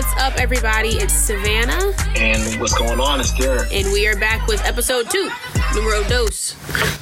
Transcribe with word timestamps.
What's 0.00 0.16
up, 0.16 0.40
everybody? 0.40 0.88
It's 0.96 1.12
Savannah, 1.12 1.92
And 2.16 2.58
what's 2.58 2.72
going 2.72 2.98
on? 2.98 3.20
It's 3.20 3.34
Derek. 3.34 3.70
and 3.70 3.92
we 3.92 4.06
are 4.06 4.16
back 4.16 4.46
with 4.46 4.64
episode 4.64 5.10
two, 5.10 5.28
numero 5.74 6.02
dos. 6.04 6.56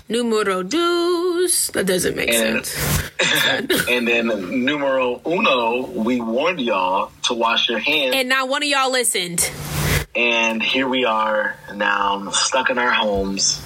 Numero 0.09 0.65
dos. 0.65 1.69
That 1.69 1.87
doesn't 1.87 2.17
make 2.17 2.29
And- 2.29 2.67
sense. 2.67 3.11
And 3.89 4.09
then 4.09 4.65
numero 4.65 5.21
uno, 5.25 5.87
we 5.87 6.21
warned 6.21 6.61
y'all 6.61 7.13
to 7.27 7.35
wash 7.35 7.69
your 7.69 7.79
hands. 7.79 8.17
And 8.17 8.29
not 8.29 8.49
one 8.49 8.65
of 8.65 8.69
y'all 8.69 8.91
listened. 8.91 9.49
And 10.17 10.61
here 10.61 10.89
we 10.89 11.05
are 11.05 11.55
now 11.73 12.31
stuck 12.33 12.69
in 12.69 12.79
our 12.79 12.91
homes 12.91 13.61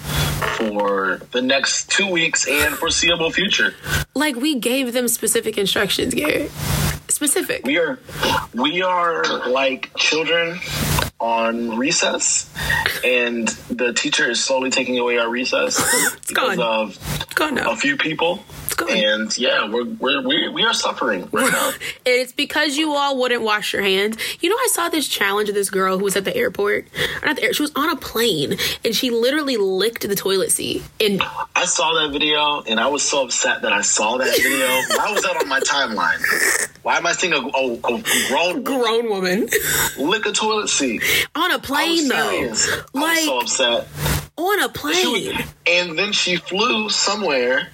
for 0.58 1.22
the 1.30 1.40
next 1.40 1.88
two 1.90 2.06
weeks 2.10 2.46
and 2.46 2.74
foreseeable 2.74 3.30
future. 3.30 3.72
Like, 4.14 4.36
we 4.36 4.56
gave 4.56 4.92
them 4.92 5.08
specific 5.08 5.56
instructions, 5.56 6.12
Garrett. 6.12 6.50
Specific. 7.22 7.64
We 7.64 7.78
are 7.78 8.00
we 8.52 8.82
are 8.82 9.22
like 9.48 9.94
children 9.96 10.58
on 11.20 11.76
recess 11.78 12.52
and 13.04 13.46
the 13.70 13.92
teacher 13.92 14.28
is 14.28 14.42
slowly 14.42 14.70
taking 14.70 14.98
away 14.98 15.18
our 15.18 15.28
recess 15.30 15.76
because 16.26 16.56
gone. 16.56 16.60
of 16.60 16.98
It's 17.22 17.34
gone 17.34 17.54
now. 17.54 17.70
a 17.70 17.76
few 17.76 17.96
people. 17.96 18.42
It's 18.72 18.74
gone. 18.74 18.90
And 18.90 19.38
yeah, 19.38 19.68
we're, 19.68 19.84
we're 19.84 20.22
we, 20.26 20.48
we 20.48 20.62
are 20.64 20.72
suffering 20.72 21.28
right 21.30 21.52
now. 21.52 21.68
And 21.68 21.76
it's 22.06 22.32
because 22.32 22.76
you 22.76 22.92
all 22.92 23.18
wouldn't 23.18 23.42
wash 23.42 23.72
your 23.74 23.82
hands. 23.82 24.16
You 24.40 24.48
know, 24.48 24.56
I 24.56 24.68
saw 24.72 24.88
this 24.88 25.06
challenge 25.08 25.48
of 25.50 25.54
this 25.54 25.68
girl 25.68 25.98
who 25.98 26.04
was 26.04 26.16
at 26.16 26.24
the 26.24 26.34
airport. 26.34 26.86
Or 27.22 27.26
not 27.26 27.36
the 27.36 27.42
air. 27.44 27.52
She 27.52 27.62
was 27.62 27.72
on 27.76 27.90
a 27.90 27.96
plane 27.96 28.56
and 28.84 28.94
she 28.94 29.10
literally 29.10 29.56
licked 29.58 30.08
the 30.08 30.14
toilet 30.14 30.52
seat. 30.52 30.82
And 31.00 31.22
I 31.54 31.66
saw 31.66 31.92
that 32.02 32.12
video 32.12 32.62
and 32.62 32.80
I 32.80 32.86
was 32.88 33.02
so 33.02 33.24
upset 33.24 33.62
that 33.62 33.72
I 33.72 33.82
saw 33.82 34.16
that 34.18 34.34
video. 34.36 34.66
Why 34.98 35.12
was 35.12 35.22
that 35.22 35.36
on 35.36 35.48
my 35.48 35.60
timeline? 35.60 36.68
Why 36.82 36.96
am 36.96 37.06
I 37.06 37.12
seeing 37.12 37.32
a, 37.34 37.36
a, 37.36 37.74
a 37.74 38.02
grown 38.30 38.62
grown 38.64 39.08
woman 39.10 39.48
lick 39.98 40.24
a 40.26 40.32
toilet 40.32 40.68
seat? 40.68 41.02
on 41.34 41.50
a 41.52 41.58
plane 41.58 42.08
though, 42.08 42.30
serious. 42.30 42.70
I 42.94 42.98
was 42.98 43.24
so 43.24 43.38
upset. 43.40 43.88
on 44.38 44.60
a 44.62 44.68
plane. 44.70 45.12
was- 45.36 45.46
and 45.66 45.98
then 45.98 46.12
she 46.12 46.36
flew 46.36 46.88
somewhere 46.88 47.68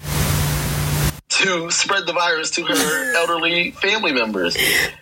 to 1.38 1.70
spread 1.70 2.06
the 2.06 2.12
virus 2.12 2.50
to 2.52 2.64
her 2.64 3.14
elderly 3.16 3.70
family 3.72 4.12
members. 4.12 4.56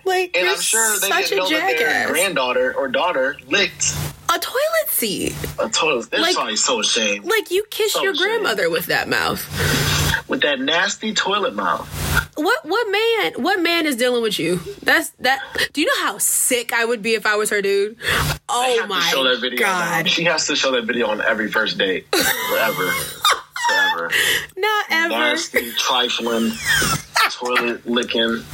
Like 0.04 0.36
And 0.36 0.48
I'm 0.48 0.60
sure 0.60 0.98
they 1.00 1.08
didn't 1.08 1.38
know 1.38 1.48
that 1.50 1.78
their 1.78 2.08
granddaughter 2.08 2.74
or 2.76 2.88
daughter 2.88 3.36
licked 3.48 3.94
a 4.28 4.38
toilet 4.38 4.88
seat. 4.88 5.34
a 5.58 5.68
toilet. 5.68 6.10
They're 6.10 6.20
Like- 6.20 6.34
probably 6.34 6.56
so 6.56 6.80
ashamed. 6.80 7.24
Like 7.26 7.50
you 7.50 7.64
kissed 7.70 7.94
So 7.94 8.02
your 8.02 8.12
ashamed. 8.12 8.28
grandmother 8.28 8.70
with 8.70 8.86
that 8.86 9.08
mouth. 9.08 9.44
With 10.28 10.40
that 10.42 10.58
nasty 10.60 11.14
toilet 11.14 11.54
mouth. 11.54 11.86
What 12.34 12.64
what 12.66 12.90
man 12.90 13.32
what 13.42 13.60
man 13.60 13.86
is 13.86 13.96
dealing 13.96 14.22
with 14.22 14.38
you? 14.38 14.60
That's 14.82 15.10
that. 15.20 15.40
Do 15.72 15.80
you 15.80 15.86
know 15.86 16.02
how 16.06 16.18
sick 16.18 16.72
I 16.72 16.84
would 16.84 17.00
be 17.00 17.14
if 17.14 17.24
I 17.24 17.36
was 17.36 17.50
her 17.50 17.62
dude? 17.62 17.96
Oh 18.48 18.86
my 18.88 19.00
to 19.00 19.06
show 19.06 19.24
that 19.24 19.40
video 19.40 19.60
now. 19.60 19.78
god! 20.02 20.08
She 20.10 20.24
has 20.24 20.46
to 20.48 20.56
show 20.56 20.72
that 20.72 20.84
video 20.84 21.06
on 21.08 21.20
every 21.22 21.50
first 21.50 21.78
date. 21.78 22.06
Forever. 22.50 22.92
Not 24.56 24.86
ever. 24.90 25.08
Nasty, 25.10 25.72
trifling, 25.72 26.52
toilet 27.30 27.86
licking, 27.86 28.44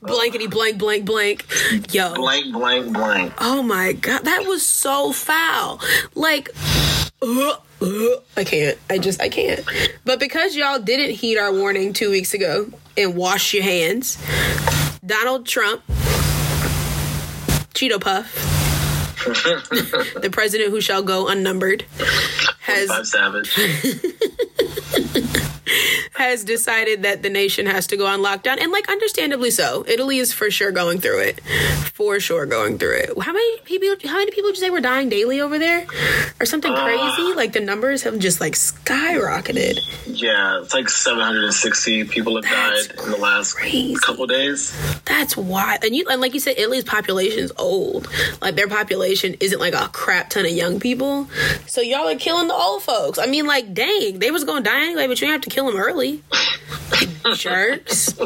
Blankety 0.00 0.46
blank 0.46 0.78
blank 0.78 1.04
blank. 1.04 1.46
Yo. 1.92 2.14
blank, 2.14 2.52
blank, 2.52 2.92
blank. 2.92 3.32
Oh 3.38 3.62
my 3.62 3.92
god, 3.92 4.24
that 4.24 4.44
was 4.46 4.64
so 4.64 5.12
foul. 5.12 5.80
Like, 6.14 6.50
uh, 7.20 7.56
uh, 7.82 8.16
I 8.36 8.44
can't. 8.44 8.78
I 8.88 8.98
just 8.98 9.20
I 9.20 9.28
can't. 9.28 9.60
But 10.04 10.20
because 10.20 10.56
y'all 10.56 10.78
didn't 10.78 11.16
heed 11.16 11.36
our 11.38 11.52
warning 11.52 11.92
two 11.92 12.10
weeks 12.10 12.32
ago 12.34 12.70
and 12.96 13.16
wash 13.16 13.52
your 13.52 13.64
hands, 13.64 14.16
Donald 15.04 15.46
Trump, 15.46 15.82
Cheeto 17.74 18.00
Puff, 18.00 18.57
the 20.20 20.30
president 20.32 20.70
who 20.70 20.80
shall 20.80 21.02
go 21.02 21.28
unnumbered, 21.28 21.84
has 22.60 23.10
Savage. 23.10 23.54
has 26.18 26.44
decided 26.44 27.02
that 27.04 27.22
the 27.22 27.30
nation 27.30 27.66
has 27.66 27.86
to 27.88 27.96
go 27.96 28.06
on 28.06 28.20
lockdown, 28.20 28.60
and 28.60 28.70
like 28.72 28.88
understandably 28.90 29.50
so. 29.50 29.84
Italy 29.88 30.18
is 30.18 30.32
for 30.32 30.50
sure 30.50 30.70
going 30.72 30.98
through 31.00 31.20
it, 31.20 31.40
for 31.94 32.20
sure 32.20 32.44
going 32.46 32.78
through 32.78 32.96
it. 32.96 33.10
How 33.20 33.32
many 33.32 33.58
people? 33.60 33.88
How 34.04 34.16
many 34.18 34.30
people 34.32 34.50
did 34.50 34.58
you 34.58 34.64
say 34.64 34.70
were 34.70 34.80
dying 34.80 35.08
daily 35.08 35.40
over 35.40 35.58
there, 35.58 35.86
or 36.40 36.46
something 36.46 36.72
Uh. 36.72 36.84
crazy? 36.84 37.32
Like 37.34 37.52
the 37.52 37.60
numbers 37.60 38.02
have 38.02 38.18
just 38.18 38.40
like 38.40 38.54
skyrocketed. 38.54 39.78
Yeah, 40.06 40.60
it's 40.62 40.74
like 40.74 40.88
760 40.88 42.04
people 42.04 42.34
have 42.36 42.44
That's 42.44 42.88
died 42.88 43.04
in 43.04 43.10
the 43.12 43.16
last 43.18 43.54
crazy. 43.54 43.94
couple 44.02 44.26
days. 44.26 44.74
That's 45.04 45.36
why, 45.36 45.78
and 45.82 45.94
you 45.94 46.06
and 46.10 46.20
like 46.20 46.34
you 46.34 46.40
said, 46.40 46.54
Italy's 46.58 46.84
population 46.84 47.38
is 47.40 47.52
old. 47.56 48.08
Like 48.42 48.56
their 48.56 48.68
population 48.68 49.36
isn't 49.40 49.58
like 49.60 49.74
a 49.74 49.88
crap 49.92 50.30
ton 50.30 50.44
of 50.44 50.50
young 50.52 50.80
people. 50.80 51.28
So 51.66 51.80
y'all 51.80 52.08
are 52.08 52.16
killing 52.16 52.48
the 52.48 52.54
old 52.54 52.82
folks. 52.82 53.18
I 53.18 53.26
mean, 53.26 53.46
like, 53.46 53.72
dang, 53.74 54.18
they 54.18 54.30
was 54.30 54.44
going 54.44 54.64
to 54.64 54.68
die 54.70 54.80
anyway, 54.86 55.06
but 55.06 55.20
you 55.20 55.28
have 55.28 55.42
to 55.42 55.50
kill 55.50 55.66
them 55.66 55.76
early. 55.76 56.07
Jerks. 57.34 58.12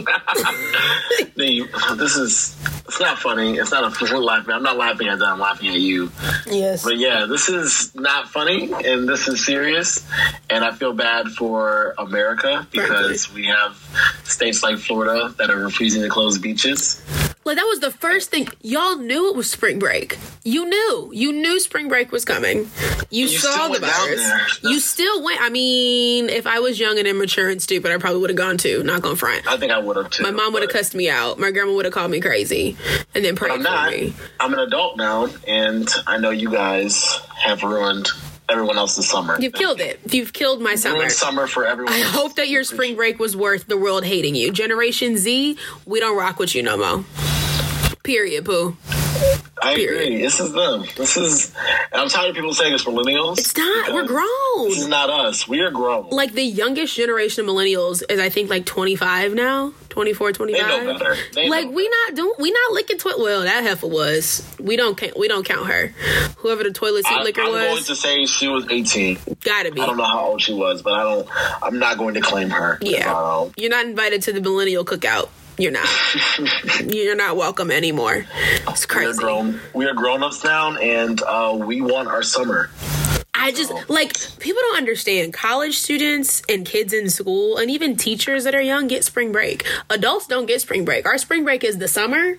The- 1.34 1.68
This 1.96 2.16
is, 2.16 2.56
it's 2.86 3.00
not 3.00 3.18
funny. 3.18 3.56
It's 3.56 3.70
not 3.70 3.84
a, 3.84 4.16
laughing. 4.18 4.52
I'm 4.54 4.62
not 4.62 4.76
laughing 4.76 5.08
at 5.08 5.18
that. 5.18 5.26
I'm 5.28 5.38
laughing 5.40 5.68
at 5.70 5.80
you. 5.80 6.10
Yes. 6.46 6.84
But 6.84 6.98
yeah, 6.98 7.26
this 7.26 7.48
is 7.48 7.94
not 7.94 8.28
funny 8.28 8.70
and 8.72 9.08
this 9.08 9.28
is 9.28 9.44
serious. 9.44 10.06
And 10.50 10.64
I 10.64 10.72
feel 10.72 10.92
bad 10.92 11.28
for 11.28 11.94
America 11.98 12.66
because 12.70 13.32
we 13.32 13.46
have 13.46 13.76
states 14.24 14.62
like 14.62 14.78
Florida 14.78 15.34
that 15.38 15.50
are 15.50 15.58
refusing 15.58 16.02
to 16.02 16.08
close 16.08 16.38
beaches. 16.38 17.02
Like 17.44 17.56
that 17.56 17.64
was 17.64 17.80
the 17.80 17.90
first 17.90 18.30
thing 18.30 18.48
y'all 18.62 18.96
knew 18.96 19.28
it 19.30 19.36
was 19.36 19.50
spring 19.50 19.78
break. 19.78 20.16
You 20.44 20.64
knew. 20.68 21.10
You 21.12 21.32
knew 21.32 21.58
spring 21.60 21.88
break 21.88 22.12
was 22.12 22.24
coming. 22.24 22.70
You, 23.10 23.26
You 23.26 23.28
saw 23.28 23.68
the 23.68 23.80
virus. 23.80 24.60
You 24.62 24.78
still 24.80 25.22
went. 25.24 25.40
I 25.40 25.50
mean, 25.50 26.28
if 26.28 26.46
I 26.46 26.60
was 26.60 26.78
young 26.78 26.98
and 26.98 27.06
immature 27.08 27.48
and 27.48 27.60
stupid, 27.60 27.90
I 27.90 27.98
probably 27.98 28.20
would 28.20 28.30
have 28.30 28.36
gone 28.36 28.58
too. 28.58 28.82
Not 28.84 29.02
gonna 29.02 29.16
front. 29.16 29.46
I 29.46 29.56
think 29.56 29.72
I 29.72 29.78
would 29.78 29.96
have 29.96 30.10
too. 30.10 30.22
My 30.22 30.30
mom 30.30 30.52
would 30.52 30.62
have 30.62 30.70
cussed 30.70 30.94
me 30.94 31.10
out. 31.10 31.38
My 31.38 31.50
grandma 31.50 31.72
would 31.74 31.84
have 31.84 31.94
called 31.94 32.10
me 32.10 32.20
crazy, 32.20 32.76
and 33.14 33.24
then 33.24 33.34
prayed 33.36 33.52
I'm 33.52 33.58
for 33.58 33.64
not. 33.64 33.90
me. 33.90 34.14
I'm 34.38 34.52
an 34.52 34.60
adult 34.60 34.96
now, 34.96 35.28
and 35.46 35.88
I 36.06 36.18
know 36.18 36.30
you 36.30 36.50
guys 36.50 37.20
have 37.36 37.62
ruined 37.62 38.08
everyone 38.52 38.78
else's 38.78 39.08
summer. 39.08 39.36
You've 39.40 39.54
killed 39.54 39.80
it. 39.80 39.98
You've 40.12 40.32
killed 40.32 40.60
my 40.60 40.74
summer. 40.74 41.08
Summer 41.08 41.46
for 41.46 41.66
everyone. 41.66 41.92
I 41.92 42.00
hope 42.00 42.36
that 42.36 42.48
your 42.48 42.64
spring 42.64 42.94
break 42.94 43.18
was 43.18 43.36
worth 43.36 43.66
the 43.66 43.76
world 43.78 44.04
hating 44.04 44.34
you. 44.34 44.52
Generation 44.52 45.16
Z, 45.16 45.56
we 45.86 46.00
don't 46.00 46.16
rock 46.16 46.38
with 46.38 46.54
you 46.54 46.62
no 46.62 46.76
more. 46.76 47.04
Period, 48.04 48.44
boo. 48.44 48.76
I 49.62 49.76
period. 49.76 50.02
agree. 50.02 50.22
This 50.22 50.40
is 50.40 50.52
them. 50.52 50.84
This 50.96 51.16
is. 51.16 51.54
And 51.92 52.02
I'm 52.02 52.08
tired 52.08 52.30
of 52.30 52.34
people 52.36 52.52
saying 52.52 52.74
it's 52.74 52.84
millennials. 52.84 53.38
It's 53.38 53.56
not. 53.56 53.92
We're 53.92 54.06
grown. 54.06 54.68
This 54.68 54.80
is 54.80 54.88
not 54.88 55.08
us. 55.08 55.46
We 55.46 55.60
are 55.60 55.70
grown. 55.70 56.08
Like 56.10 56.32
the 56.32 56.42
youngest 56.42 56.96
generation 56.96 57.44
of 57.44 57.50
millennials 57.54 58.02
is, 58.08 58.18
I 58.18 58.28
think, 58.28 58.50
like 58.50 58.66
25 58.66 59.34
now, 59.34 59.72
24, 59.90 60.32
25. 60.32 60.66
They 60.66 60.68
know 60.68 60.98
better. 60.98 61.16
They 61.32 61.48
like 61.48 61.66
know 61.66 61.72
we 61.72 61.88
not 61.88 62.16
doing, 62.16 62.34
we 62.38 62.50
not 62.50 62.72
licking 62.72 62.98
toilet. 62.98 63.20
Well, 63.20 63.42
that 63.42 63.62
heifer 63.62 63.86
was. 63.86 64.46
We 64.58 64.76
don't 64.76 64.96
count. 64.96 65.16
We 65.16 65.28
don't 65.28 65.44
count 65.44 65.66
her. 65.68 65.88
Whoever 66.38 66.64
the 66.64 66.72
toilet 66.72 67.06
seat 67.06 67.14
I, 67.14 67.22
licker 67.22 67.42
I'm 67.42 67.52
going 67.52 67.74
was, 67.74 67.86
to 67.86 67.96
say 67.96 68.26
she 68.26 68.48
was 68.48 68.66
18. 68.68 69.18
gotta 69.42 69.70
be. 69.70 69.80
I 69.80 69.86
don't 69.86 69.96
know 69.96 70.04
how 70.04 70.26
old 70.26 70.42
she 70.42 70.54
was, 70.54 70.82
but 70.82 70.94
I 70.94 71.02
don't. 71.04 71.28
I'm 71.62 71.78
not 71.78 71.98
going 71.98 72.14
to 72.14 72.20
claim 72.20 72.50
her. 72.50 72.78
Yeah. 72.80 73.12
Um, 73.12 73.52
You're 73.56 73.70
not 73.70 73.86
invited 73.86 74.22
to 74.22 74.32
the 74.32 74.40
millennial 74.40 74.84
cookout. 74.84 75.28
You're 75.58 75.72
not. 75.72 75.88
You're 76.80 77.14
not 77.16 77.36
welcome 77.36 77.70
anymore. 77.70 78.26
It's 78.66 78.88
we 78.88 78.96
are 78.96 79.04
crazy. 79.04 79.18
grown. 79.18 79.60
We 79.74 79.86
are 79.86 79.94
grown 79.94 80.22
ups 80.22 80.42
now, 80.44 80.76
and 80.76 81.20
uh, 81.22 81.56
we 81.60 81.80
want 81.80 82.08
our 82.08 82.22
summer. 82.22 82.70
I 83.42 83.50
just 83.50 83.72
like 83.90 84.12
people 84.38 84.62
don't 84.62 84.76
understand. 84.76 85.32
College 85.32 85.76
students 85.76 86.42
and 86.48 86.64
kids 86.64 86.92
in 86.92 87.10
school, 87.10 87.56
and 87.58 87.70
even 87.70 87.96
teachers 87.96 88.44
that 88.44 88.54
are 88.54 88.62
young, 88.62 88.86
get 88.86 89.02
spring 89.04 89.32
break. 89.32 89.66
Adults 89.90 90.28
don't 90.28 90.46
get 90.46 90.60
spring 90.60 90.84
break. 90.84 91.06
Our 91.06 91.18
spring 91.18 91.42
break 91.42 91.64
is 91.64 91.78
the 91.78 91.88
summer, 91.88 92.38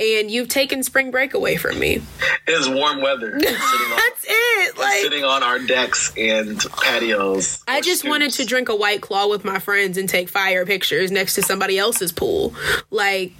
and 0.00 0.30
you've 0.30 0.48
taken 0.48 0.82
spring 0.82 1.12
break 1.12 1.34
away 1.34 1.56
from 1.56 1.78
me. 1.78 2.02
It's 2.48 2.68
warm 2.68 3.00
weather. 3.00 3.30
sitting, 3.38 3.54
on, 3.54 3.90
That's 3.96 4.24
it. 4.28 4.76
Like 4.78 5.02
sitting 5.02 5.24
on 5.24 5.44
our 5.44 5.60
decks 5.60 6.12
and 6.16 6.58
patios. 6.82 7.62
I 7.68 7.80
just 7.80 8.06
wanted 8.06 8.32
to 8.32 8.44
drink 8.44 8.68
a 8.68 8.76
white 8.76 9.00
claw 9.02 9.28
with 9.28 9.44
my 9.44 9.60
friends 9.60 9.96
and 9.98 10.08
take 10.08 10.28
fire 10.28 10.66
pictures 10.66 11.12
next 11.12 11.36
to 11.36 11.42
somebody 11.42 11.78
else's 11.78 12.10
pool. 12.10 12.54
Like 12.90 13.32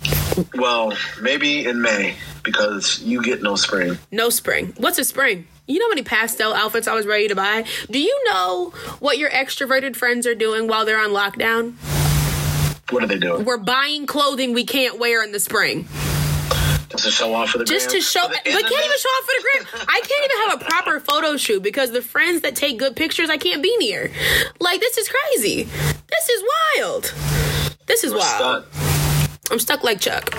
Well, 0.55 0.97
maybe 1.21 1.67
in 1.67 1.83
May 1.83 2.15
because 2.45 3.01
you 3.01 3.21
get 3.23 3.43
no 3.43 3.57
spring. 3.57 3.99
no 4.13 4.31
spring. 4.31 4.75
What's 4.77 4.99
a 4.99 5.05
spring? 5.05 5.49
You 5.67 5.79
know 5.79 5.87
how 5.87 5.91
many 5.91 6.03
pastel 6.03 6.53
outfits 6.53 6.87
I 6.87 6.95
was 6.95 7.07
ready 7.07 7.29
to 7.29 7.35
buy? 7.35 7.65
Do 7.91 7.99
you 7.99 8.25
know 8.27 8.71
what 8.99 9.17
your 9.17 9.31
extroverted 9.31 9.97
friends 9.97 10.27
are 10.27 10.35
doing 10.35 10.69
while 10.69 10.85
they're 10.85 10.99
on 11.01 11.11
lockdown? 11.11 11.73
What 12.93 13.03
are 13.03 13.07
they 13.07 13.19
doing? 13.19 13.45
We're 13.47 13.57
buying 13.57 14.05
clothing 14.07 14.53
we 14.53 14.67
can't 14.67 14.99
wear 14.99 15.25
in 15.25 15.33
the 15.33 15.41
spring. 15.41 15.89
Just 16.91 17.05
to 17.05 17.11
show 17.11 17.33
off 17.35 17.49
for 17.51 17.59
the 17.59 17.65
Just 17.65 17.89
gram? 17.89 18.01
to 18.03 18.07
show, 18.07 18.29
we 18.29 18.35
can't 18.35 18.57
even 18.57 18.99
show 18.99 19.09
off 19.09 19.25
for 19.25 19.33
the 19.37 19.43
gram. 19.43 19.87
I 19.89 20.01
can't 20.01 20.25
even 20.25 20.51
have 20.51 20.61
a 20.61 20.65
proper 20.71 21.01
photo 21.01 21.37
shoot 21.39 21.63
because 21.63 21.91
the 21.93 22.03
friends 22.03 22.43
that 22.43 22.55
take 22.55 22.79
good 22.79 22.95
pictures, 22.95 23.31
I 23.31 23.39
can't 23.39 23.63
be 23.63 23.75
near. 23.79 24.13
Like 24.61 24.81
this 24.81 24.99
is 24.99 25.09
crazy. 25.09 25.63
This 25.65 26.29
is 26.29 26.45
wild. 26.77 27.15
This 27.87 28.05
is 28.05 28.13
We're 28.13 28.19
wild. 28.19 28.65
stuck. 28.67 29.51
I'm 29.51 29.59
stuck 29.59 29.83
like 29.83 29.99
Chuck. 29.99 30.31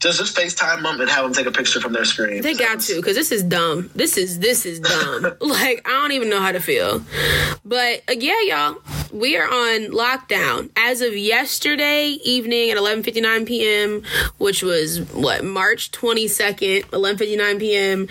Just 0.00 0.18
just 0.18 0.36
FaceTime 0.36 0.82
them 0.82 1.00
and 1.00 1.10
have 1.10 1.24
them 1.24 1.32
take 1.32 1.46
a 1.46 1.50
picture 1.50 1.80
from 1.80 1.92
their 1.92 2.04
screen. 2.04 2.42
They 2.42 2.54
got 2.54 2.80
to 2.80 2.96
because 2.96 3.16
this 3.16 3.32
is 3.32 3.42
dumb. 3.42 3.90
This 3.94 4.16
is 4.16 4.38
this 4.38 4.64
is 4.64 4.80
dumb. 4.80 5.22
like 5.40 5.82
I 5.86 5.90
don't 5.90 6.12
even 6.12 6.30
know 6.30 6.40
how 6.40 6.52
to 6.52 6.60
feel. 6.60 7.02
But 7.64 8.02
uh, 8.08 8.14
yeah, 8.16 8.40
y'all, 8.42 8.76
we 9.12 9.36
are 9.36 9.46
on 9.46 9.90
lockdown 9.90 10.70
as 10.76 11.00
of 11.00 11.16
yesterday 11.16 12.18
evening 12.24 12.70
at 12.70 12.76
11:59 12.76 13.46
p.m., 13.46 14.02
which 14.38 14.62
was 14.62 15.00
what 15.12 15.44
March 15.44 15.90
22nd, 15.90 16.82
11:59 16.84 17.58
p.m. 17.58 18.06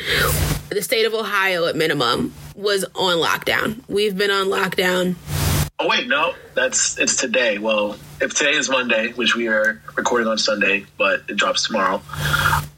The 0.69 0.81
state 0.81 1.05
of 1.05 1.13
Ohio, 1.13 1.65
at 1.65 1.77
minimum, 1.77 2.33
was 2.55 2.83
on 2.95 3.17
lockdown. 3.17 3.81
We've 3.87 4.17
been 4.17 4.31
on 4.31 4.47
lockdown. 4.47 5.15
Oh 5.79 5.87
wait, 5.87 6.07
no, 6.07 6.33
that's 6.57 6.97
it's 6.99 7.15
today. 7.15 7.57
Well, 7.59 7.95
if 8.19 8.33
today 8.33 8.51
is 8.55 8.67
Monday, 8.69 9.13
which 9.13 9.35
we 9.35 9.47
are 9.47 9.79
recording 9.95 10.27
on 10.27 10.37
Sunday, 10.39 10.85
but 10.97 11.21
it 11.29 11.35
drops 11.37 11.67
tomorrow. 11.67 12.01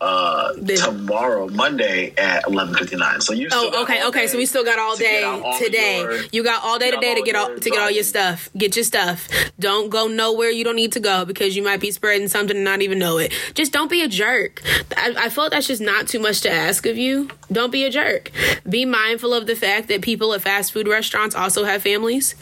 Uh, 0.02 0.54
tomorrow, 0.54 1.48
Monday 1.48 2.14
at 2.18 2.46
eleven 2.48 2.76
fifty 2.76 2.96
nine. 2.98 3.22
So 3.22 3.34
you. 3.34 3.50
Still 3.50 3.72
Oh, 3.74 3.84
okay, 3.84 4.06
okay. 4.08 4.28
So 4.28 4.38
we 4.38 4.46
still 4.46 4.64
got 4.64 4.80
all 4.80 4.96
day 4.98 5.24
all 5.24 5.58
today. 5.58 6.02
your- 6.02 6.20
you 6.32 6.44
got 6.44 6.64
all 6.64 6.78
day 6.78 6.92
today 6.92 7.16
to 7.16 7.22
get 7.22 7.36
all 7.36 7.56
to 7.56 7.70
get 7.70 7.80
all 7.80 7.90
your 7.92 8.04
stuff. 8.04 8.50
Get 8.58 8.76
your 8.76 8.84
stuff. 8.86 9.28
Don't 9.60 9.90
go 9.90 10.08
nowhere 10.08 10.50
you 10.50 10.64
don't 10.64 10.76
need 10.76 10.92
to 10.94 11.00
go 11.00 11.26
because 11.26 11.56
you 11.56 11.64
might 11.64 11.80
be 11.80 11.92
spreading 11.92 12.28
something 12.28 12.56
and 12.58 12.66
not 12.66 12.82
even 12.82 13.00
know 13.00 13.18
it. 13.18 13.34
Just 13.56 13.72
don't 13.72 13.90
be 13.90 14.02
a 14.04 14.08
jerk. 14.08 14.62
I, 14.98 15.14
I 15.18 15.30
feel 15.30 15.50
that's 15.50 15.68
just 15.68 15.82
not 15.82 16.08
too 16.08 16.20
much 16.20 16.42
to 16.42 16.52
ask 16.52 16.86
of 16.86 16.98
you. 16.98 17.30
Don't 17.52 17.72
be 17.72 17.84
a 17.86 17.90
jerk. 17.90 18.32
Be 18.70 18.86
mindful 18.86 19.34
of 19.34 19.48
the 19.48 19.56
fact 19.56 19.88
that 19.88 20.02
people 20.02 20.34
at 20.34 20.42
fast 20.42 20.72
food 20.74 20.88
restaurants 20.88 21.34
also 21.36 21.64
have 21.64 21.82
families, 21.82 22.36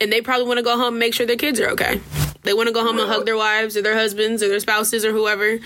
and 0.00 0.12
they 0.12 0.20
probably 0.20 0.46
want 0.46 0.58
to 0.58 0.64
go 0.64 0.75
home 0.76 0.94
and 0.94 0.98
make 0.98 1.14
sure 1.14 1.26
their 1.26 1.36
kids 1.36 1.60
are 1.60 1.68
okay. 1.70 2.00
They 2.42 2.54
want 2.54 2.68
to 2.68 2.72
go 2.72 2.84
home 2.84 2.98
and 2.98 3.08
hug 3.08 3.24
their 3.26 3.36
wives 3.36 3.76
or 3.76 3.82
their 3.82 3.96
husbands 3.96 4.40
or 4.42 4.48
their 4.48 4.60
spouses 4.60 5.04
or 5.04 5.10
whoever, 5.10 5.58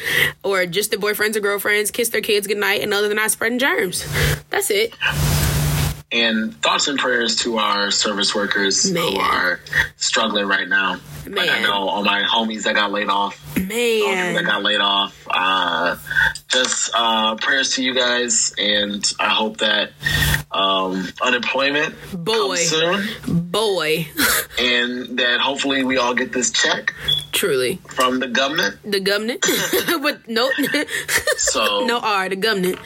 or 0.42 0.64
just 0.64 0.90
their 0.90 0.98
boyfriends 0.98 1.36
or 1.36 1.40
girlfriends, 1.40 1.90
kiss 1.90 2.08
their 2.08 2.22
kids 2.22 2.46
goodnight, 2.46 2.80
and 2.80 2.90
know 2.90 3.02
that 3.02 3.08
they're 3.08 3.16
not 3.16 3.30
spreading 3.30 3.58
germs. 3.58 4.06
That's 4.48 4.70
it. 4.70 4.94
And 6.12 6.56
thoughts 6.62 6.88
and 6.88 6.98
prayers 6.98 7.36
to 7.36 7.58
our 7.58 7.90
service 7.90 8.34
workers 8.34 8.90
Man. 8.90 9.12
who 9.12 9.18
are 9.20 9.60
struggling 9.96 10.46
right 10.46 10.68
now. 10.68 10.98
Like 11.26 11.50
I 11.50 11.62
know 11.62 11.88
all 11.88 12.02
my 12.02 12.22
homies 12.22 12.64
that 12.64 12.74
got 12.74 12.90
laid 12.90 13.08
off. 13.08 13.40
all 13.56 14.34
that 14.34 14.42
got 14.44 14.62
laid 14.62 14.80
off. 14.80 15.28
Uh, 15.30 15.96
just 16.50 16.90
uh, 16.94 17.36
prayers 17.36 17.74
to 17.76 17.82
you 17.82 17.94
guys, 17.94 18.52
and 18.58 19.04
I 19.18 19.28
hope 19.28 19.58
that 19.58 19.92
um, 20.50 21.06
unemployment 21.22 21.94
Boy. 22.12 22.56
comes 22.56 22.60
soon, 22.68 23.06
Boy. 23.50 24.08
and 24.58 25.18
that 25.18 25.38
hopefully 25.40 25.84
we 25.84 25.96
all 25.96 26.14
get 26.14 26.32
this 26.32 26.50
check 26.50 26.92
Truly. 27.32 27.76
from 27.88 28.18
the 28.20 28.28
government. 28.28 28.78
The 28.84 29.00
government. 29.00 29.46
but 30.02 30.28
no 30.28 30.50
So 31.38 31.86
no 31.86 31.98
R, 32.00 32.28
the 32.28 32.36
government. 32.36 32.78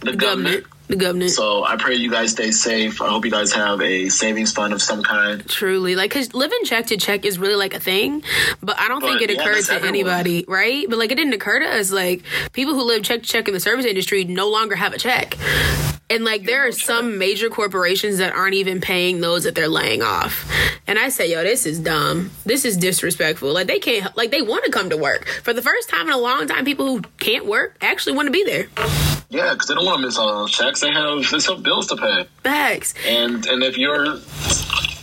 the 0.00 0.12
The 0.12 0.16
government. 0.16 0.64
government. 0.64 0.66
The 0.88 0.96
government. 0.96 1.32
So 1.32 1.64
I 1.64 1.76
pray 1.76 1.96
you 1.96 2.10
guys 2.10 2.30
stay 2.30 2.52
safe. 2.52 3.02
I 3.02 3.08
hope 3.08 3.24
you 3.24 3.30
guys 3.30 3.52
have 3.52 3.80
a 3.80 4.08
savings 4.08 4.52
fund 4.52 4.72
of 4.72 4.80
some 4.80 5.02
kind. 5.02 5.46
Truly, 5.48 5.96
like, 5.96 6.12
cause 6.12 6.32
living 6.32 6.60
check 6.64 6.86
to 6.86 6.96
check 6.96 7.24
is 7.24 7.38
really 7.38 7.56
like 7.56 7.74
a 7.74 7.80
thing, 7.80 8.22
but 8.62 8.78
I 8.78 8.86
don't 8.86 9.00
think 9.00 9.20
it 9.20 9.30
yeah, 9.30 9.40
occurred 9.40 9.64
to 9.64 9.72
everyone. 9.72 9.88
anybody, 9.88 10.44
right? 10.46 10.86
But 10.88 10.98
like, 10.98 11.10
it 11.10 11.16
didn't 11.16 11.34
occur 11.34 11.58
to 11.58 11.66
us. 11.66 11.90
Like, 11.90 12.22
people 12.52 12.74
who 12.74 12.84
live 12.84 13.02
check 13.02 13.22
to 13.22 13.26
check 13.26 13.48
in 13.48 13.54
the 13.54 13.60
service 13.60 13.84
industry 13.84 14.24
no 14.24 14.48
longer 14.48 14.76
have 14.76 14.94
a 14.94 14.98
check, 14.98 15.36
and 16.08 16.24
like, 16.24 16.44
there 16.44 16.68
are 16.68 16.70
check. 16.70 16.86
some 16.86 17.18
major 17.18 17.50
corporations 17.50 18.18
that 18.18 18.32
aren't 18.32 18.54
even 18.54 18.80
paying 18.80 19.20
those 19.20 19.42
that 19.42 19.56
they're 19.56 19.68
laying 19.68 20.02
off. 20.02 20.48
And 20.86 21.00
I 21.00 21.08
say, 21.08 21.32
yo, 21.32 21.42
this 21.42 21.66
is 21.66 21.80
dumb. 21.80 22.30
This 22.44 22.64
is 22.64 22.76
disrespectful. 22.76 23.52
Like, 23.52 23.66
they 23.66 23.80
can't. 23.80 24.16
Like, 24.16 24.30
they 24.30 24.40
want 24.40 24.64
to 24.66 24.70
come 24.70 24.90
to 24.90 24.96
work 24.96 25.26
for 25.42 25.52
the 25.52 25.62
first 25.62 25.88
time 25.88 26.06
in 26.06 26.12
a 26.12 26.18
long 26.18 26.46
time. 26.46 26.64
People 26.64 26.86
who 26.86 27.00
can't 27.18 27.44
work 27.44 27.76
actually 27.80 28.14
want 28.14 28.26
to 28.26 28.32
be 28.32 28.44
there. 28.44 28.68
Yeah, 29.28 29.52
because 29.52 29.68
they 29.68 29.74
don't 29.74 29.84
want 29.84 30.00
to 30.00 30.06
miss 30.06 30.18
all 30.18 30.40
those 30.40 30.52
checks. 30.52 30.80
They 30.80 30.90
have 30.92 31.28
they 31.30 31.40
have 31.52 31.62
bills 31.62 31.88
to 31.88 31.96
pay. 31.96 32.26
Facts. 32.42 32.94
and 33.06 33.44
and 33.46 33.62
if 33.62 33.76
your 33.76 34.18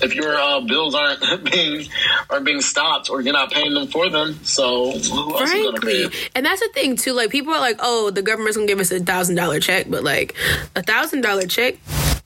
if 0.02 0.16
your 0.16 0.36
uh, 0.36 0.62
bills 0.62 0.96
aren't 0.96 1.22
being 1.52 1.88
aren't 2.30 2.46
being 2.46 2.62
stopped 2.62 3.10
or 3.10 3.22
you're 3.22 3.34
not 3.34 3.52
paying 3.52 3.74
them 3.74 3.88
for 3.88 4.10
them, 4.10 4.40
so 4.44 4.92
who 4.92 5.38
else 5.38 5.42
is 5.52 5.64
gonna 5.66 5.80
pay? 5.80 6.04
frankly 6.04 6.30
and 6.36 6.46
that's 6.46 6.62
the 6.62 6.70
thing 6.74 6.96
too 6.96 7.14
like 7.14 7.30
people 7.30 7.54
are 7.54 7.60
like 7.60 7.78
oh 7.80 8.10
the 8.10 8.22
government's 8.22 8.58
gonna 8.58 8.68
give 8.68 8.80
us 8.80 8.92
a 8.92 9.00
thousand 9.00 9.36
dollar 9.36 9.60
check 9.60 9.86
but 9.90 10.04
like 10.04 10.36
a 10.76 10.84
thousand 10.84 11.22
dollar 11.22 11.46
check 11.46 11.76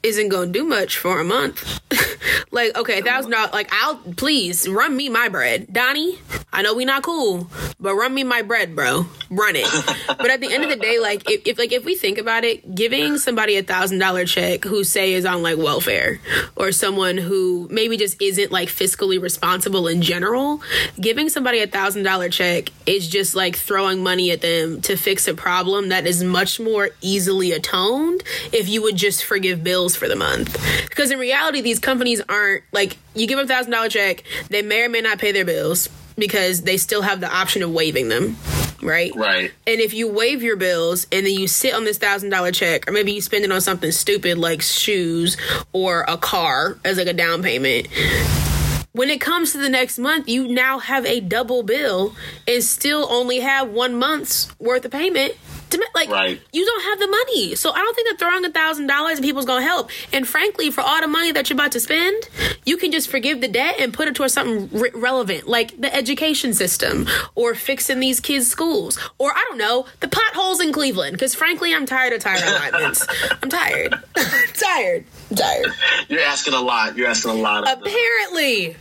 isn't 0.07 0.29
gonna 0.29 0.51
do 0.51 0.63
much 0.63 0.97
for 0.97 1.19
a 1.19 1.23
month. 1.23 1.81
Like 2.51 2.77
okay 2.77 2.99
a 2.99 3.03
thousand 3.03 3.31
dollars 3.31 3.51
like 3.51 3.69
i'll 3.71 3.97
please 4.15 4.67
run 4.67 4.95
me 4.95 5.09
my 5.09 5.27
bread. 5.29 5.67
Donnie 5.71 6.17
i 6.53 6.61
know 6.61 6.73
we 6.73 6.85
not 6.85 7.03
cool 7.03 7.47
but 7.79 7.93
run 7.95 8.13
me 8.13 8.23
my 8.23 8.41
bread 8.41 8.75
bro. 8.75 9.05
Run 9.29 9.55
it. 9.55 9.67
But 10.17 10.31
at 10.31 10.41
the 10.41 10.51
end 10.51 10.63
of 10.63 10.69
the 10.69 10.77
day 10.77 10.99
like 10.99 11.29
if, 11.29 11.41
if 11.45 11.57
like 11.57 11.71
if 11.71 11.85
we 11.85 11.95
think 11.95 12.17
about 12.17 12.43
it 12.43 12.73
giving 12.73 13.17
somebody 13.17 13.57
a 13.57 13.63
thousand 13.63 13.99
dollar 13.99 14.25
check 14.25 14.63
who 14.63 14.83
say 14.83 15.13
is 15.13 15.25
on 15.25 15.43
like 15.43 15.57
welfare 15.57 16.19
or 16.55 16.71
someone 16.71 17.17
who 17.17 17.67
maybe 17.69 17.97
just 17.97 18.21
isn't 18.21 18.51
like 18.51 18.69
fiscally 18.69 19.21
responsible 19.21 19.87
in 19.87 20.01
general 20.01 20.61
giving 20.99 21.29
somebody 21.29 21.59
a 21.59 21.67
thousand 21.67 22.03
dollar 22.03 22.29
check 22.29 22.69
is 22.85 23.07
just 23.07 23.35
like 23.35 23.55
throwing 23.55 24.01
money 24.01 24.31
at 24.31 24.41
them 24.41 24.81
to 24.81 24.95
fix 24.95 25.27
a 25.27 25.33
problem 25.33 25.89
that 25.89 26.07
is 26.07 26.23
much 26.23 26.59
more 26.59 26.89
easily 27.01 27.51
atoned 27.51 28.23
if 28.51 28.67
you 28.69 28.81
would 28.81 28.95
just 28.95 29.23
forgive 29.23 29.63
bills 29.63 29.95
for 29.97 30.07
the 30.07 30.15
month 30.15 30.53
because 30.89 31.11
in 31.11 31.19
reality 31.19 31.61
these 31.61 31.79
companies 31.79 32.21
aren't 32.29 32.63
like 32.71 32.97
you 33.15 33.27
give 33.27 33.37
them 33.37 33.45
a 33.45 33.47
thousand 33.47 33.71
dollar 33.71 33.89
check 33.89 34.23
they 34.49 34.61
may 34.61 34.83
or 34.83 34.89
may 34.89 35.01
not 35.01 35.17
pay 35.19 35.31
their 35.31 35.45
bills 35.45 35.89
because 36.17 36.61
they 36.63 36.77
still 36.77 37.01
have 37.01 37.19
the 37.19 37.29
option 37.31 37.61
of 37.63 37.71
waiving 37.71 38.09
them 38.09 38.35
right 38.81 39.11
Right. 39.15 39.51
and 39.65 39.81
if 39.81 39.93
you 39.93 40.07
waive 40.11 40.41
your 40.43 40.55
bills 40.55 41.05
and 41.11 41.25
then 41.25 41.33
you 41.33 41.47
sit 41.47 41.73
on 41.73 41.83
this 41.83 41.97
thousand 41.97 42.29
dollar 42.29 42.51
check, 42.51 42.87
or 42.87 42.91
maybe 42.91 43.11
you 43.11 43.21
spend 43.21 43.43
it 43.43 43.51
on 43.51 43.59
something 43.59 43.91
stupid 43.91 44.37
like 44.37 44.61
shoes 44.61 45.35
or 45.73 46.05
a 46.07 46.15
car 46.17 46.77
as 46.85 46.97
like 46.97 47.07
a 47.07 47.13
down 47.13 47.41
payment. 47.41 47.87
When 48.93 49.09
it 49.11 49.21
comes 49.21 49.51
to 49.51 49.59
the 49.59 49.69
next 49.69 49.99
month, 49.99 50.27
you 50.27 50.47
now 50.47 50.79
have 50.79 51.05
a 51.05 51.19
double 51.19 51.61
bill 51.63 52.15
and 52.47 52.63
still 52.63 53.07
only 53.11 53.39
have 53.41 53.69
one 53.69 53.95
month's 53.95 54.47
worth 54.59 54.85
of 54.85 54.91
payment. 54.91 55.35
To 55.71 55.85
like, 55.93 56.09
Right. 56.09 56.39
you 56.53 56.65
don't 56.65 56.83
have 56.83 56.99
the 56.99 57.07
money, 57.07 57.55
so 57.55 57.71
I 57.71 57.79
don't 57.79 57.93
think 57.95 58.07
that 58.09 58.19
throwing 58.19 58.45
a 58.45 58.49
thousand 58.49 58.87
dollars 58.87 59.17
at 59.17 59.23
people's 59.23 59.45
gonna 59.45 59.61
help. 59.65 59.89
And 60.13 60.25
frankly, 60.27 60.71
for 60.71 60.79
all 60.81 61.01
the 61.01 61.07
money 61.07 61.31
that 61.33 61.49
you're 61.49 61.55
about 61.57 61.73
to 61.73 61.79
spend, 61.81 62.29
you 62.65 62.77
can 62.77 62.91
just 62.91 63.09
forgive 63.09 63.41
the 63.41 63.47
debt 63.49 63.75
and 63.79 63.93
put 63.93 64.07
it 64.07 64.15
towards 64.15 64.33
something 64.33 64.69
re- 64.71 64.91
relevant, 64.93 65.47
like 65.47 65.79
the 65.81 65.93
education 65.93 66.53
system, 66.53 67.05
or 67.35 67.53
fixing 67.53 67.99
these 67.99 68.19
kids' 68.21 68.47
schools, 68.47 68.97
or 69.17 69.31
I 69.33 69.43
don't 69.49 69.57
know, 69.57 69.85
the 69.99 70.07
potholes 70.07 70.61
in 70.61 70.71
Cleveland. 70.71 71.13
Because 71.13 71.35
frankly, 71.35 71.73
I'm 71.73 71.85
tired 71.85 72.13
of 72.13 72.21
tire 72.21 72.41
alignments. 72.45 73.05
I'm 73.43 73.49
tired. 73.49 73.93
tired. 74.53 75.03
I'm. 75.31 75.65
You're 76.07 76.21
asking 76.21 76.53
a 76.53 76.61
lot. 76.61 76.95
You're 76.97 77.07
asking 77.09 77.31
a 77.31 77.35
lot. 77.35 77.67
Of 77.67 77.79
the- 77.79 77.89
Apparently, 77.89 78.75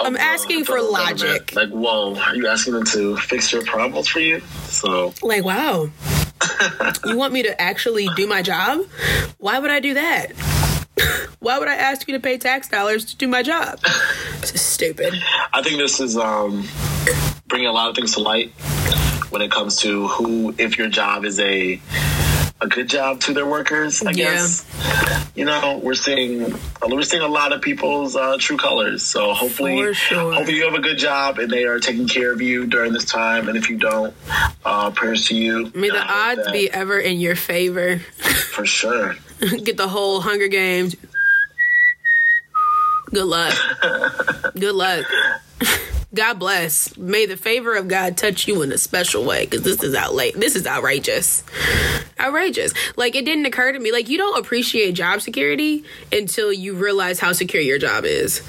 I'm 0.00 0.16
asking 0.16 0.64
for 0.64 0.80
logic. 0.80 1.54
Like, 1.54 1.70
whoa, 1.70 2.16
are 2.16 2.36
you 2.36 2.46
asking 2.46 2.74
them 2.74 2.84
to 2.86 3.16
fix 3.16 3.52
your 3.52 3.64
problems 3.64 4.08
for 4.08 4.20
you? 4.20 4.40
So 4.66 5.12
like, 5.22 5.44
wow. 5.44 5.90
you 7.04 7.16
want 7.16 7.32
me 7.32 7.42
to 7.42 7.60
actually 7.60 8.08
do 8.14 8.26
my 8.26 8.42
job? 8.42 8.82
Why 9.38 9.58
would 9.58 9.70
I 9.70 9.80
do 9.80 9.94
that? 9.94 10.32
Why 11.40 11.58
would 11.58 11.68
I 11.68 11.74
ask 11.74 12.06
you 12.08 12.14
to 12.14 12.20
pay 12.20 12.38
tax 12.38 12.68
dollars 12.68 13.04
to 13.06 13.16
do 13.16 13.26
my 13.28 13.42
job? 13.42 13.80
This 14.40 14.54
is 14.54 14.60
stupid. 14.60 15.14
I 15.52 15.62
think 15.62 15.78
this 15.78 16.00
is 16.00 16.16
um, 16.16 16.64
bringing 17.46 17.68
a 17.68 17.72
lot 17.72 17.88
of 17.88 17.96
things 17.96 18.14
to 18.14 18.20
light 18.20 18.50
when 19.30 19.42
it 19.42 19.50
comes 19.50 19.76
to 19.78 20.06
who, 20.08 20.54
if 20.58 20.78
your 20.78 20.88
job 20.88 21.24
is 21.24 21.38
a 21.40 21.80
a 22.60 22.66
good 22.66 22.88
job 22.88 23.20
to 23.20 23.32
their 23.32 23.46
workers. 23.46 24.02
I 24.02 24.10
Yeah. 24.10 24.24
guess 24.34 24.64
you 25.36 25.44
know 25.44 25.78
we're 25.82 25.94
seeing 25.94 26.52
we're 26.86 27.02
seeing 27.02 27.22
a 27.22 27.28
lot 27.28 27.52
of 27.52 27.62
people's 27.62 28.16
uh, 28.16 28.36
true 28.40 28.56
colors. 28.56 29.02
So 29.04 29.32
hopefully, 29.32 29.94
sure. 29.94 30.32
hopefully 30.34 30.56
you 30.56 30.64
have 30.64 30.74
a 30.74 30.80
good 30.80 30.98
job 30.98 31.38
and 31.38 31.50
they 31.50 31.64
are 31.64 31.78
taking 31.78 32.08
care 32.08 32.32
of 32.32 32.40
you 32.42 32.66
during 32.66 32.92
this 32.92 33.04
time. 33.04 33.48
And 33.48 33.56
if 33.56 33.70
you 33.70 33.76
don't, 33.78 34.12
uh, 34.64 34.90
prayers 34.90 35.26
to 35.28 35.36
you. 35.36 35.70
May 35.74 35.90
the 35.90 35.96
And 36.00 36.08
I 36.08 36.30
hope 36.30 36.38
odds 36.38 36.44
that- 36.46 36.52
be 36.52 36.70
ever 36.70 36.98
in 36.98 37.20
your 37.20 37.36
favor. 37.36 37.98
for 37.98 38.66
sure. 38.66 39.14
Get 39.62 39.76
the 39.76 39.86
whole 39.88 40.20
Hunger 40.20 40.48
Games. 40.48 40.96
Good 43.10 43.24
luck. 43.24 43.54
Good 44.58 44.74
luck. 44.74 45.06
God 46.18 46.40
bless. 46.40 46.96
May 46.96 47.26
the 47.26 47.36
favor 47.36 47.76
of 47.76 47.86
God 47.86 48.16
touch 48.16 48.48
you 48.48 48.62
in 48.62 48.72
a 48.72 48.76
special 48.78 49.24
way 49.24 49.44
because 49.44 49.62
this 49.62 49.84
is 49.84 49.94
outlay. 49.94 50.32
This 50.32 50.56
is 50.56 50.66
outrageous. 50.66 51.44
Outrageous. 52.18 52.74
Like 52.96 53.14
it 53.14 53.24
didn't 53.24 53.46
occur 53.46 53.70
to 53.70 53.78
me. 53.78 53.92
Like 53.92 54.08
you 54.08 54.18
don't 54.18 54.36
appreciate 54.36 54.90
job 54.96 55.20
security 55.20 55.84
until 56.10 56.52
you 56.52 56.74
realize 56.74 57.20
how 57.20 57.30
secure 57.30 57.62
your 57.62 57.78
job 57.78 58.04
is. 58.04 58.42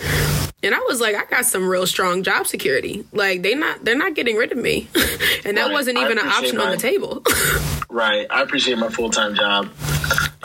And 0.64 0.74
I 0.74 0.80
was 0.80 1.00
like, 1.00 1.16
I 1.16 1.26
got 1.26 1.46
some 1.46 1.70
real 1.70 1.86
strong 1.86 2.24
job 2.24 2.48
security. 2.48 3.06
Like 3.14 3.44
they 3.44 3.54
not 3.54 3.86
they're 3.86 3.96
not 3.96 4.16
getting 4.16 4.36
rid 4.36 4.52
of 4.52 4.58
me. 4.58 4.88
and 5.46 5.56
that 5.56 5.66
Right. 5.68 5.72
wasn't 5.72 6.00
even 6.00 6.18
an 6.18 6.28
option 6.28 6.60
on 6.60 6.72
the 6.72 6.78
table. 6.78 7.22
Right. 7.92 8.28
I 8.30 8.44
appreciate 8.44 8.78
my 8.78 8.90
full 8.90 9.10
time 9.10 9.34
job. 9.36 9.68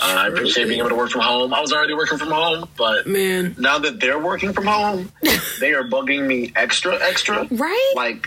Uh, 0.05 0.17
I 0.19 0.29
appreciate 0.29 0.69
being 0.69 0.81
able 0.81 0.91
to 0.91 0.97
work 0.97 1.11
from 1.11 1.23
home. 1.23 1.55
I 1.55 1.61
was 1.63 1.73
already 1.73 1.95
working 1.95 2.19
from 2.19 2.31
home, 2.31 2.69
but 2.77 3.07
Man. 3.07 3.55
now 3.59 3.79
that 3.79 4.01
they're 4.01 4.19
working 4.19 4.53
from 4.53 4.67
home, 4.67 5.11
they 5.61 5.73
are 5.73 5.85
bugging 5.85 6.27
me 6.27 6.53
extra, 6.57 6.99
extra. 7.03 7.49
Right? 7.51 7.93
Like, 7.97 8.27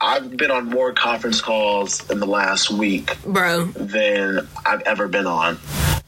I've 0.00 0.36
been 0.36 0.50
on 0.50 0.66
more 0.66 0.92
conference 0.92 1.40
calls 1.40 2.08
in 2.10 2.20
the 2.20 2.26
last 2.26 2.70
week, 2.70 3.16
bro. 3.24 3.64
than 3.66 4.46
I've 4.66 4.82
ever 4.82 5.08
been 5.08 5.26
on. 5.26 5.58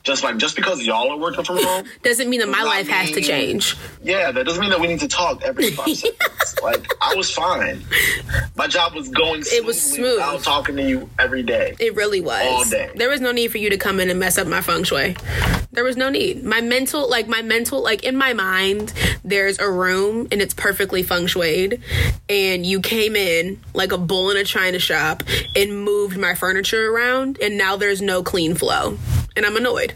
Just 0.03 0.25
like 0.25 0.39
just 0.39 0.57
because 0.57 0.83
y'all 0.87 1.11
are 1.11 1.19
working 1.19 1.45
from 1.45 1.59
home, 1.63 1.85
doesn't 2.03 2.31
mean 2.31 2.41
that 2.41 2.49
my 2.49 2.63
life 2.63 2.89
has 2.89 3.11
to 3.11 3.21
change. 3.21 3.77
yeah, 4.03 4.33
that 4.33 4.47
doesn't 4.47 4.61
mean 4.61 4.71
that 4.71 4.81
we 4.81 4.87
need 4.87 5.01
to 5.01 5.09
talk 5.09 5.43
every 5.43 5.71
five 5.73 5.89
seconds. 5.97 6.57
Like 6.63 6.87
I 7.03 7.15
was 7.15 7.31
fine. 7.31 7.85
My 8.57 8.67
job 8.67 8.95
was 8.95 9.09
going. 9.11 9.43
Smooth. 9.43 9.61
It 9.61 9.65
was 9.65 9.81
smooth. 9.81 10.21
I 10.21 10.33
was 10.33 10.43
talking 10.43 10.77
to 10.77 10.83
you 10.83 11.11
every 11.19 11.43
day. 11.43 11.75
It 11.79 11.95
really 11.97 12.21
was. 12.23 12.47
All 12.47 12.65
day. 12.65 12.91
There 12.95 13.11
was 13.11 13.21
no 13.21 13.31
need 13.31 13.53
for 13.53 13.59
you 13.59 13.69
to 13.71 13.77
come 13.77 14.01
in 14.01 14.09
and 14.09 14.19
mess 14.19 14.39
up 14.39 14.47
my 14.47 14.63
feng 14.63 14.85
shui. 14.85 15.17
There 15.73 15.85
was 15.85 15.97
no 15.97 16.09
need. 16.09 16.43
My 16.45 16.61
mental, 16.63 17.09
like 17.09 17.29
my 17.29 17.43
mental, 17.43 17.81
like 17.83 18.03
in 18.03 18.17
my 18.17 18.33
mind, 18.33 18.93
there's 19.23 19.59
a 19.59 19.71
room 19.71 20.27
and 20.33 20.41
it's 20.43 20.55
perfectly 20.55 21.03
feng 21.03 21.27
shuied, 21.27 21.81
and 22.29 22.65
you 22.67 22.81
came 22.81 23.15
in 23.17 23.61
like 23.75 23.93
a 23.93 23.99
bull 23.99 24.31
in 24.31 24.37
a 24.37 24.45
china 24.45 24.79
shop 24.79 25.23
and 25.55 25.85
moved 25.85 26.17
my 26.19 26.35
furniture 26.35 26.91
around, 26.91 27.39
and 27.41 27.57
now 27.57 27.77
there's 27.77 28.03
no 28.03 28.23
clean 28.25 28.55
flow, 28.57 28.99
and 29.41 29.47
I'm 29.47 29.57
annoyed. 29.57 29.95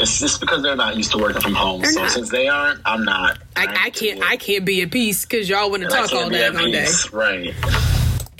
It's 0.00 0.18
just 0.18 0.40
because 0.40 0.64
they're 0.64 0.74
not 0.74 0.96
used 0.96 1.12
to 1.12 1.18
working 1.18 1.40
from 1.40 1.54
home. 1.54 1.80
They're 1.82 1.92
so 1.92 2.00
not. 2.00 2.10
since 2.10 2.28
they 2.28 2.48
aren't, 2.48 2.80
I'm 2.84 3.04
not. 3.04 3.38
I, 3.54 3.84
I 3.84 3.90
can't, 3.90 4.20
I 4.20 4.36
can't 4.36 4.64
be 4.64 4.82
at 4.82 4.90
peace 4.90 5.24
because 5.24 5.48
y'all 5.48 5.70
want 5.70 5.84
to 5.84 5.88
talk 5.88 6.12
all 6.12 6.28
day, 6.28 6.48
all 6.48 6.70
day. 6.72 6.88
Right. 7.12 7.54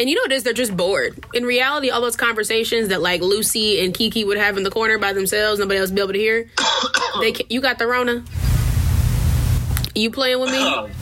And 0.01 0.09
you 0.09 0.17
know 0.17 0.23
what 0.23 0.33
it 0.33 0.37
is? 0.37 0.43
They're 0.43 0.53
just 0.53 0.77
bored. 0.77 1.25
In 1.35 1.45
reality, 1.45 1.91
all 1.91 2.01
those 2.01 2.17
conversations 2.17 2.89
that 2.89 3.01
like 3.01 3.21
Lucy 3.21 3.85
and 3.85 3.95
Kiki 3.95 4.25
would 4.25 4.39
have 4.39 4.57
in 4.57 4.65
the 4.65 4.71
corner 4.71 4.99
by 4.99 5.13
themselves, 5.13 5.61
nobody 5.61 5.79
else 5.79 5.91
would 5.91 5.97
be 5.97 6.03
able 6.03 6.15
to 6.15 6.19
hear. 6.19 6.51
they 7.21 7.31
can, 7.37 7.47
you 7.49 7.61
got 7.61 7.79
the 7.79 7.87
Rona. 7.87 8.25
You 9.95 10.11
playing 10.11 10.41
with 10.41 10.51
me? 10.51 10.89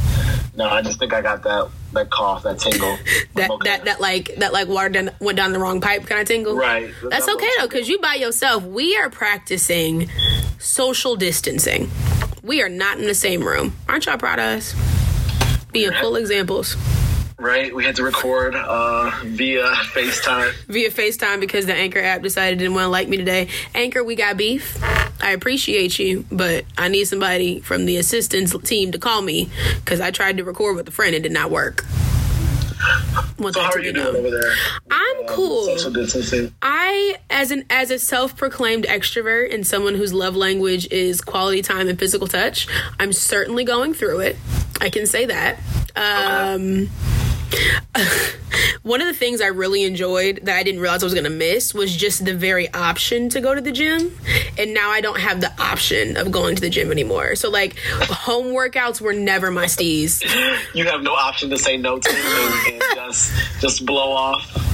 No, 0.56 0.68
I 0.68 0.82
just 0.82 0.98
think 0.98 1.12
I 1.12 1.20
got 1.20 1.44
that 1.44 1.70
that 1.98 2.10
cough, 2.10 2.42
that 2.44 2.58
tingle. 2.58 2.96
that 3.34 3.50
okay. 3.50 3.70
that 3.70 3.84
that 3.84 4.00
like 4.00 4.34
that 4.36 4.52
like 4.52 4.68
water 4.68 4.88
down, 4.88 5.10
went 5.20 5.36
down 5.36 5.52
the 5.52 5.58
wrong 5.58 5.80
pipe 5.80 6.06
kind 6.06 6.20
of 6.20 6.26
tingle. 6.26 6.56
Right. 6.56 6.90
That's 7.02 7.26
That 7.26 7.34
okay 7.34 7.50
though, 7.58 7.66
because 7.66 7.88
you 7.88 7.98
by 7.98 8.14
yourself. 8.14 8.64
We 8.64 8.96
are 8.96 9.10
practicing 9.10 10.08
social 10.58 11.16
distancing. 11.16 11.90
We 12.42 12.62
are 12.62 12.68
not 12.68 12.98
in 12.98 13.04
the 13.04 13.14
same 13.14 13.42
room. 13.42 13.76
Aren't 13.88 14.06
y'all 14.06 14.18
proud 14.18 14.38
of 14.38 14.44
us? 14.44 14.74
Being 15.72 15.92
full 15.92 16.16
examples 16.16 16.76
Right. 17.38 17.72
We 17.72 17.84
had 17.84 17.94
to 17.96 18.02
record 18.02 18.56
uh, 18.56 19.12
via 19.24 19.62
FaceTime. 19.62 20.52
via 20.66 20.90
FaceTime 20.90 21.38
because 21.38 21.66
the 21.66 21.74
Anchor 21.74 22.00
app 22.00 22.20
decided 22.22 22.54
it 22.54 22.58
didn't 22.64 22.74
want 22.74 22.86
to 22.86 22.88
like 22.88 23.08
me 23.08 23.16
today. 23.16 23.48
Anchor, 23.76 24.02
we 24.02 24.16
got 24.16 24.36
beef. 24.36 24.76
I 25.22 25.30
appreciate 25.30 26.00
you, 26.00 26.24
but 26.32 26.64
I 26.76 26.88
need 26.88 27.04
somebody 27.04 27.60
from 27.60 27.86
the 27.86 27.96
assistance 27.96 28.56
team 28.64 28.90
to 28.90 28.98
call 28.98 29.22
me 29.22 29.50
because 29.76 30.00
I 30.00 30.10
tried 30.10 30.38
to 30.38 30.44
record 30.44 30.74
with 30.76 30.88
a 30.88 30.90
friend 30.90 31.14
and 31.14 31.24
it 31.24 31.28
did 31.28 31.32
not 31.34 31.50
work. 31.52 31.84
So 33.40 33.60
how 33.60 33.70
are 33.70 33.78
you 33.80 33.92
doing 33.92 34.16
over 34.16 34.30
there? 34.30 34.52
I'm 34.90 35.16
Um, 35.18 35.26
cool. 35.28 35.64
Social 35.66 35.92
distancing. 35.92 36.52
I, 36.60 37.16
as 37.30 37.50
an 37.52 37.64
as 37.70 37.90
a 37.92 37.98
self 38.00 38.36
proclaimed 38.36 38.84
extrovert 38.84 39.54
and 39.54 39.64
someone 39.66 39.94
whose 39.94 40.12
love 40.12 40.34
language 40.34 40.88
is 40.90 41.20
quality 41.20 41.62
time 41.62 41.88
and 41.88 41.98
physical 41.98 42.26
touch, 42.26 42.66
I'm 42.98 43.12
certainly 43.12 43.62
going 43.64 43.94
through 43.94 44.20
it. 44.20 44.36
I 44.80 44.90
can 44.90 45.06
say 45.06 45.26
that. 45.26 45.58
Um, 45.96 46.88
one 48.82 49.00
of 49.00 49.06
the 49.06 49.14
things 49.14 49.40
I 49.40 49.46
really 49.46 49.84
enjoyed 49.84 50.40
that 50.44 50.56
I 50.56 50.62
didn't 50.62 50.80
realize 50.80 51.02
I 51.02 51.06
was 51.06 51.14
going 51.14 51.24
to 51.24 51.30
miss 51.30 51.74
was 51.74 51.94
just 51.94 52.24
the 52.24 52.34
very 52.34 52.72
option 52.72 53.28
to 53.30 53.40
go 53.40 53.54
to 53.54 53.60
the 53.60 53.72
gym. 53.72 54.16
And 54.56 54.74
now 54.74 54.90
I 54.90 55.00
don't 55.00 55.20
have 55.20 55.40
the 55.40 55.52
option 55.60 56.16
of 56.16 56.30
going 56.30 56.56
to 56.56 56.60
the 56.60 56.70
gym 56.70 56.90
anymore. 56.90 57.34
So, 57.36 57.50
like, 57.50 57.78
home 57.78 58.46
workouts 58.46 59.00
were 59.00 59.12
never 59.12 59.50
my 59.50 59.66
steez. 59.66 60.22
You 60.74 60.84
have 60.86 61.02
no 61.02 61.12
option 61.12 61.50
to 61.50 61.56
say 61.56 61.76
no 61.76 61.98
to 61.98 62.10
and, 62.10 62.74
and 62.74 62.82
just 62.94 63.32
just 63.60 63.86
blow 63.86 64.12
off. 64.12 64.67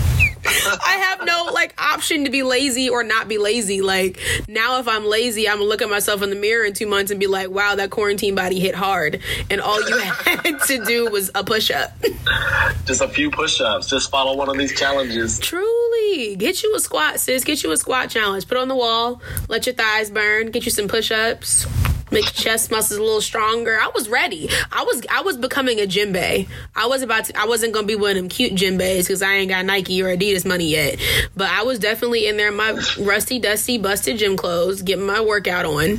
I 0.87 0.97
have 1.09 1.25
no 1.25 1.51
like 1.53 1.75
option 1.81 2.25
to 2.25 2.31
be 2.31 2.43
lazy 2.43 2.89
or 2.89 3.03
not 3.03 3.29
be 3.29 3.39
lazy. 3.39 3.81
Like 3.81 4.21
now, 4.49 4.79
if 4.79 4.89
I'm 4.89 5.05
lazy, 5.05 5.49
I'm 5.49 5.59
gonna 5.59 5.69
look 5.69 5.83
at 5.83 5.89
myself 5.89 6.23
in 6.23 6.31
the 6.31 6.37
mirror 6.37 6.65
in 6.65 6.75
two 6.75 6.87
months 6.87 7.11
and 7.11 7.19
be 7.19 7.27
like, 7.27 7.51
"Wow, 7.51 7.75
that 7.77 7.91
quarantine 7.91 8.35
body 8.35 8.61
hit 8.61 8.75
hard," 8.75 9.21
and 9.51 9.61
all 9.61 9.81
you 9.89 9.99
had 10.01 10.61
to 10.67 10.85
do 10.85 11.11
was 11.11 11.31
a 11.35 11.45
push 11.45 11.71
up. 11.71 11.93
Just 12.85 13.01
a 13.01 13.09
few 13.09 13.31
push-ups. 13.31 13.89
Just 13.89 14.11
follow 14.11 14.37
one 14.37 14.49
of 14.49 14.59
these 14.59 14.79
challenges. 14.79 15.39
Truly, 15.39 16.37
get 16.37 16.63
you 16.63 16.75
a 16.75 16.81
squat, 16.81 17.21
sis. 17.21 17.45
Get 17.45 17.63
you 17.63 17.73
a 17.73 17.77
squat 17.77 18.11
challenge. 18.11 18.47
Put 18.47 18.59
on 18.59 18.69
the 18.69 18.77
wall. 18.77 19.23
Let 19.49 19.67
your 19.67 19.75
thighs 19.75 20.11
burn. 20.11 20.51
Get 20.51 20.65
you 20.65 20.71
some 20.71 20.89
push 20.89 21.11
ups. 21.11 21.67
Make 22.15 22.33
chest 22.33 22.71
muscles 22.71 22.99
a 22.99 23.03
little 23.03 23.21
stronger. 23.21 23.77
I 23.79 23.91
was 23.95 24.09
ready. 24.09 24.49
I 24.73 24.85
was 24.85 25.03
I 25.11 25.21
was 25.23 25.37
becoming 25.37 25.81
a 25.81 25.87
gym 25.87 26.13
bay. 26.13 26.47
I 26.77 26.87
was 26.87 27.03
about 27.03 27.25
to. 27.27 27.39
I 27.39 27.45
wasn't 27.47 27.75
gonna 27.75 27.87
be 27.87 27.97
one 27.97 28.13
of 28.13 28.17
them 28.17 28.29
cute 28.29 28.55
gym 28.55 28.79
bays 28.79 29.07
because 29.07 29.21
I 29.21 29.35
ain't 29.35 29.49
got 29.51 29.65
Nike 29.67 30.01
or 30.03 30.17
Adidas 30.17 30.47
money 30.47 30.69
yet. 30.71 30.99
But 31.37 31.49
I 31.51 31.65
was 31.65 31.79
definitely 31.79 32.27
in 32.29 32.37
there 32.37 32.49
in 32.49 32.57
my 32.57 32.81
rusty, 33.01 33.39
dusty, 33.41 33.79
busted 33.79 34.17
gym 34.19 34.37
clothes, 34.37 34.81
getting 34.83 35.05
my 35.07 35.21
workout 35.21 35.67
on, 35.67 35.97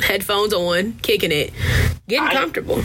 headphones 0.00 0.52
on, 0.52 0.92
kicking 1.02 1.32
it, 1.32 1.52
getting 2.06 2.28
I- 2.28 2.34
comfortable. 2.34 2.82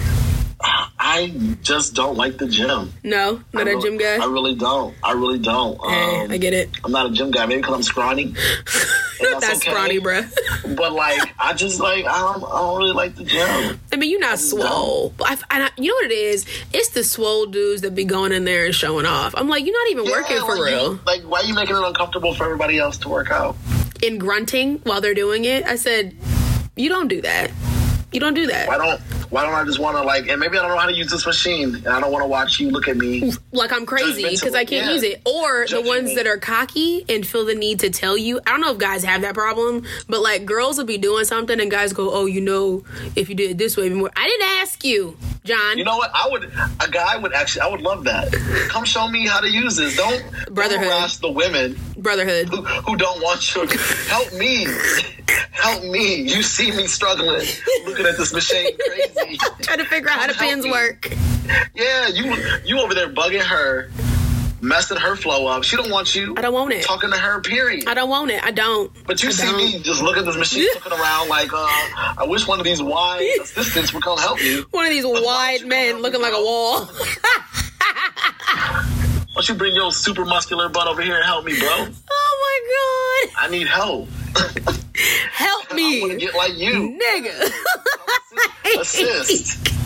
I 0.65 1.33
just 1.61 1.93
don't 1.93 2.15
like 2.15 2.37
the 2.37 2.47
gym. 2.47 2.93
No, 3.03 3.41
not 3.51 3.67
a 3.67 3.77
gym 3.81 3.97
guy. 3.97 4.13
I 4.15 4.25
really 4.27 4.55
don't. 4.55 4.95
I 5.03 5.11
really 5.11 5.37
don't. 5.37 5.75
Hey, 5.85 6.21
Um, 6.23 6.31
I 6.31 6.37
get 6.37 6.53
it. 6.53 6.69
I'm 6.85 6.91
not 6.93 7.07
a 7.07 7.09
gym 7.11 7.31
guy. 7.31 7.45
Maybe 7.45 7.59
because 7.59 7.75
I'm 7.75 7.83
scrawny. 7.83 8.33
That's 9.23 9.57
okay. 9.57 9.69
scrawny, 9.69 9.99
bruh. 9.99 10.75
But 10.75 10.93
like, 10.93 11.33
I 11.39 11.53
just 11.53 11.79
like 11.79 12.05
I 12.05 12.19
don't, 12.19 12.43
I 12.43 12.59
don't 12.59 12.77
really 12.77 12.93
like 12.93 13.15
the 13.15 13.23
gym. 13.23 13.79
I 13.91 13.95
mean, 13.95 14.11
you're 14.11 14.19
not 14.19 14.39
swole. 14.39 15.13
But 15.17 15.43
I, 15.49 15.63
I, 15.63 15.69
you 15.77 15.89
know 15.89 15.95
what 15.95 16.11
it 16.11 16.13
is? 16.13 16.45
It's 16.73 16.89
the 16.89 17.03
swole 17.03 17.45
dudes 17.45 17.81
that 17.81 17.95
be 17.95 18.05
going 18.05 18.31
in 18.31 18.45
there 18.45 18.65
and 18.65 18.75
showing 18.75 19.05
off. 19.05 19.33
I'm 19.37 19.47
like, 19.47 19.65
you're 19.65 19.77
not 19.77 19.91
even 19.91 20.11
working 20.11 20.39
for 20.39 20.55
like, 20.55 20.71
real. 20.71 20.93
You, 20.93 20.99
like, 21.05 21.21
why 21.23 21.41
are 21.41 21.45
you 21.45 21.53
making 21.53 21.75
it 21.75 21.83
uncomfortable 21.83 22.33
for 22.33 22.45
everybody 22.45 22.77
else 22.77 22.97
to 22.99 23.09
work 23.09 23.31
out? 23.31 23.55
In 24.01 24.17
grunting 24.17 24.79
while 24.79 25.01
they're 25.01 25.13
doing 25.13 25.45
it, 25.45 25.65
I 25.65 25.75
said, 25.75 26.15
you 26.75 26.89
don't 26.89 27.07
do 27.07 27.21
that. 27.21 27.51
You 28.11 28.19
don't 28.19 28.33
do 28.33 28.47
that. 28.47 28.67
Why 28.67 28.77
don't 28.77 29.01
Why 29.33 29.41
don't 29.45 29.55
I 29.55 29.63
just 29.63 29.79
want 29.79 29.97
to 29.97 30.03
like? 30.03 30.27
And 30.27 30.39
maybe 30.39 30.59
I 30.59 30.61
don't 30.61 30.69
know 30.69 30.77
how 30.77 30.85
to 30.85 30.93
use 30.93 31.09
this 31.09 31.25
machine, 31.25 31.73
and 31.73 31.87
I 31.87 31.99
don't 31.99 32.11
want 32.11 32.21
to 32.21 32.27
watch 32.27 32.59
you 32.59 32.69
look 32.69 32.87
at 32.87 32.97
me. 32.97 33.33
Like 33.51 33.71
I'm 33.71 33.85
crazy 33.85 34.29
because 34.29 34.53
I 34.53 34.65
can't 34.65 34.87
yeah. 34.87 34.93
use 34.93 35.03
it. 35.03 35.21
Or 35.25 35.65
the 35.67 35.81
ones 35.81 36.09
me. 36.09 36.15
that 36.15 36.27
are 36.27 36.37
cocky 36.37 37.05
and 37.07 37.25
feel 37.25 37.45
the 37.45 37.55
need 37.55 37.79
to 37.79 37.89
tell 37.89 38.17
you. 38.17 38.39
I 38.45 38.51
don't 38.51 38.61
know 38.61 38.71
if 38.71 38.77
guys 38.77 39.03
have 39.03 39.21
that 39.21 39.33
problem, 39.33 39.85
but 40.07 40.21
like 40.21 40.45
girls 40.45 40.77
will 40.77 40.85
be 40.85 40.97
doing 40.97 41.25
something 41.25 41.59
and 41.59 41.69
guys 41.69 41.93
go, 41.93 42.11
"Oh, 42.11 42.25
you 42.25 42.41
know, 42.41 42.83
if 43.15 43.29
you 43.29 43.35
did 43.35 43.51
it 43.51 43.57
this 43.57 43.77
way, 43.77 43.89
be 43.89 43.95
more." 43.95 44.11
I 44.15 44.27
didn't 44.27 44.47
ask 44.61 44.83
you, 44.83 45.17
John. 45.43 45.77
You 45.77 45.83
know 45.83 45.97
what? 45.97 46.11
I 46.13 46.27
would. 46.29 46.43
A 46.79 46.89
guy 46.89 47.17
would 47.17 47.33
actually. 47.33 47.61
I 47.61 47.67
would 47.69 47.81
love 47.81 48.03
that. 48.03 48.31
Come 48.69 48.85
show 48.85 49.07
me 49.07 49.27
how 49.27 49.39
to 49.39 49.49
use 49.49 49.75
this. 49.75 49.95
Don't 49.95 50.23
Brotherhood. 50.51 50.89
Don't 50.89 51.21
the 51.21 51.31
women 51.31 51.79
Brotherhood. 51.97 52.49
who, 52.49 52.63
who 52.63 52.97
don't 52.97 53.21
want 53.21 53.55
you. 53.55 53.67
Help 54.07 54.33
me. 54.33 54.67
Help 55.51 55.83
me. 55.85 56.21
You 56.23 56.43
see 56.43 56.71
me 56.71 56.87
struggling, 56.87 57.47
looking 57.85 58.05
at 58.05 58.17
this 58.17 58.33
machine 58.33 58.75
crazy. 58.77 59.22
Trying 59.61 59.79
to 59.79 59.85
figure 59.85 60.09
out 60.09 60.19
how 60.19 60.27
the 60.27 60.33
pins 60.33 60.65
work. 60.65 61.09
Yeah, 61.75 62.07
you 62.07 62.35
you 62.65 62.79
over 62.79 62.93
there 62.93 63.09
bugging 63.09 63.41
her, 63.41 63.89
messing 64.61 64.97
her 64.97 65.15
flow 65.15 65.47
up. 65.47 65.63
She 65.63 65.75
don't 65.75 65.91
want 65.91 66.15
you 66.15 66.35
I 66.37 66.41
don't 66.41 66.53
want 66.53 66.71
it. 66.73 66.83
talking 66.83 67.11
to 67.11 67.17
her. 67.17 67.41
Period. 67.41 67.87
I 67.87 67.93
don't 67.93 68.09
want 68.09 68.31
it. 68.31 68.43
I 68.43 68.51
don't. 68.51 68.91
But 69.05 69.21
you 69.21 69.29
I 69.29 69.31
see 69.33 69.47
don't. 69.47 69.57
me 69.57 69.79
just 69.79 70.01
look 70.01 70.17
at 70.17 70.25
this 70.25 70.37
machine 70.37 70.67
looking 70.75 70.93
around 70.93 71.27
like, 71.29 71.51
uh, 71.53 71.57
I 72.17 72.25
wish 72.27 72.47
one 72.47 72.59
of 72.59 72.65
these 72.65 72.81
wide 72.81 73.29
assistants 73.41 73.93
would 73.93 74.03
come 74.03 74.17
help 74.17 74.39
me. 74.39 74.61
One 74.71 74.85
of 74.85 74.91
these 74.91 75.05
why 75.05 75.21
wide 75.21 75.67
men 75.67 76.01
looking 76.01 76.21
like 76.21 76.33
a 76.33 76.41
wall. 76.41 76.89
Why 79.33 79.41
don't 79.41 79.49
you 79.49 79.55
bring 79.55 79.75
your 79.75 79.91
super 79.91 80.25
muscular 80.25 80.69
butt 80.69 80.87
over 80.87 81.01
here 81.01 81.15
and 81.15 81.25
help 81.25 81.43
me, 81.43 81.57
bro? 81.59 81.67
Oh 82.11 83.27
my 83.27 83.31
god! 83.35 83.45
I 83.47 83.49
need 83.51 83.67
help. 83.67 84.07
Help 85.31 85.73
me. 85.73 86.15
get 86.17 86.35
like 86.35 86.55
you. 86.55 86.97
Nigga. 86.99 87.51
Assist. 88.79 89.69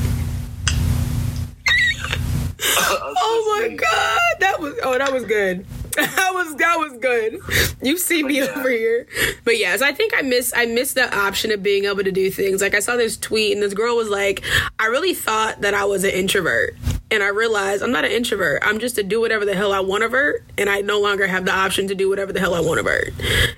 Oh 2.79 3.59
my 3.59 3.75
god. 3.75 4.19
That 4.39 4.59
was 4.59 4.73
oh 4.83 4.97
that 4.97 5.13
was 5.13 5.25
good. 5.25 5.65
That 5.95 6.31
was 6.33 6.55
that 6.55 6.75
was 6.77 6.97
good. 6.99 7.39
You 7.81 7.97
see 7.97 8.23
me 8.23 8.39
yeah. 8.39 8.53
over 8.55 8.69
here. 8.69 9.07
But 9.43 9.57
yes, 9.57 9.81
I 9.81 9.93
think 9.93 10.13
I 10.15 10.21
miss 10.21 10.53
I 10.55 10.65
miss 10.65 10.93
the 10.93 11.15
option 11.15 11.51
of 11.51 11.63
being 11.63 11.85
able 11.85 12.03
to 12.03 12.11
do 12.11 12.29
things. 12.29 12.61
Like 12.61 12.75
I 12.75 12.79
saw 12.79 12.95
this 12.95 13.17
tweet 13.17 13.53
and 13.53 13.61
this 13.61 13.73
girl 13.73 13.95
was 13.95 14.09
like, 14.09 14.43
I 14.79 14.85
really 14.85 15.13
thought 15.13 15.61
that 15.61 15.73
I 15.73 15.85
was 15.85 16.03
an 16.03 16.11
introvert. 16.11 16.75
And 17.09 17.23
I 17.23 17.27
realized 17.29 17.83
I'm 17.83 17.91
not 17.93 18.03
an 18.03 18.11
introvert. 18.11 18.61
I'm 18.65 18.79
just 18.79 18.95
to 18.95 19.03
do 19.03 19.21
whatever 19.21 19.45
the 19.45 19.55
hell 19.55 19.71
I 19.71 19.79
want 19.79 20.03
to 20.03 20.09
vert, 20.09 20.43
and 20.57 20.69
I 20.69 20.81
no 20.81 20.99
longer 20.99 21.25
have 21.25 21.45
the 21.45 21.53
option 21.53 21.87
to 21.87 21.95
do 21.95 22.09
whatever 22.09 22.33
the 22.33 22.39
hell 22.41 22.53
I 22.53 22.59
want 22.59 22.79
to 22.79 22.83
vert. 22.83 23.09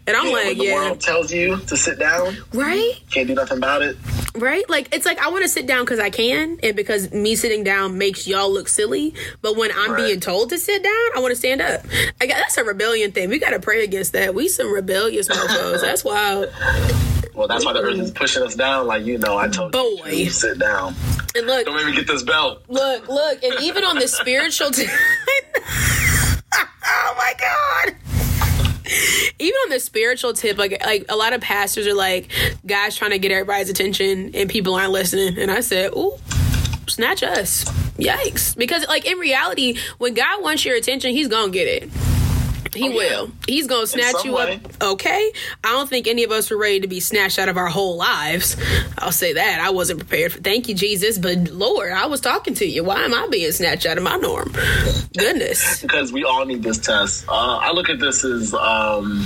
And 0.06 0.16
I'm 0.16 0.28
Yeah, 0.28 0.32
like, 0.34 0.58
the 0.60 0.66
yeah, 0.66 0.74
world 0.76 1.02
tells 1.02 1.32
you 1.32 1.58
to 1.58 1.76
sit 1.76 1.98
down, 1.98 2.38
right? 2.54 2.94
can't 3.10 3.28
do 3.28 3.34
nothing 3.34 3.58
about 3.58 3.82
it. 3.82 3.98
right? 4.36 4.70
Like 4.70 4.94
it's 4.94 5.06
like 5.06 5.18
I 5.18 5.30
want 5.32 5.42
to 5.44 5.50
sit 5.50 5.66
down 5.66 5.84
because 5.84 5.98
I 6.00 6.12
can, 6.12 6.60
and 6.62 6.76
because 6.76 7.12
me 7.12 7.36
sitting 7.36 7.64
down 7.64 7.98
makes 7.98 8.28
y'all 8.28 8.54
look 8.54 8.68
silly. 8.68 9.16
But 9.42 9.56
when 9.58 9.72
I'm 9.76 9.94
Right. 9.94 10.06
being 10.06 10.20
told 10.20 10.50
to 10.52 10.60
sit 10.60 10.84
down, 10.84 10.94
I 11.16 11.20
want 11.20 11.32
to 11.32 11.36
stand 11.36 11.60
up. 11.62 11.82
I 12.22 12.28
got 12.28 12.38
that's 12.38 12.58
a 12.58 12.64
rebellion 12.64 13.12
thing. 13.12 13.30
We 13.30 13.40
got 13.40 13.50
to 13.52 13.60
pray 13.60 13.84
against 13.84 14.14
that. 14.14 14.36
We 14.36 14.48
some 14.48 14.72
rebellious 14.72 15.28
mofos. 15.28 15.82
That's 15.82 16.04
wild. 16.06 16.50
Well, 17.40 17.48
that's 17.48 17.64
why 17.64 17.72
the 17.72 17.80
earth 17.80 17.98
is 17.98 18.12
pushing 18.12 18.44
us 18.44 18.54
down. 18.54 18.86
Like 18.86 19.06
you 19.06 19.18
know, 19.18 19.38
I 19.38 19.48
told 19.48 19.72
Boy. 19.72 20.10
you, 20.10 20.30
sit 20.30 20.60
down. 20.60 20.94
And 21.34 21.48
look, 21.48 21.66
don't 21.66 21.74
make 21.74 21.86
me 21.86 21.96
get 21.96 22.06
this 22.06 22.22
belt. 22.22 22.64
Look, 22.68 23.08
look, 23.08 23.42
and 23.42 23.54
even 23.62 23.86
on 23.86 23.98
the 23.98 24.10
spiritual. 24.10 24.72
tip. 24.72 24.90
oh 26.86 27.16
my 27.18 27.34
god 27.40 27.96
even 29.38 29.56
on 29.66 29.70
the 29.70 29.80
spiritual 29.80 30.34
tip, 30.34 30.58
like 30.58 30.84
like 30.86 31.06
a 31.08 31.16
lot 31.16 31.32
of 31.32 31.40
pastors 31.40 31.88
are 31.88 31.94
like, 31.94 32.30
guys 32.66 32.98
trying 32.98 33.12
to 33.12 33.20
get 33.20 33.32
everybody's 33.32 33.70
attention 33.70 34.32
and 34.34 34.50
people 34.50 34.74
aren't 34.74 34.92
listening. 34.92 35.38
And 35.38 35.50
I 35.50 35.62
said, 35.62 35.92
ooh, 35.94 36.18
snatch 36.88 37.24
us. 37.24 37.66
Yikes. 38.00 38.58
Because 38.58 38.86
like 38.88 39.06
in 39.06 39.18
reality, 39.18 39.78
when 40.00 40.14
God 40.14 40.42
wants 40.44 40.66
your 40.66 40.76
attention, 40.76 41.12
he's 41.12 41.30
gonna 41.30 41.52
get 41.52 41.68
it. 41.68 42.09
He 42.74 42.88
Oh, 42.88 42.92
yeah. 42.92 42.96
will. 43.22 43.32
He's 43.48 43.68
gonna 43.68 43.88
snatch 43.88 44.24
you 44.24 44.34
way. 44.36 44.62
up. 44.80 44.84
Okay. 44.92 45.32
I 45.64 45.72
don't 45.72 45.90
think 45.90 46.08
any 46.08 46.24
of 46.24 46.32
us 46.32 46.50
were 46.52 46.58
ready 46.58 46.80
to 46.82 46.88
be 46.88 47.00
snatched 47.00 47.40
out 47.40 47.50
of 47.50 47.58
our 47.58 47.68
whole 47.68 47.98
lives. 47.98 48.56
I'll 48.98 49.12
say 49.12 49.34
that. 49.34 49.60
I 49.62 49.70
wasn't 49.72 50.00
prepared 50.00 50.34
for 50.34 50.40
thank 50.42 50.68
you, 50.70 50.76
Jesus, 50.76 51.18
but 51.18 51.38
Lord, 51.52 51.92
I 51.92 52.06
was 52.08 52.22
talking 52.22 52.54
to 52.56 52.66
you. 52.66 52.84
Why 52.84 53.02
am 53.04 53.14
I 53.14 53.28
being 53.32 53.52
snatched 53.52 53.86
out 53.86 53.98
of 53.98 54.04
my 54.04 54.18
norm? 54.18 54.54
Goodness. 55.18 55.82
because 55.82 56.12
we 56.14 56.24
all 56.24 56.46
need 56.46 56.64
this 56.64 56.78
test. 56.78 57.26
Uh, 57.28 57.58
I 57.62 57.72
look 57.72 57.90
at 57.90 58.00
this 58.00 58.24
as 58.24 58.54
um, 58.54 59.26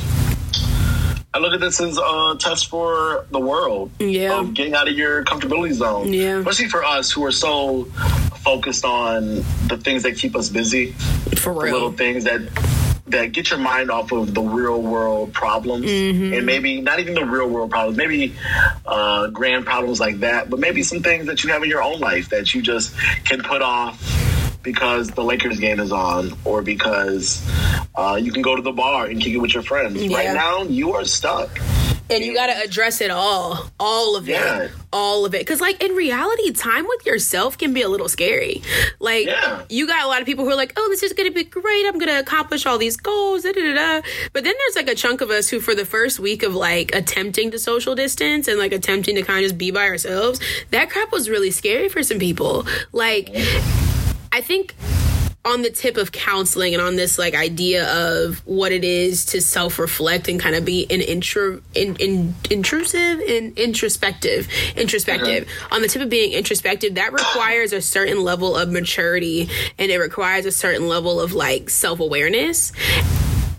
I 1.35 1.39
look 1.39 1.53
at 1.53 1.59
this 1.59 1.81
as 1.81 1.97
a 1.97 2.35
test 2.39 2.67
for 2.69 3.25
the 3.31 3.39
world. 3.39 3.91
Yeah. 3.99 4.39
of 4.39 4.53
getting 4.53 4.75
out 4.75 4.87
of 4.87 4.95
your 4.95 5.23
comfortability 5.25 5.73
zone. 5.73 6.13
Yeah. 6.13 6.37
especially 6.39 6.69
for 6.69 6.83
us 6.83 7.11
who 7.11 7.25
are 7.25 7.31
so 7.31 7.85
focused 8.43 8.85
on 8.85 9.37
the 9.67 9.77
things 9.83 10.03
that 10.03 10.15
keep 10.17 10.35
us 10.35 10.49
busy, 10.49 10.91
For 11.37 11.53
the 11.65 11.71
little 11.73 11.91
things 11.91 12.25
that 12.25 12.41
that 13.13 13.31
get 13.31 13.49
your 13.49 13.59
mind 13.59 13.89
off 13.89 14.11
of 14.11 14.33
the 14.33 14.41
real 14.41 14.81
world 14.81 15.33
problems 15.33 15.85
Mm-hmm. 15.85 16.33
and 16.33 16.45
maybe 16.45 16.81
not 16.81 16.99
even 16.99 17.13
the 17.13 17.25
real 17.25 17.47
world 17.49 17.71
problems 17.71 17.97
maybe 17.97 18.35
uh, 18.85 19.27
grand 19.27 19.65
problems 19.65 19.99
like 19.99 20.19
that 20.19 20.49
but 20.49 20.59
maybe 20.59 20.83
some 20.83 21.01
things 21.01 21.25
that 21.27 21.43
you 21.43 21.51
have 21.51 21.63
in 21.63 21.69
your 21.69 21.81
own 21.81 21.99
life 21.99 22.29
that 22.29 22.53
you 22.53 22.61
just 22.61 22.95
can 23.25 23.41
put 23.41 23.61
off 23.61 23.97
because 24.61 25.09
the 25.11 25.23
Lakers 25.23 25.59
game 25.59 25.79
is 25.79 25.91
on 25.91 26.37
or 26.45 26.61
because 26.61 27.45
uh, 27.95 28.17
you 28.21 28.31
can 28.31 28.41
go 28.41 28.55
to 28.55 28.61
the 28.61 28.71
bar 28.71 29.05
and 29.07 29.21
kick 29.21 29.33
it 29.33 29.37
with 29.37 29.53
your 29.53 29.63
friends. 29.63 30.01
Yeah. 30.01 30.15
Right 30.17 30.33
now, 30.33 30.63
you 30.63 30.93
are 30.93 31.03
stuck. 31.03 31.59
And 32.13 32.23
you 32.23 32.33
got 32.35 32.47
to 32.47 32.61
address 32.61 33.01
it 33.01 33.09
all, 33.09 33.71
all 33.79 34.15
of 34.15 34.27
Yeah. 34.27 34.63
it, 34.63 34.71
all 34.91 35.25
of 35.25 35.33
it. 35.33 35.39
Because, 35.39 35.59
like, 35.59 35.81
in 35.83 35.93
reality, 35.93 36.51
time 36.51 36.85
with 36.87 37.05
yourself 37.05 37.57
can 37.57 37.73
be 37.73 37.81
a 37.81 37.89
little 37.89 38.07
scary. 38.07 38.61
Like, 38.99 39.25
Yeah. 39.25 39.63
you 39.69 39.87
got 39.87 40.03
a 40.05 40.07
lot 40.07 40.21
of 40.21 40.25
people 40.27 40.45
who 40.45 40.51
are 40.51 40.55
like, 40.55 40.73
oh, 40.77 40.87
this 40.89 41.01
is 41.01 41.11
to 41.27 41.33
be 41.33 41.43
great. 41.43 41.85
I'm 41.87 41.97
to 42.13 42.19
accomplish 42.19 42.65
all 42.67 42.77
these 42.77 42.97
goals. 42.97 43.43
Da, 43.43 43.51
da, 43.51 43.61
da, 43.61 43.73
da. 43.73 44.07
But 44.31 44.43
then 44.43 44.53
there's 44.57 44.75
like 44.75 44.89
a 44.89 44.95
chunk 44.95 45.21
of 45.21 45.31
us 45.31 45.49
who, 45.49 45.59
for 45.59 45.73
the 45.73 45.85
first 45.85 46.19
week 46.19 46.43
of 46.43 46.53
like 46.55 46.93
attempting 46.93 47.49
to 47.51 47.57
social 47.59 47.95
distance 47.95 48.47
and 48.47 48.59
like 48.59 48.71
attempting 48.73 49.15
to 49.15 49.23
kind 49.23 49.39
of 49.39 49.49
just 49.49 49.57
be 49.57 49.71
by 49.71 49.85
ourselves, 49.87 50.39
that 50.71 50.89
crap 50.89 51.11
was 51.11 51.29
really 51.29 51.51
scary 51.51 51.89
for 51.89 52.03
some 52.03 52.19
people. 52.19 52.65
Like, 52.91 53.29
I 54.31 54.41
think 54.41 54.75
on 55.45 55.61
the 55.61 55.69
tip 55.69 55.97
of 55.97 56.11
counseling 56.11 56.73
and 56.73 56.81
on 56.81 56.95
this 56.95 57.19
like 57.19 57.35
idea 57.35 57.85
of 57.91 58.39
what 58.45 58.71
it 58.71 58.83
is 58.83 59.25
to 59.25 59.41
self-reflect 59.41 60.29
and 60.29 60.39
kind 60.39 60.55
of 60.55 60.63
be 60.63 60.85
an 60.89 61.01
intro 61.01 61.61
in, 61.75 61.95
in 61.97 62.33
intrusive 62.49 63.19
and 63.19 63.57
introspective 63.57 64.47
introspective. 64.77 65.43
Uh-huh. 65.43 65.75
On 65.75 65.81
the 65.81 65.87
tip 65.89 66.01
of 66.01 66.09
being 66.09 66.31
introspective 66.31 66.95
that 66.95 67.11
requires 67.11 67.73
a 67.73 67.81
certain 67.81 68.23
level 68.23 68.55
of 68.55 68.71
maturity 68.71 69.49
and 69.77 69.91
it 69.91 69.97
requires 69.97 70.45
a 70.45 70.51
certain 70.51 70.87
level 70.87 71.19
of 71.19 71.33
like 71.33 71.69
self-awareness 71.69 72.71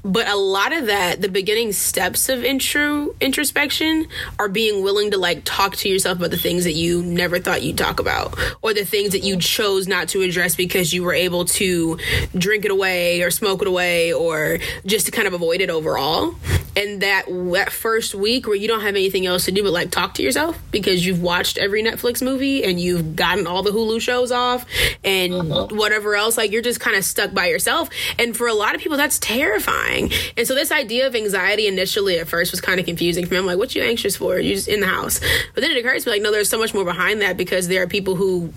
but 0.05 0.29
a 0.29 0.37
lot 0.37 0.73
of 0.73 0.87
that 0.87 1.23
the 1.23 1.29
beginning 1.29 1.73
steps 1.73 2.29
of 2.29 2.45
intro 2.45 3.15
introspection 3.21 4.07
are 4.39 4.49
being 4.49 4.83
willing 4.83 5.11
to 5.11 5.17
like 5.17 5.41
talk 5.45 5.75
to 5.77 5.89
yourself 5.89 6.19
about 6.19 6.31
the 6.31 6.37
things 6.37 6.65
that 6.65 6.75
you 6.75 7.03
never 7.03 7.39
thought 7.39 7.63
you'd 7.63 7.79
talk 7.79 7.99
about 7.99 8.39
or 8.61 8.75
the 8.75 8.85
things 8.85 9.13
that 9.13 9.25
you 9.25 9.39
chose 9.39 9.89
not 9.89 10.09
to 10.09 10.21
address 10.21 10.55
because 10.55 10.93
you 10.93 11.03
were 11.03 11.15
able 11.15 11.47
to 11.47 11.99
drink 12.37 12.67
it 12.67 12.71
away 12.71 13.23
or 13.23 13.31
smoke 13.31 13.63
it 13.63 13.69
away 13.69 14.13
or 14.13 14.59
just 14.85 15.07
to 15.07 15.13
kind 15.13 15.27
of 15.27 15.33
avoid 15.33 15.63
it 15.63 15.71
overall. 15.71 16.35
And 16.77 17.01
that 17.01 17.25
that 17.27 17.73
first 17.73 18.15
week 18.15 18.47
where 18.47 18.57
you 18.57 18.69
don't 18.69 18.81
have 18.81 18.97
anything 18.97 19.27
else 19.27 19.47
to 19.47 19.53
do 19.53 19.63
but 19.63 19.73
like 19.73 19.91
talk 19.91 20.15
to 20.15 20.23
yourself 20.23 20.61
because 20.71 21.07
you've 21.07 21.23
watched 21.23 21.57
every 21.57 21.83
Netflix 21.83 22.21
movie 22.21 22.65
and 22.65 22.79
you've 22.79 23.17
gotten 23.17 23.47
all 23.47 23.63
the 23.63 23.71
Hulu 23.71 24.01
shows 24.01 24.33
off 24.33 24.67
and 25.03 25.33
uh-huh. 25.33 25.69
whatever 25.71 26.15
else 26.15 26.37
like 26.37 26.51
you're 26.51 26.63
just 26.63 26.81
kind 26.81 26.97
of 26.97 27.05
stuck 27.05 27.33
by 27.33 27.47
yourself. 27.47 27.89
And 28.19 28.37
for 28.37 28.49
a 28.49 28.55
lot 28.55 28.75
of 28.75 28.81
people 28.81 28.99
that's 28.99 29.19
terrifying 29.19 29.94
and 29.95 30.47
so 30.47 30.55
this 30.55 30.73
idea 30.73 31.07
of 31.07 31.15
anxiety 31.15 31.67
initially 31.67 32.19
at 32.19 32.29
first 32.29 32.51
was 32.51 32.61
kind 32.61 32.81
of 32.81 32.87
confusing 32.87 33.27
for 33.27 33.35
me. 33.35 33.39
I'm 33.39 33.47
like 33.47 33.59
what 33.59 33.75
you 33.75 33.83
anxious 33.83 34.17
for? 34.17 34.39
You're 34.39 34.55
just 34.55 34.69
in 34.69 34.81
the 34.81 34.87
house. 34.87 35.21
But 35.55 35.63
then 35.63 35.71
it 35.71 35.77
occurs 35.79 36.05
to 36.05 36.11
me 36.11 36.17
like 36.17 36.23
no 36.23 36.31
there's 36.31 36.49
so 36.49 36.59
much 36.59 36.75
more 36.75 36.85
behind 36.85 37.23
that 37.23 37.37
because 37.37 37.69
there 37.69 37.83
are 37.83 37.87
people 37.87 38.15
who 38.15 38.53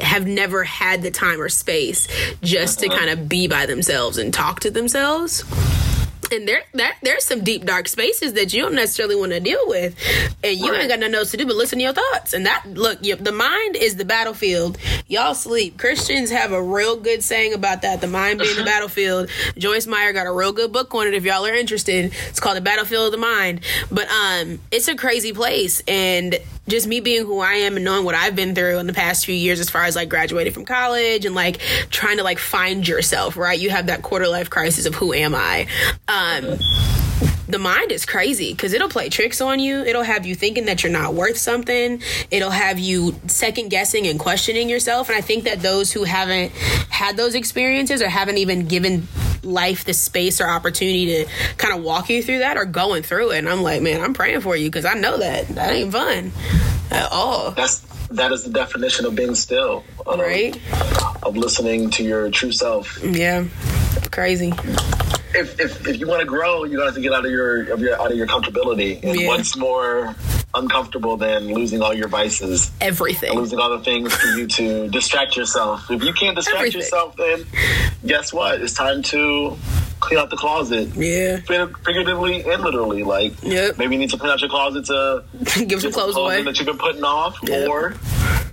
have 0.00 0.26
never 0.26 0.62
had 0.62 1.02
the 1.02 1.10
time 1.10 1.40
or 1.40 1.48
space 1.48 2.06
just 2.42 2.80
to 2.80 2.88
uh-huh. 2.88 2.98
kind 2.98 3.10
of 3.10 3.28
be 3.28 3.48
by 3.48 3.66
themselves 3.66 4.18
and 4.18 4.32
talk 4.32 4.60
to 4.60 4.70
themselves 4.70 5.44
and 6.32 6.46
there, 6.46 6.62
there 6.72 6.92
there's 7.02 7.24
some 7.24 7.44
deep 7.44 7.64
dark 7.64 7.88
spaces 7.88 8.34
that 8.34 8.52
you 8.52 8.62
don't 8.62 8.74
necessarily 8.74 9.16
want 9.16 9.32
to 9.32 9.40
deal 9.40 9.60
with. 9.66 9.94
And 10.42 10.58
you 10.58 10.74
ain't 10.74 10.88
got 10.88 10.98
nothing 11.00 11.14
else 11.14 11.30
to 11.32 11.36
do 11.36 11.46
but 11.46 11.56
listen 11.56 11.78
to 11.78 11.84
your 11.84 11.92
thoughts. 11.92 12.32
And 12.32 12.46
that 12.46 12.64
look 12.66 13.04
you, 13.04 13.16
the 13.16 13.32
mind 13.32 13.76
is 13.76 13.96
the 13.96 14.04
battlefield. 14.04 14.78
Y'all 15.08 15.34
sleep. 15.34 15.78
Christians 15.78 16.30
have 16.30 16.52
a 16.52 16.62
real 16.62 16.96
good 16.96 17.22
saying 17.22 17.54
about 17.54 17.82
that 17.82 18.00
the 18.00 18.06
mind 18.06 18.40
being 18.40 18.56
the 18.56 18.64
battlefield. 18.64 19.30
Joyce 19.56 19.86
meyer 19.86 20.12
got 20.12 20.26
a 20.26 20.32
real 20.32 20.52
good 20.52 20.72
book 20.72 20.94
on 20.94 21.06
it 21.06 21.14
if 21.14 21.24
y'all 21.24 21.46
are 21.46 21.54
interested. 21.54 22.12
It's 22.28 22.40
called 22.40 22.56
the 22.56 22.62
battlefield 22.62 23.06
of 23.06 23.12
the 23.12 23.18
mind. 23.18 23.60
But 23.90 24.08
um 24.08 24.58
it's 24.70 24.88
a 24.88 24.96
crazy 24.96 25.32
place. 25.32 25.82
And 25.86 26.36
just 26.68 26.88
me 26.88 26.98
being 26.98 27.24
who 27.24 27.38
I 27.38 27.54
am 27.54 27.76
and 27.76 27.84
knowing 27.84 28.04
what 28.04 28.16
I've 28.16 28.34
been 28.34 28.54
through 28.54 28.78
in 28.78 28.88
the 28.88 28.92
past 28.92 29.24
few 29.24 29.34
years 29.34 29.60
as 29.60 29.70
far 29.70 29.84
as 29.84 29.94
like 29.94 30.08
graduating 30.08 30.52
from 30.52 30.64
college 30.64 31.24
and 31.24 31.34
like 31.34 31.58
trying 31.90 32.16
to 32.16 32.24
like 32.24 32.40
find 32.40 32.86
yourself, 32.86 33.36
right? 33.36 33.58
You 33.58 33.70
have 33.70 33.86
that 33.86 34.02
quarter 34.02 34.26
life 34.26 34.50
crisis 34.50 34.84
of 34.86 34.94
who 34.94 35.12
am 35.12 35.34
I? 35.34 35.68
Um 36.08 36.15
Um, 36.16 36.58
the 37.48 37.58
mind 37.58 37.92
is 37.92 38.06
crazy 38.06 38.52
because 38.52 38.72
it'll 38.72 38.88
play 38.88 39.08
tricks 39.08 39.40
on 39.40 39.60
you. 39.60 39.80
It'll 39.80 40.02
have 40.02 40.26
you 40.26 40.34
thinking 40.34 40.64
that 40.64 40.82
you're 40.82 40.92
not 40.92 41.14
worth 41.14 41.36
something. 41.36 42.02
It'll 42.30 42.50
have 42.50 42.78
you 42.78 43.14
second 43.26 43.68
guessing 43.68 44.06
and 44.06 44.18
questioning 44.18 44.68
yourself. 44.68 45.08
And 45.08 45.16
I 45.16 45.20
think 45.20 45.44
that 45.44 45.60
those 45.60 45.92
who 45.92 46.04
haven't 46.04 46.52
had 46.88 47.16
those 47.16 47.34
experiences 47.34 48.02
or 48.02 48.08
haven't 48.08 48.38
even 48.38 48.66
given 48.66 49.06
life 49.42 49.84
the 49.84 49.94
space 49.94 50.40
or 50.40 50.48
opportunity 50.48 51.06
to 51.06 51.26
kind 51.56 51.76
of 51.76 51.84
walk 51.84 52.08
you 52.08 52.22
through 52.22 52.40
that 52.40 52.56
are 52.56 52.64
going 52.64 53.02
through 53.02 53.32
it. 53.32 53.38
And 53.38 53.48
I'm 53.48 53.62
like, 53.62 53.82
man, 53.82 54.00
I'm 54.00 54.14
praying 54.14 54.40
for 54.40 54.56
you 54.56 54.68
because 54.68 54.84
I 54.84 54.94
know 54.94 55.18
that 55.18 55.48
that 55.48 55.72
ain't 55.72 55.92
fun 55.92 56.32
at 56.90 57.12
all. 57.12 57.52
That's 57.52 57.80
that 58.10 58.32
is 58.32 58.44
the 58.44 58.50
definition 58.50 59.04
of 59.04 59.14
being 59.14 59.34
still, 59.34 59.84
of, 60.06 60.18
Right? 60.18 60.56
Of 61.22 61.36
listening 61.36 61.90
to 61.90 62.04
your 62.04 62.30
true 62.30 62.52
self. 62.52 63.02
Yeah. 63.04 63.46
Crazy. 64.10 64.52
If, 65.34 65.60
if, 65.60 65.86
if 65.86 65.98
you 66.00 66.06
want 66.06 66.20
to 66.20 66.26
grow, 66.26 66.64
you 66.64 66.80
have 66.80 66.94
to 66.94 67.00
get 67.00 67.12
out 67.12 67.24
of 67.24 67.30
your 67.30 67.70
of 67.72 67.80
your 67.80 68.00
out 68.00 68.10
of 68.10 68.16
your 68.16 68.26
comfortability. 68.26 69.02
And 69.02 69.20
Yeah. 69.20 69.28
what's 69.28 69.56
more 69.56 70.14
uncomfortable 70.54 71.16
than 71.16 71.52
losing 71.52 71.82
all 71.82 71.92
your 71.92 72.08
vices, 72.08 72.70
Everything. 72.80 73.34
losing 73.34 73.58
all 73.58 73.70
the 73.76 73.84
things 73.84 74.14
for 74.14 74.26
you 74.28 74.46
to 74.46 74.88
distract 74.98 75.36
yourself? 75.36 75.90
If 75.90 76.02
you 76.02 76.12
can't 76.12 76.36
distract 76.36 76.58
Everything. 76.58 76.80
yourself, 76.80 77.16
then 77.16 77.44
guess 78.06 78.32
what? 78.32 78.60
It's 78.62 78.72
time 78.72 79.02
to 79.04 79.56
clean 80.00 80.18
out 80.20 80.30
the 80.30 80.36
closet. 80.36 80.88
Yeah. 80.94 81.38
Figuratively 81.40 82.44
and 82.48 82.62
literally, 82.62 83.02
like 83.02 83.32
Yep. 83.42 83.78
maybe 83.78 83.94
you 83.94 83.98
need 83.98 84.10
to 84.10 84.16
clean 84.18 84.30
out 84.30 84.40
your 84.40 84.50
closet 84.50 84.84
to 84.86 85.24
Give 85.66 85.80
some 85.82 85.92
clothes 85.92 86.16
away. 86.16 86.42
that 86.42 86.56
you've 86.58 86.66
been 86.66 86.78
putting 86.78 87.02
off, 87.04 87.36
Yep. 87.42 87.68
or 87.68 87.94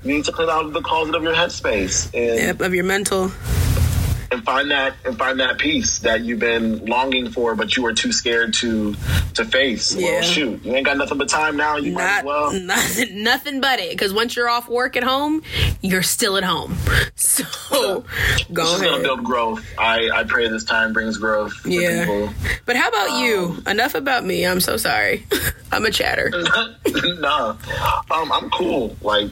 you 0.03 0.15
need 0.15 0.25
to 0.25 0.31
clean 0.31 0.49
out 0.49 0.71
the 0.73 0.81
closet 0.81 1.15
of 1.15 1.23
your 1.23 1.33
headspace 1.35 2.05
and 2.13 2.39
Yep, 2.39 2.61
of 2.61 2.73
your 2.73 2.83
mental. 2.85 3.31
And 4.33 4.43
find 4.43 4.71
that 4.71 4.95
and 5.05 5.17
find 5.17 5.39
that 5.39 5.57
peace 5.59 5.99
that 5.99 6.21
you've 6.21 6.39
been 6.39 6.85
longing 6.85 7.29
for, 7.29 7.55
but 7.55 7.77
you 7.77 7.83
were 7.83 7.93
too 7.93 8.11
scared 8.11 8.53
to 8.55 8.95
to 9.35 9.45
face. 9.45 9.95
Yeah. 9.95 10.13
Well, 10.13 10.21
shoot, 10.23 10.65
you 10.65 10.73
ain't 10.75 10.85
got 10.85 10.97
nothing 10.97 11.17
but 11.17 11.29
time 11.29 11.55
now. 11.55 11.77
You 11.77 11.93
might 11.93 12.19
as 12.19 12.23
well. 12.25 12.51
nothing, 12.59 13.23
nothing 13.23 13.61
but 13.61 13.79
it. 13.79 13.91
Because 13.91 14.13
once 14.13 14.35
you're 14.35 14.49
off 14.49 14.67
work 14.67 14.97
at 14.97 15.03
home, 15.03 15.43
you're 15.81 16.03
still 16.03 16.35
at 16.37 16.43
home. 16.43 16.75
So 17.15 17.43
go 18.53 18.63
This 18.63 18.73
is 18.75 18.81
gonna 18.81 19.03
build 19.03 19.23
growth. 19.23 19.63
I, 19.77 20.09
I 20.13 20.23
pray 20.23 20.47
this 20.49 20.63
time 20.63 20.93
brings 20.93 21.17
growth. 21.17 21.53
for 21.53 21.69
Yeah. 21.69 22.01
people. 22.05 22.29
But 22.65 22.75
how 22.75 22.89
about 22.89 23.19
you? 23.19 23.61
Enough 23.67 23.95
about 23.95 24.25
me. 24.25 24.45
I'm 24.45 24.59
so 24.59 24.77
sorry. 24.77 25.25
I'm 25.71 25.85
a 25.85 25.91
chatter. 25.91 26.31
nah, 27.19 27.55
um, 28.11 28.31
I'm 28.31 28.49
cool. 28.49 28.95
Like 29.01 29.29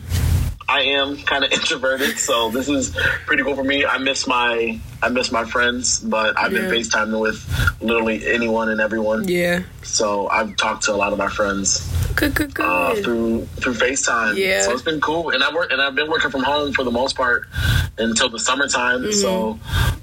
I 0.72 0.84
am 0.84 1.18
kind 1.18 1.44
of 1.44 1.52
introverted, 1.58 2.18
so 2.18 2.50
this 2.50 2.70
is 2.70 2.96
pretty 3.26 3.44
cool 3.44 3.56
for 3.56 3.64
me. 3.64 3.86
I 3.86 3.98
miss 3.98 4.26
my 4.26 4.80
I 5.04 5.10
miss 5.10 5.32
my 5.32 5.44
friends, 5.44 6.00
but 6.00 6.38
I've 6.40 6.52
been 6.52 6.66
Yeah. 6.66 6.72
FaceTiming 6.72 7.20
with 7.20 7.40
literally 7.82 8.26
anyone 8.28 8.70
and 8.70 8.80
everyone. 8.80 9.28
Yeah. 9.28 9.64
So 9.84 10.28
I've 10.30 10.56
talked 10.56 10.84
to 10.84 10.94
a 10.94 10.96
lot 10.96 11.12
of 11.12 11.18
my 11.18 11.28
friends 11.28 11.88
Good, 12.16 12.36
good, 12.36 12.54
good. 12.54 12.66
uh, 12.66 12.96
through 13.04 13.46
through 13.58 13.74
FaceTime. 13.74 14.38
Yeah. 14.38 14.62
So 14.62 14.72
it's 14.72 14.82
been 14.82 15.02
cool, 15.02 15.32
and 15.32 15.44
I 15.44 15.54
work 15.54 15.72
and 15.72 15.82
I've 15.82 15.96
been 15.96 16.10
working 16.10 16.32
from 16.32 16.44
home 16.44 16.72
for 16.72 16.84
the 16.86 16.92
most 16.92 17.18
part 17.18 17.48
until 17.98 18.30
the 18.30 18.40
summertime. 18.40 19.02
Mm-hmm. 19.02 19.12
So 19.12 19.60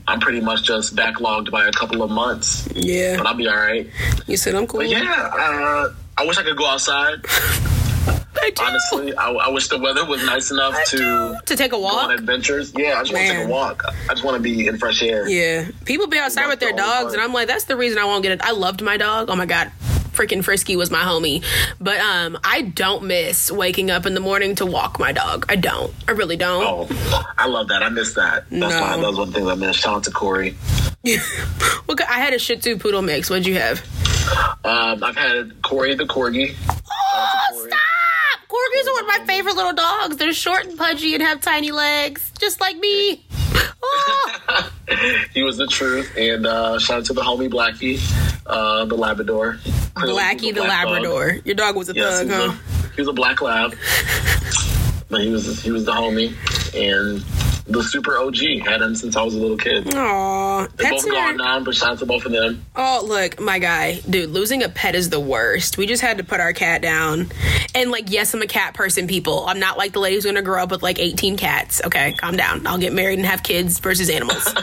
I'm 0.07 0.21
pretty 0.21 0.41
much 0.41 0.65
just 0.65 0.95
backlogged 0.95 1.51
by 1.51 1.67
a 1.67 1.73
couple 1.73 2.03
of 2.03 2.11
months, 2.11 2.69
yeah. 2.75 3.17
but 3.17 3.27
I'll 3.27 3.35
be 3.35 3.49
all 3.49 3.57
right. 3.57 3.89
You 4.27 4.37
said 4.37 4.55
I'm 4.55 4.67
cool. 4.67 4.81
But 4.81 4.91
yeah, 4.91 5.31
uh, 5.33 5.95
I 6.19 6.27
wish 6.27 6.37
I 6.37 6.43
could 6.43 6.57
go 6.59 6.67
outside. 6.67 7.25
I 8.41 8.51
do. 8.51 8.63
Honestly, 8.65 9.17
I, 9.17 9.31
I 9.31 9.49
wish 9.51 9.69
the 9.69 9.79
weather 9.79 10.05
was 10.07 10.25
nice 10.25 10.51
enough 10.51 10.75
I 10.75 10.85
to 10.85 10.97
do. 10.97 11.37
to 11.47 11.57
take 11.57 11.73
a 11.73 11.77
go 11.77 11.85
on 11.87 12.11
adventures. 12.13 12.73
Yeah, 12.77 12.95
I 12.99 13.03
just 13.03 13.13
want 13.13 13.27
to 13.27 13.33
take 13.35 13.45
a 13.47 13.49
walk. 13.49 13.83
I 14.09 14.15
just 14.15 14.25
want 14.25 14.37
to 14.37 14.43
be 14.43 14.67
in 14.67 14.79
fresh 14.79 15.03
air. 15.03 15.29
Yeah, 15.29 15.69
people 15.85 16.07
be 16.07 16.19
outside 16.19 16.47
with 16.49 16.61
their 16.61 16.73
the 16.73 16.79
dogs, 16.79 17.13
and 17.15 17.23
I'm 17.23 17.33
like, 17.33 17.49
that's 17.49 17.65
the 17.65 17.77
reason 17.77 17.99
I 17.99 18.05
won't 18.05 18.23
get 18.23 18.33
it. 18.33 18.43
I 18.43 18.53
loved 18.53 18.83
my 18.83 18.97
dog. 18.97 19.29
Oh 19.31 19.37
my 19.37 19.47
god, 19.47 19.71
freaking 20.13 20.43
Frisky 20.45 20.77
was 20.77 20.91
my 20.91 21.01
homie. 21.03 21.45
But 21.81 21.99
um, 22.01 22.39
I 22.45 22.63
don't 22.63 23.05
miss 23.05 23.51
waking 23.51 23.91
up 23.91 24.07
in 24.07 24.15
the 24.15 24.21
morning 24.21 24.55
to 24.57 24.67
walk 24.67 24.99
my 24.99 25.13
dog. 25.13 25.47
I 25.49 25.57
don't. 25.57 25.93
I 26.07 26.13
really 26.13 26.37
don't. 26.37 26.65
Oh, 26.91 27.33
I 27.39 27.47
love 27.47 27.69
that. 27.69 27.83
I 27.83 27.89
miss 27.89 28.15
that. 28.15 28.49
That's 28.51 28.51
No. 28.51 28.69
why 28.81 28.97
that 28.97 29.07
was 29.07 29.19
one 29.19 29.33
thing 29.33 29.49
I 29.49 29.55
missed. 29.55 29.81
Shout 29.81 29.97
out 29.97 30.05
to 30.05 30.11
Corey. 30.11 30.57
Look, 31.89 32.03
I 32.03 32.15
had 32.19 32.35
a 32.35 32.39
Shih 32.39 32.57
Tzu 32.57 32.79
poodle 32.79 33.03
mix. 33.03 33.31
What'd 33.31 33.47
you 33.47 33.55
have? 33.55 33.81
Um, 34.65 35.03
I've 35.03 35.17
had 35.17 35.63
Corey 35.63 35.95
the 35.95 36.05
corgi. 36.05 36.55
Oh, 37.15 37.45
Corey. 37.53 37.71
stop! 37.71 37.81
Corgis 38.49 38.89
are 38.89 38.93
one 38.95 39.03
of 39.05 39.09
my 39.21 39.25
favorite 39.27 39.57
little 39.57 39.75
dogs. 39.75 40.17
They're 40.17 40.33
short 40.33 40.65
and 40.67 40.79
pudgy 40.79 41.15
and 41.15 41.23
have 41.23 41.41
tiny 41.41 41.71
legs, 41.71 42.33
just 42.41 42.61
like 42.61 42.77
me. 42.79 43.25
Oh. 43.83 44.73
he 45.35 45.43
was 45.43 45.59
the 45.59 45.67
truth. 45.67 46.17
And 46.17 46.47
uh, 46.47 46.79
shout 46.79 46.99
out 47.01 47.05
to 47.07 47.13
the 47.13 47.21
homie 47.23 47.51
Blackie, 47.51 48.01
uh, 48.47 48.87
the 48.87 48.97
Labrador. 48.97 49.59
Blackie 49.97 50.55
the 50.55 50.63
black 50.63 50.85
dog. 50.85 50.93
Labrador. 51.03 51.39
Your 51.45 51.55
dog 51.57 51.77
was 51.77 51.89
a 51.91 51.95
Yes, 51.95 52.19
thug, 52.21 52.27
he, 52.27 52.33
was 52.33 52.51
huh? 52.53 52.57
a, 52.89 52.93
he 52.95 53.01
was 53.03 53.09
a 53.09 53.13
black 53.13 53.41
lab, 53.43 53.71
but 55.11 55.21
he 55.21 55.29
was 55.31 55.61
he 55.63 55.71
was 55.71 55.85
the 55.85 55.93
homie 55.93 56.33
and 56.75 57.23
the 57.69 57.83
super 57.83 58.19
OG. 58.19 58.37
Had 58.65 58.81
him 58.81 58.95
since 58.95 59.15
I 59.17 59.23
was 59.23 59.35
a 59.35 59.39
little 59.39 59.57
kid. 59.57 59.95
Aw, 59.95 60.67
They're 60.77 60.91
both 60.91 61.09
gone 61.09 61.37
now, 61.37 61.61
but 61.61 61.75
shout 61.75 61.91
out 61.91 61.99
to 61.99 62.07
both 62.07 62.25
of 62.25 62.33
them. 62.33 62.65
Oh, 62.75 63.05
look, 63.07 63.41
my 63.41 63.59
guy, 63.59 64.01
dude, 64.09 64.31
losing 64.31 64.63
a 64.63 64.69
pet 64.69 64.95
is 64.95 65.11
the 65.11 65.21
worst. 65.21 65.77
We 65.79 65.87
just 65.87 66.03
had 66.03 66.19
to 66.19 66.25
put 66.25 66.41
our 66.41 66.53
cat 66.53 66.83
down. 66.83 67.31
And, 67.75 67.91
like, 67.91 68.11
yes, 68.11 68.35
I'm 68.35 68.43
a 68.43 68.47
cat 68.47 68.75
person, 68.75 69.07
people. 69.07 69.45
I'm 69.47 69.61
not 69.61 69.77
like 69.77 69.93
the 69.93 70.01
lady 70.01 70.17
who's 70.17 70.25
gonna 70.25 70.43
grow 70.43 70.63
up 70.63 70.71
with 70.71 70.83
like 70.83 70.99
18 70.99 71.37
cats. 71.37 71.83
Okay, 71.85 72.15
calm 72.15 72.37
down. 72.37 72.67
I'll 72.67 72.79
get 72.79 72.93
married 72.93 73.19
and 73.19 73.27
have 73.27 73.43
kids 73.43 73.79
versus 73.79 74.09
animals. 74.11 74.45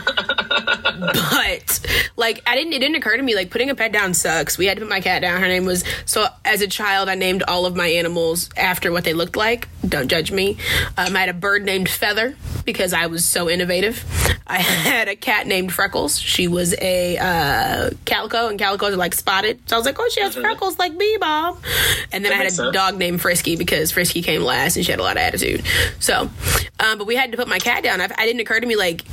but, 0.98 1.80
like, 2.16 2.42
I 2.46 2.54
didn't, 2.54 2.72
it 2.72 2.80
didn't 2.80 2.96
occur 2.96 3.16
to 3.16 3.22
me, 3.22 3.34
like, 3.34 3.50
putting 3.50 3.70
a 3.70 3.74
pet 3.74 3.92
down 3.92 4.14
sucks. 4.14 4.58
We 4.58 4.66
had 4.66 4.78
to 4.78 4.80
put 4.82 4.90
my 4.90 5.00
cat 5.00 5.22
down. 5.22 5.40
Her 5.40 5.48
name 5.48 5.64
was, 5.64 5.84
so 6.04 6.26
as 6.44 6.60
a 6.62 6.66
child, 6.66 7.08
I 7.08 7.14
named 7.14 7.42
all 7.46 7.66
of 7.66 7.76
my 7.76 7.86
animals 7.86 8.50
after 8.56 8.90
what 8.90 9.04
they 9.04 9.12
looked 9.12 9.36
like. 9.36 9.68
Don't 9.86 10.08
judge 10.08 10.32
me. 10.32 10.58
Um, 10.96 11.14
I 11.14 11.20
had 11.20 11.28
a 11.28 11.34
bird 11.34 11.64
named 11.64 11.88
Feather 11.88 12.36
because 12.64 12.92
I 12.96 13.06
was 13.08 13.24
so 13.24 13.48
innovative. 13.50 14.04
I 14.46 14.56
had 14.60 15.08
a 15.08 15.16
cat 15.16 15.46
named 15.46 15.72
Freckles. 15.72 16.18
She 16.18 16.48
was 16.48 16.74
a 16.80 17.18
uh, 17.18 17.90
calico, 18.04 18.48
and 18.48 18.58
calicos 18.58 18.92
are 18.92 18.96
like 18.96 19.14
spotted. 19.14 19.68
So 19.68 19.76
I 19.76 19.78
was 19.78 19.86
like, 19.86 19.96
oh, 19.98 20.08
she 20.08 20.20
has 20.22 20.34
freckles 20.34 20.78
like 20.78 20.94
me, 20.94 21.16
Bob. 21.20 21.58
And 22.12 22.24
then 22.24 22.32
I 22.32 22.36
had 22.36 22.46
a 22.46 22.50
sense. 22.50 22.72
dog 22.74 22.96
named 22.96 23.20
Frisky 23.20 23.56
because 23.56 23.92
Frisky 23.92 24.22
came 24.22 24.42
last 24.42 24.76
and 24.76 24.84
she 24.84 24.90
had 24.92 24.98
a 25.00 25.02
lot 25.02 25.16
of 25.16 25.22
attitude. 25.22 25.62
So, 26.00 26.30
um, 26.80 26.98
but 26.98 27.06
we 27.06 27.14
had 27.16 27.30
to 27.32 27.36
put 27.36 27.48
my 27.48 27.58
cat 27.58 27.82
down. 27.82 28.00
I, 28.00 28.04
I 28.16 28.24
didn't 28.26 28.40
occur 28.40 28.60
to 28.60 28.66
me 28.66 28.76
like 28.76 29.04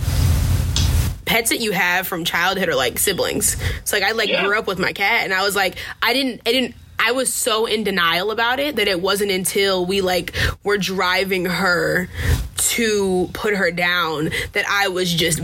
pets 1.25 1.49
that 1.49 1.59
you 1.59 1.71
have 1.71 2.05
from 2.07 2.25
childhood 2.25 2.69
are 2.69 2.75
like 2.75 2.99
siblings. 2.99 3.55
So 3.85 3.95
like 3.97 4.03
I 4.03 4.11
like 4.11 4.29
Yeah. 4.29 4.45
grew 4.45 4.57
up 4.57 4.67
with 4.67 4.77
my 4.79 4.93
cat 4.93 5.23
and 5.23 5.33
I 5.33 5.43
was 5.43 5.55
like 5.55 5.75
I 6.01 6.13
didn't 6.13 6.41
I 6.45 6.51
didn't 6.51 6.75
I 6.99 7.11
was 7.11 7.33
so 7.33 7.65
in 7.65 7.83
denial 7.83 8.31
about 8.31 8.59
it 8.59 8.75
that 8.77 8.87
it 8.87 9.01
wasn't 9.01 9.31
until 9.31 9.85
we 9.85 10.01
like 10.01 10.33
were 10.63 10.77
driving 10.77 11.45
her 11.45 12.07
to 12.55 13.29
put 13.33 13.55
her 13.55 13.71
down 13.71 14.31
that 14.53 14.65
I 14.69 14.87
was 14.87 15.13
just 15.13 15.41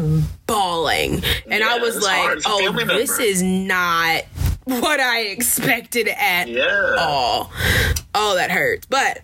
bawling. 0.47 1.21
And 1.51 1.63
I 1.63 1.77
was 1.79 2.01
like, 2.01 2.39
"Oh, 2.45 2.71
this 2.71 3.09
member." 3.09 3.21
is 3.23 3.41
not 3.41 4.23
what 4.63 4.99
I 4.99 5.21
expected 5.23 6.07
at 6.07 6.47
Yeah. 6.47 6.95
all." 6.97 7.51
Oh, 8.15 8.35
that 8.35 8.51
hurts. 8.51 8.85
But 8.87 9.19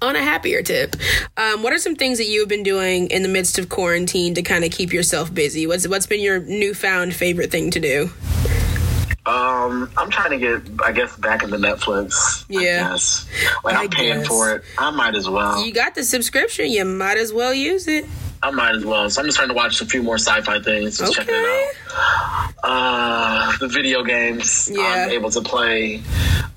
on 0.00 0.16
a 0.16 0.22
happier 0.22 0.62
tip, 0.62 0.96
um, 1.36 1.62
what 1.62 1.72
are 1.72 1.78
some 1.78 1.96
things 1.96 2.18
that 2.18 2.26
you 2.26 2.40
have 2.40 2.48
been 2.48 2.62
doing 2.62 3.08
in 3.10 3.22
the 3.22 3.28
midst 3.28 3.58
of 3.58 3.68
quarantine 3.68 4.34
to 4.34 4.42
kind 4.42 4.64
of 4.64 4.70
keep 4.70 4.92
yourself 4.92 5.32
busy? 5.34 5.66
What's 5.66 5.88
what's 5.88 6.06
been 6.06 6.20
your 6.20 6.38
newfound 6.40 7.14
favorite 7.14 7.50
thing 7.50 7.70
to 7.72 7.80
do? 7.80 8.10
Um, 9.24 9.88
I'm 9.96 10.10
trying 10.10 10.30
to 10.30 10.38
get, 10.38 10.84
I 10.84 10.90
guess, 10.90 11.16
back 11.16 11.44
into 11.44 11.56
Netflix. 11.56 12.44
Yeah. 12.48 12.96
Like 13.62 13.76
I 13.76 13.82
I'm 13.84 13.88
paying 13.90 14.24
for 14.24 14.52
it. 14.54 14.64
I 14.78 14.90
might 14.90 15.14
as 15.14 15.28
well. 15.28 15.64
You 15.64 15.72
got 15.72 15.94
the 15.94 16.02
subscription, 16.02 16.70
you 16.70 16.84
might 16.84 17.18
as 17.18 17.32
well 17.32 17.54
use 17.54 17.86
it. 17.86 18.04
I 18.42 18.50
might 18.50 18.74
as 18.74 18.84
well. 18.84 19.08
So 19.08 19.20
I'm 19.20 19.26
just 19.26 19.36
trying 19.38 19.48
to 19.50 19.54
watch 19.54 19.80
a 19.80 19.86
few 19.86 20.02
more 20.02 20.16
sci-fi 20.18 20.60
things. 20.60 20.98
Just 20.98 21.14
checking 21.14 21.34
it 21.36 21.72
out. 21.94 22.54
Uh, 22.64 23.56
the 23.58 23.68
video 23.68 24.02
games. 24.02 24.68
Yeah. 24.72 24.80
I'm 24.80 25.10
able 25.10 25.30
to 25.30 25.40
play 25.42 26.02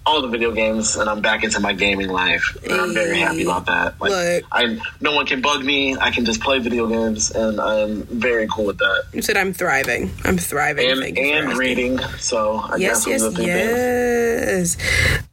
all 0.08 0.22
the 0.22 0.28
video 0.28 0.52
games, 0.52 0.96
and 0.96 1.10
I'm 1.10 1.22
back 1.22 1.44
into 1.44 1.60
my 1.60 1.74
gaming 1.74 2.10
life, 2.10 2.56
and 2.64 2.74
I'm 2.74 2.94
very 2.94 3.18
happy 3.18 3.44
about 3.44 3.66
that. 3.66 4.00
Like, 4.00 4.12
Look. 4.12 4.44
I 4.52 4.80
no 5.02 5.16
one 5.16 5.26
can 5.26 5.42
bug 5.42 5.64
me. 5.64 5.96
I 5.98 6.12
can 6.12 6.26
just 6.26 6.42
play 6.42 6.60
video 6.60 6.88
games, 6.88 7.32
and 7.32 7.60
I'm 7.60 8.04
very 8.04 8.48
cool 8.48 8.66
with 8.66 8.78
that. 8.80 9.06
You 9.14 9.22
said 9.24 9.36
I'm 9.38 9.52
thriving. 9.54 10.12
I'm 10.24 10.38
thriving. 10.38 10.90
And 10.90 11.18
and 11.18 11.58
reading. 11.58 12.00
So 12.20 12.58
I 12.58 12.76
Yes, 12.78 13.06
guess 13.06 13.08
yes, 13.08 13.22
those 13.22 13.34
are 13.34 13.38
the 13.38 13.46
yes. 13.46 14.78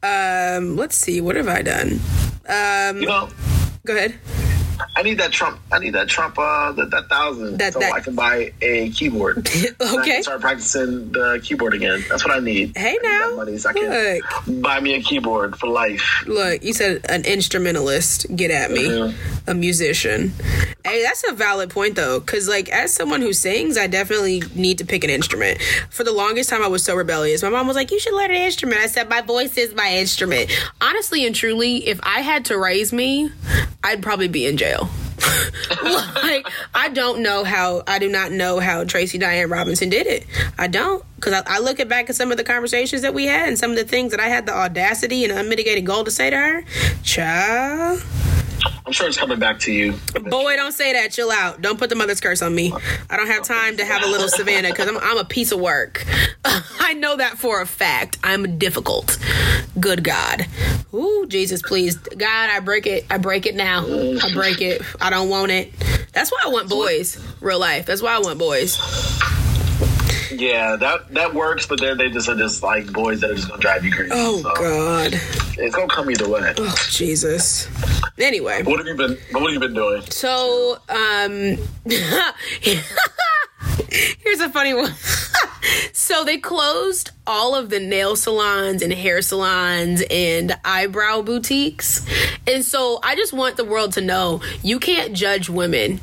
Um, 0.02 0.76
let's 0.76 0.96
see. 0.96 1.20
What 1.20 1.36
have 1.36 1.48
I 1.48 1.62
done? 1.62 2.00
Um, 2.48 3.00
You 3.00 3.08
know, 3.08 3.28
go 3.86 3.94
ahead. 3.94 4.18
I 4.96 5.02
need 5.02 5.18
that 5.18 5.32
Trump. 5.32 5.58
I 5.70 5.78
need 5.78 5.94
that 5.94 6.08
Trump. 6.08 6.38
Uh, 6.38 6.72
that, 6.72 6.90
that 6.90 7.08
thousand, 7.08 7.58
That- 7.58 7.72
so 7.74 7.78
that- 7.80 7.92
I 7.92 8.00
can 8.00 8.14
buy 8.14 8.52
a 8.60 8.90
keyboard. 8.90 9.48
Okay. 10.02 10.22
start 10.22 10.40
practicing 10.40 11.12
the 11.12 11.40
keyboard 11.42 11.74
again. 11.74 12.04
That's 12.08 12.24
what 12.24 12.34
I 12.34 12.40
need. 12.40 12.76
Hey, 12.76 12.90
I 12.90 12.92
need 12.92 13.02
now. 13.02 13.30
that 13.30 13.36
money 13.36 13.58
so 13.58 13.70
I 13.70 13.72
can 13.72 14.60
buy 14.62 14.80
me 14.80 14.94
a 14.94 15.02
keyboard 15.02 15.56
for 15.56 15.66
life. 15.68 16.24
Look, 16.26 16.62
you 16.64 16.72
said 16.72 17.04
an 17.08 17.24
instrumentalist. 17.24 18.26
Get 18.34 18.50
at 18.50 18.70
me. 18.70 18.88
Mhm. 18.88 19.14
A 19.46 19.54
musician. 19.54 20.32
Hey, 20.84 21.02
that's 21.02 21.24
a 21.28 21.32
valid 21.32 21.70
point 21.70 21.96
though, 21.96 22.20
because 22.20 22.48
like 22.48 22.68
as 22.68 22.92
someone 22.92 23.20
who 23.20 23.32
sings, 23.32 23.76
I 23.76 23.86
definitely 23.86 24.42
need 24.54 24.78
to 24.78 24.84
pick 24.84 25.04
an 25.04 25.10
instrument. 25.10 25.60
For 25.90 26.04
the 26.04 26.12
longest 26.12 26.50
time, 26.50 26.62
I 26.62 26.68
was 26.68 26.84
so 26.84 26.94
rebellious. 26.94 27.42
My 27.42 27.48
mom 27.48 27.66
was 27.66 27.76
like, 27.76 27.90
"You 27.90 27.98
should 27.98 28.14
learn 28.14 28.30
an 28.30 28.36
instrument." 28.36 28.80
I 28.80 28.86
said, 28.86 29.08
"My 29.08 29.20
voice 29.20 29.56
is 29.56 29.74
my 29.74 29.96
instrument." 29.96 30.50
Honestly 30.80 31.26
and 31.26 31.34
truly, 31.34 31.88
if 31.88 32.00
I 32.02 32.20
had 32.20 32.44
to 32.46 32.58
raise 32.58 32.92
me, 32.92 33.30
I'd 33.82 34.02
probably 34.02 34.28
be 34.28 34.46
in 34.46 34.56
jail. 34.56 34.88
like 36.22 36.46
I 36.74 36.88
don't 36.88 37.22
know 37.22 37.44
how 37.44 37.82
I 37.86 37.98
do 37.98 38.08
not 38.08 38.32
know 38.32 38.60
how 38.60 38.84
Tracy 38.84 39.18
Diane 39.18 39.48
Robinson 39.48 39.88
did 39.88 40.06
it. 40.06 40.26
I 40.58 40.66
don't 40.66 41.04
because 41.16 41.32
I, 41.32 41.42
I 41.46 41.58
look 41.60 41.80
at 41.80 41.88
back 41.88 42.10
at 42.10 42.16
some 42.16 42.30
of 42.30 42.36
the 42.36 42.44
conversations 42.44 43.02
that 43.02 43.14
we 43.14 43.26
had 43.26 43.48
and 43.48 43.58
some 43.58 43.70
of 43.70 43.76
the 43.76 43.84
things 43.84 44.10
that 44.10 44.20
I 44.20 44.28
had 44.28 44.46
the 44.46 44.54
audacity 44.54 45.24
and 45.24 45.32
unmitigated 45.32 45.86
goal 45.86 46.04
to 46.04 46.10
say 46.10 46.30
to 46.30 46.36
her. 46.36 46.64
Child, 47.02 48.02
I'm 48.86 48.92
sure 48.92 49.08
it's 49.08 49.16
coming 49.16 49.38
back 49.38 49.58
to 49.60 49.72
you. 49.72 49.92
boy, 50.12 50.56
don't 50.56 50.72
say 50.72 50.92
that. 50.92 51.12
Chill 51.12 51.30
out. 51.30 51.60
Don't 51.60 51.78
put 51.78 51.88
the 51.90 51.96
mother's 51.96 52.20
curse 52.20 52.42
on 52.42 52.54
me. 52.54 52.72
I 53.10 53.16
don't 53.16 53.26
have 53.26 53.42
time 53.44 53.76
to 53.76 53.84
have 53.84 54.02
a 54.02 54.06
little 54.06 54.28
Savannah 54.28 54.70
because 54.70 54.88
I'm 54.88 54.98
I'm 54.98 55.18
a 55.18 55.24
piece 55.24 55.52
of 55.52 55.60
work. 55.60 56.04
I 56.44 56.94
know 56.94 57.16
that 57.16 57.38
for 57.38 57.60
a 57.60 57.66
fact. 57.66 58.18
I'm 58.22 58.58
difficult. 58.58 59.18
Good 59.78 60.04
God. 60.04 60.46
Ooh, 60.94 61.26
Jesus, 61.28 61.62
please, 61.62 61.96
God, 61.96 62.50
I 62.50 62.60
break 62.60 62.86
it. 62.86 63.06
I 63.08 63.18
break 63.18 63.46
it 63.46 63.54
now. 63.54 63.84
I 63.86 64.32
break 64.32 64.60
it. 64.60 64.82
I 65.00 65.10
don't 65.10 65.28
want 65.28 65.50
it. 65.50 65.72
That's 66.12 66.30
why 66.30 66.40
I 66.44 66.48
want 66.48 66.68
boys. 66.68 67.18
Real 67.40 67.58
life. 67.58 67.86
That's 67.86 68.02
why 68.02 68.14
I 68.14 68.18
want 68.18 68.38
boys. 68.38 68.78
Yeah, 70.32 70.76
that 70.76 71.12
that 71.14 71.34
works, 71.34 71.66
but 71.66 71.80
then 71.80 71.98
they 71.98 72.08
just 72.10 72.28
are 72.28 72.36
just 72.36 72.62
like 72.62 72.92
boys 72.92 73.20
that 73.20 73.30
are 73.30 73.34
just 73.34 73.48
gonna 73.48 73.60
drive 73.60 73.84
you 73.84 73.92
crazy. 73.92 74.10
Oh 74.14 74.38
So, 74.42 74.54
God. 74.54 75.12
it's 75.58 75.74
gonna 75.74 75.88
come 75.88 76.10
either 76.10 76.28
way. 76.28 76.54
Oh 76.58 76.74
Jesus. 76.90 77.68
Anyway, 78.18 78.62
What 78.62 78.78
have 78.78 78.86
you 78.86 78.94
been? 78.94 79.18
What 79.32 79.42
have 79.42 79.52
you 79.52 79.60
been 79.60 79.74
doing? 79.74 80.02
so 80.10 80.78
um, 80.88 81.56
here's 83.90 84.40
a 84.40 84.48
funny 84.50 84.74
one. 84.74 84.92
so 85.92 86.24
they 86.24 86.38
closed 86.38 87.10
all 87.26 87.54
of 87.54 87.70
the 87.70 87.80
nail 87.80 88.16
salons 88.16 88.82
and 88.82 88.92
hair 88.92 89.22
salons 89.22 90.02
and 90.10 90.56
eyebrow 90.64 91.22
boutiques, 91.22 92.04
and 92.46 92.64
so 92.64 92.98
I 93.02 93.14
just 93.16 93.32
want 93.32 93.56
the 93.56 93.64
world 93.64 93.92
to 93.94 94.00
know 94.00 94.40
you 94.62 94.78
can't 94.78 95.12
judge 95.14 95.48
women 95.48 96.00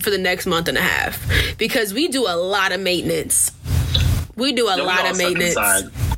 for 0.00 0.10
the 0.10 0.18
next 0.18 0.46
month 0.46 0.68
and 0.68 0.78
a 0.78 0.82
half 0.82 1.20
because 1.58 1.92
we 1.92 2.08
do 2.08 2.26
a 2.26 2.36
lot 2.36 2.72
of 2.72 2.80
maintenance. 2.80 3.50
We 4.36 4.52
do 4.52 4.66
a 4.68 4.76
lot 4.76 5.10
of 5.10 5.18
maintenance. 5.18 5.56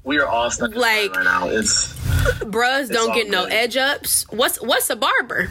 We 0.05 0.19
are 0.19 0.27
all 0.27 0.51
stuck 0.51 0.75
Like- 0.75 1.15
right 1.15 1.25
now. 1.25 1.49
It's 1.49 1.95
Bruhs 2.41 2.91
don't 2.91 3.11
all 3.11 3.15
get 3.15 3.31
no 3.31 3.45
edge 3.45 3.77
ups. 3.77 4.27
What's 4.31 4.61
what's 4.61 4.91
a 4.91 4.97
barber? 4.97 5.49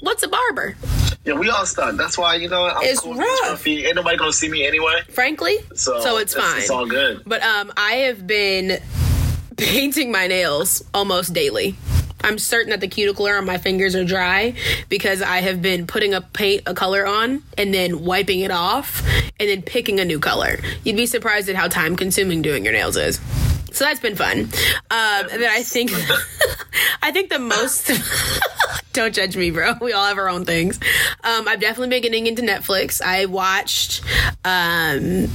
What's 0.00 0.22
a 0.22 0.28
barber? 0.28 0.76
yeah, 1.24 1.34
we 1.34 1.50
all 1.50 1.66
stuck. 1.66 1.96
That's 1.96 2.16
why 2.16 2.36
you 2.36 2.48
know? 2.48 2.64
I'm 2.64 2.82
It's 2.82 3.00
cool 3.00 3.14
rough. 3.14 3.66
Ain't 3.66 3.94
nobody 3.96 4.16
gonna 4.16 4.32
see 4.32 4.48
me 4.48 4.66
anyway. 4.66 5.02
Frankly, 5.10 5.58
So, 5.74 6.16
it's 6.18 6.34
fine. 6.34 6.58
It's 6.60 6.70
all 6.70 6.86
good. 6.86 7.22
But 7.26 7.42
um, 7.42 7.72
I 7.76 7.92
have 8.06 8.26
been 8.26 8.78
painting 9.58 10.10
my 10.10 10.26
nails 10.28 10.82
almost 10.94 11.34
daily. 11.34 11.74
I'm 12.22 12.38
certain 12.38 12.70
that 12.70 12.80
the 12.80 12.88
cuticle 12.88 13.26
on 13.26 13.44
my 13.44 13.58
fingers 13.58 13.94
are 13.94 14.04
dry 14.04 14.54
because 14.88 15.22
I 15.22 15.38
have 15.38 15.62
been 15.62 15.86
putting 15.86 16.14
a 16.14 16.20
paint 16.20 16.62
a 16.66 16.74
color 16.74 17.06
on 17.06 17.42
and 17.56 17.72
then 17.72 18.04
wiping 18.04 18.40
it 18.40 18.50
off 18.50 19.02
and 19.38 19.48
then 19.48 19.62
picking 19.62 20.00
a 20.00 20.04
new 20.04 20.18
color. 20.18 20.58
You'd 20.84 20.96
be 20.96 21.06
surprised 21.06 21.48
at 21.48 21.56
how 21.56 21.68
time 21.68 21.96
consuming 21.96 22.42
doing 22.42 22.64
your 22.64 22.72
nails 22.72 22.96
is. 22.96 23.20
So 23.72 23.84
that's 23.84 24.00
been 24.00 24.16
fun. 24.16 24.40
Um, 24.40 24.48
then 25.30 25.44
I 25.44 25.62
think, 25.62 25.92
I 27.02 27.12
think 27.12 27.30
the 27.30 27.38
most. 27.38 27.90
don't 28.92 29.14
judge 29.14 29.36
me, 29.36 29.50
bro. 29.50 29.74
We 29.80 29.92
all 29.92 30.06
have 30.06 30.18
our 30.18 30.28
own 30.28 30.44
things. 30.44 30.80
Um, 31.22 31.46
I've 31.46 31.60
definitely 31.60 31.90
been 31.90 32.02
getting 32.02 32.26
into 32.26 32.42
Netflix. 32.42 33.00
I 33.00 33.26
watched. 33.26 34.02
Um, 34.44 35.28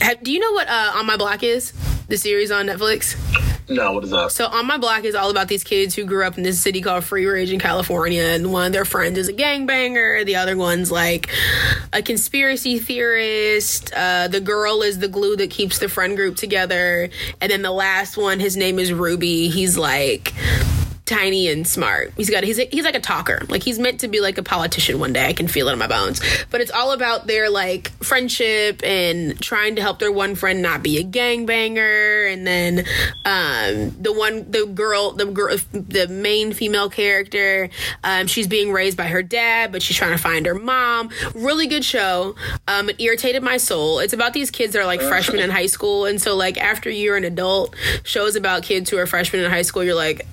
have, 0.00 0.22
do 0.22 0.30
you 0.30 0.38
know 0.38 0.52
what 0.52 0.68
uh, 0.68 0.92
On 0.94 1.06
My 1.06 1.16
Block 1.16 1.42
is? 1.42 1.72
The 2.08 2.16
series 2.16 2.50
on 2.50 2.66
Netflix. 2.66 3.16
No, 3.68 3.92
what 3.92 4.04
is 4.04 4.10
that? 4.10 4.30
So 4.30 4.46
on 4.46 4.66
my 4.66 4.78
block 4.78 5.04
is 5.04 5.14
all 5.14 5.30
about 5.30 5.48
these 5.48 5.64
kids 5.64 5.94
who 5.94 6.04
grew 6.04 6.24
up 6.24 6.36
in 6.38 6.44
this 6.44 6.60
city 6.60 6.80
called 6.80 7.02
Freeridge 7.02 7.52
in 7.52 7.58
California, 7.58 8.22
and 8.22 8.52
one 8.52 8.66
of 8.66 8.72
their 8.72 8.84
friends 8.84 9.18
is 9.18 9.28
a 9.28 9.32
gangbanger. 9.32 10.24
The 10.24 10.36
other 10.36 10.56
one's 10.56 10.92
like 10.92 11.30
a 11.92 12.00
conspiracy 12.00 12.78
theorist. 12.78 13.92
Uh, 13.92 14.28
the 14.28 14.40
girl 14.40 14.82
is 14.82 15.00
the 15.00 15.08
glue 15.08 15.36
that 15.36 15.50
keeps 15.50 15.78
the 15.78 15.88
friend 15.88 16.16
group 16.16 16.36
together, 16.36 17.10
and 17.40 17.50
then 17.50 17.62
the 17.62 17.72
last 17.72 18.16
one, 18.16 18.38
his 18.38 18.56
name 18.56 18.78
is 18.78 18.92
Ruby. 18.92 19.48
He's 19.48 19.76
like 19.76 20.32
tiny 21.06 21.48
and 21.48 21.66
smart. 21.66 22.12
He's 22.16 22.28
got 22.28 22.44
he's 22.44 22.58
a, 22.58 22.66
he's 22.66 22.84
like 22.84 22.94
a 22.94 23.00
talker. 23.00 23.42
Like 23.48 23.62
he's 23.62 23.78
meant 23.78 24.00
to 24.00 24.08
be 24.08 24.20
like 24.20 24.38
a 24.38 24.42
politician 24.42 24.98
one 24.98 25.12
day. 25.12 25.26
I 25.26 25.32
can 25.32 25.48
feel 25.48 25.68
it 25.68 25.72
in 25.72 25.78
my 25.78 25.86
bones. 25.86 26.20
But 26.50 26.60
it's 26.60 26.70
all 26.70 26.92
about 26.92 27.26
their 27.26 27.48
like 27.48 27.90
friendship 28.02 28.82
and 28.84 29.40
trying 29.40 29.76
to 29.76 29.82
help 29.82 29.98
their 30.00 30.12
one 30.12 30.34
friend 30.34 30.60
not 30.60 30.82
be 30.82 30.98
a 30.98 31.04
gangbanger. 31.04 32.32
And 32.32 32.46
then 32.46 32.80
um, 33.24 33.96
the 34.02 34.12
one 34.12 34.50
the 34.50 34.66
girl 34.66 35.12
the 35.12 35.26
girl 35.26 35.56
the 35.72 36.08
main 36.08 36.52
female 36.52 36.90
character 36.90 37.70
um, 38.02 38.26
she's 38.26 38.46
being 38.46 38.72
raised 38.72 38.96
by 38.96 39.06
her 39.06 39.22
dad, 39.22 39.72
but 39.72 39.82
she's 39.82 39.96
trying 39.96 40.12
to 40.12 40.18
find 40.18 40.46
her 40.46 40.54
mom. 40.54 41.10
Really 41.34 41.66
good 41.66 41.84
show. 41.84 42.34
Um, 42.66 42.90
it 42.90 43.00
irritated 43.00 43.42
my 43.42 43.56
soul. 43.56 44.00
It's 44.00 44.12
about 44.12 44.32
these 44.32 44.50
kids 44.50 44.72
that 44.72 44.80
are 44.80 44.86
like 44.86 45.00
freshmen 45.00 45.40
in 45.40 45.50
high 45.50 45.66
school, 45.66 46.06
and 46.06 46.20
so 46.20 46.34
like 46.34 46.58
after 46.58 46.90
you're 46.90 47.16
an 47.16 47.24
adult, 47.24 47.74
shows 48.02 48.36
about 48.36 48.62
kids 48.62 48.90
who 48.90 48.98
are 48.98 49.06
freshmen 49.06 49.44
in 49.44 49.50
high 49.50 49.62
school, 49.62 49.84
you're 49.84 49.94
like. 49.94 50.26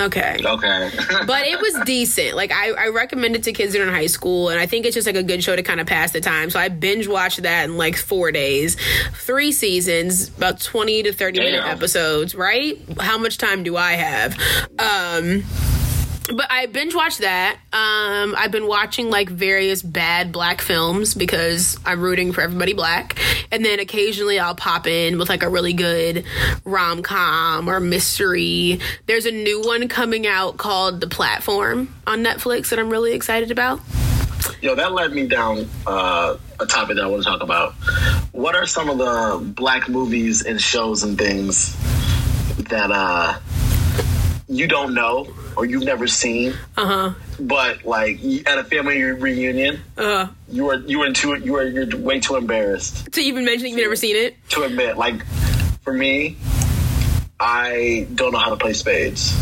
Okay. 0.00 0.38
Okay. 0.44 0.90
but 1.26 1.46
it 1.46 1.60
was 1.60 1.78
decent. 1.84 2.34
Like 2.34 2.52
I, 2.52 2.70
I 2.70 2.88
recommend 2.88 3.36
it 3.36 3.44
to 3.44 3.52
kids 3.52 3.72
that 3.72 3.80
are 3.80 3.88
in 3.88 3.94
high 3.94 4.06
school, 4.06 4.48
and 4.48 4.58
I 4.58 4.66
think 4.66 4.86
it's 4.86 4.94
just 4.94 5.06
like 5.06 5.16
a 5.16 5.22
good 5.22 5.44
show 5.44 5.54
to 5.54 5.62
kind 5.62 5.80
of 5.80 5.86
pass 5.86 6.12
the 6.12 6.20
time. 6.20 6.50
So 6.50 6.58
I 6.58 6.68
binge 6.68 7.06
watched 7.06 7.42
that 7.42 7.64
in 7.64 7.76
like 7.76 7.96
four 7.96 8.32
days, 8.32 8.76
three 9.12 9.52
seasons, 9.52 10.28
about 10.28 10.60
twenty 10.60 11.02
to 11.02 11.12
thirty 11.12 11.38
minute 11.38 11.64
episodes. 11.64 12.34
Right? 12.34 12.78
How 12.98 13.18
much 13.18 13.38
time 13.38 13.62
do 13.62 13.76
I 13.76 13.92
have? 13.92 14.38
Um. 14.78 15.44
But 16.32 16.46
I 16.48 16.66
binge 16.66 16.94
watched 16.94 17.20
that. 17.20 17.56
Um, 17.72 18.34
I've 18.38 18.52
been 18.52 18.68
watching 18.68 19.10
like 19.10 19.28
various 19.28 19.82
bad 19.82 20.30
black 20.30 20.60
films 20.60 21.14
because 21.14 21.76
I'm 21.84 22.00
rooting 22.00 22.32
for 22.32 22.40
everybody 22.40 22.72
black. 22.72 23.18
And 23.50 23.64
then 23.64 23.80
occasionally 23.80 24.38
I'll 24.38 24.54
pop 24.54 24.86
in 24.86 25.18
with 25.18 25.28
like 25.28 25.42
a 25.42 25.48
really 25.48 25.72
good 25.72 26.24
rom 26.64 27.02
com 27.02 27.68
or 27.68 27.80
mystery. 27.80 28.78
There's 29.06 29.26
a 29.26 29.32
new 29.32 29.60
one 29.62 29.88
coming 29.88 30.26
out 30.26 30.56
called 30.56 31.00
The 31.00 31.08
Platform 31.08 31.92
on 32.06 32.22
Netflix 32.22 32.70
that 32.70 32.78
I'm 32.78 32.90
really 32.90 33.12
excited 33.12 33.50
about. 33.50 33.80
Yo, 34.62 34.74
that 34.74 34.92
led 34.92 35.12
me 35.12 35.26
down 35.26 35.68
uh, 35.86 36.36
a 36.60 36.66
topic 36.66 36.96
that 36.96 37.04
I 37.04 37.08
want 37.08 37.24
to 37.24 37.28
talk 37.28 37.42
about. 37.42 37.72
What 38.32 38.54
are 38.54 38.66
some 38.66 38.88
of 38.88 38.98
the 38.98 39.52
black 39.54 39.88
movies 39.88 40.42
and 40.42 40.60
shows 40.60 41.02
and 41.02 41.18
things 41.18 41.74
that 42.68 42.90
uh, 42.92 43.38
you 44.48 44.68
don't 44.68 44.94
know 44.94 45.26
or 45.60 45.66
you've 45.66 45.84
never 45.84 46.06
seen, 46.06 46.54
Uh 46.78 46.86
huh. 46.86 47.12
but 47.38 47.84
like 47.84 48.18
at 48.46 48.56
a 48.58 48.64
family 48.64 49.02
reunion, 49.02 49.78
Uh, 49.98 50.28
you 50.48 50.64
were 50.64 50.76
you 50.86 50.98
were 51.00 51.12
too 51.12 51.34
you 51.36 51.52
were 51.52 51.64
you're 51.68 51.98
way 51.98 52.18
too 52.18 52.36
embarrassed 52.36 53.12
to 53.12 53.20
even 53.20 53.44
mention 53.44 53.64
that 53.64 53.68
you've 53.68 53.78
never 53.80 53.94
seen 53.94 54.16
it. 54.16 54.36
to 54.56 54.62
admit. 54.62 54.96
Like 54.96 55.20
for 55.84 55.92
me, 55.92 56.38
I 57.38 58.06
don't 58.14 58.32
know 58.32 58.38
how 58.38 58.48
to 58.48 58.56
play 58.56 58.72
spades. 58.72 59.36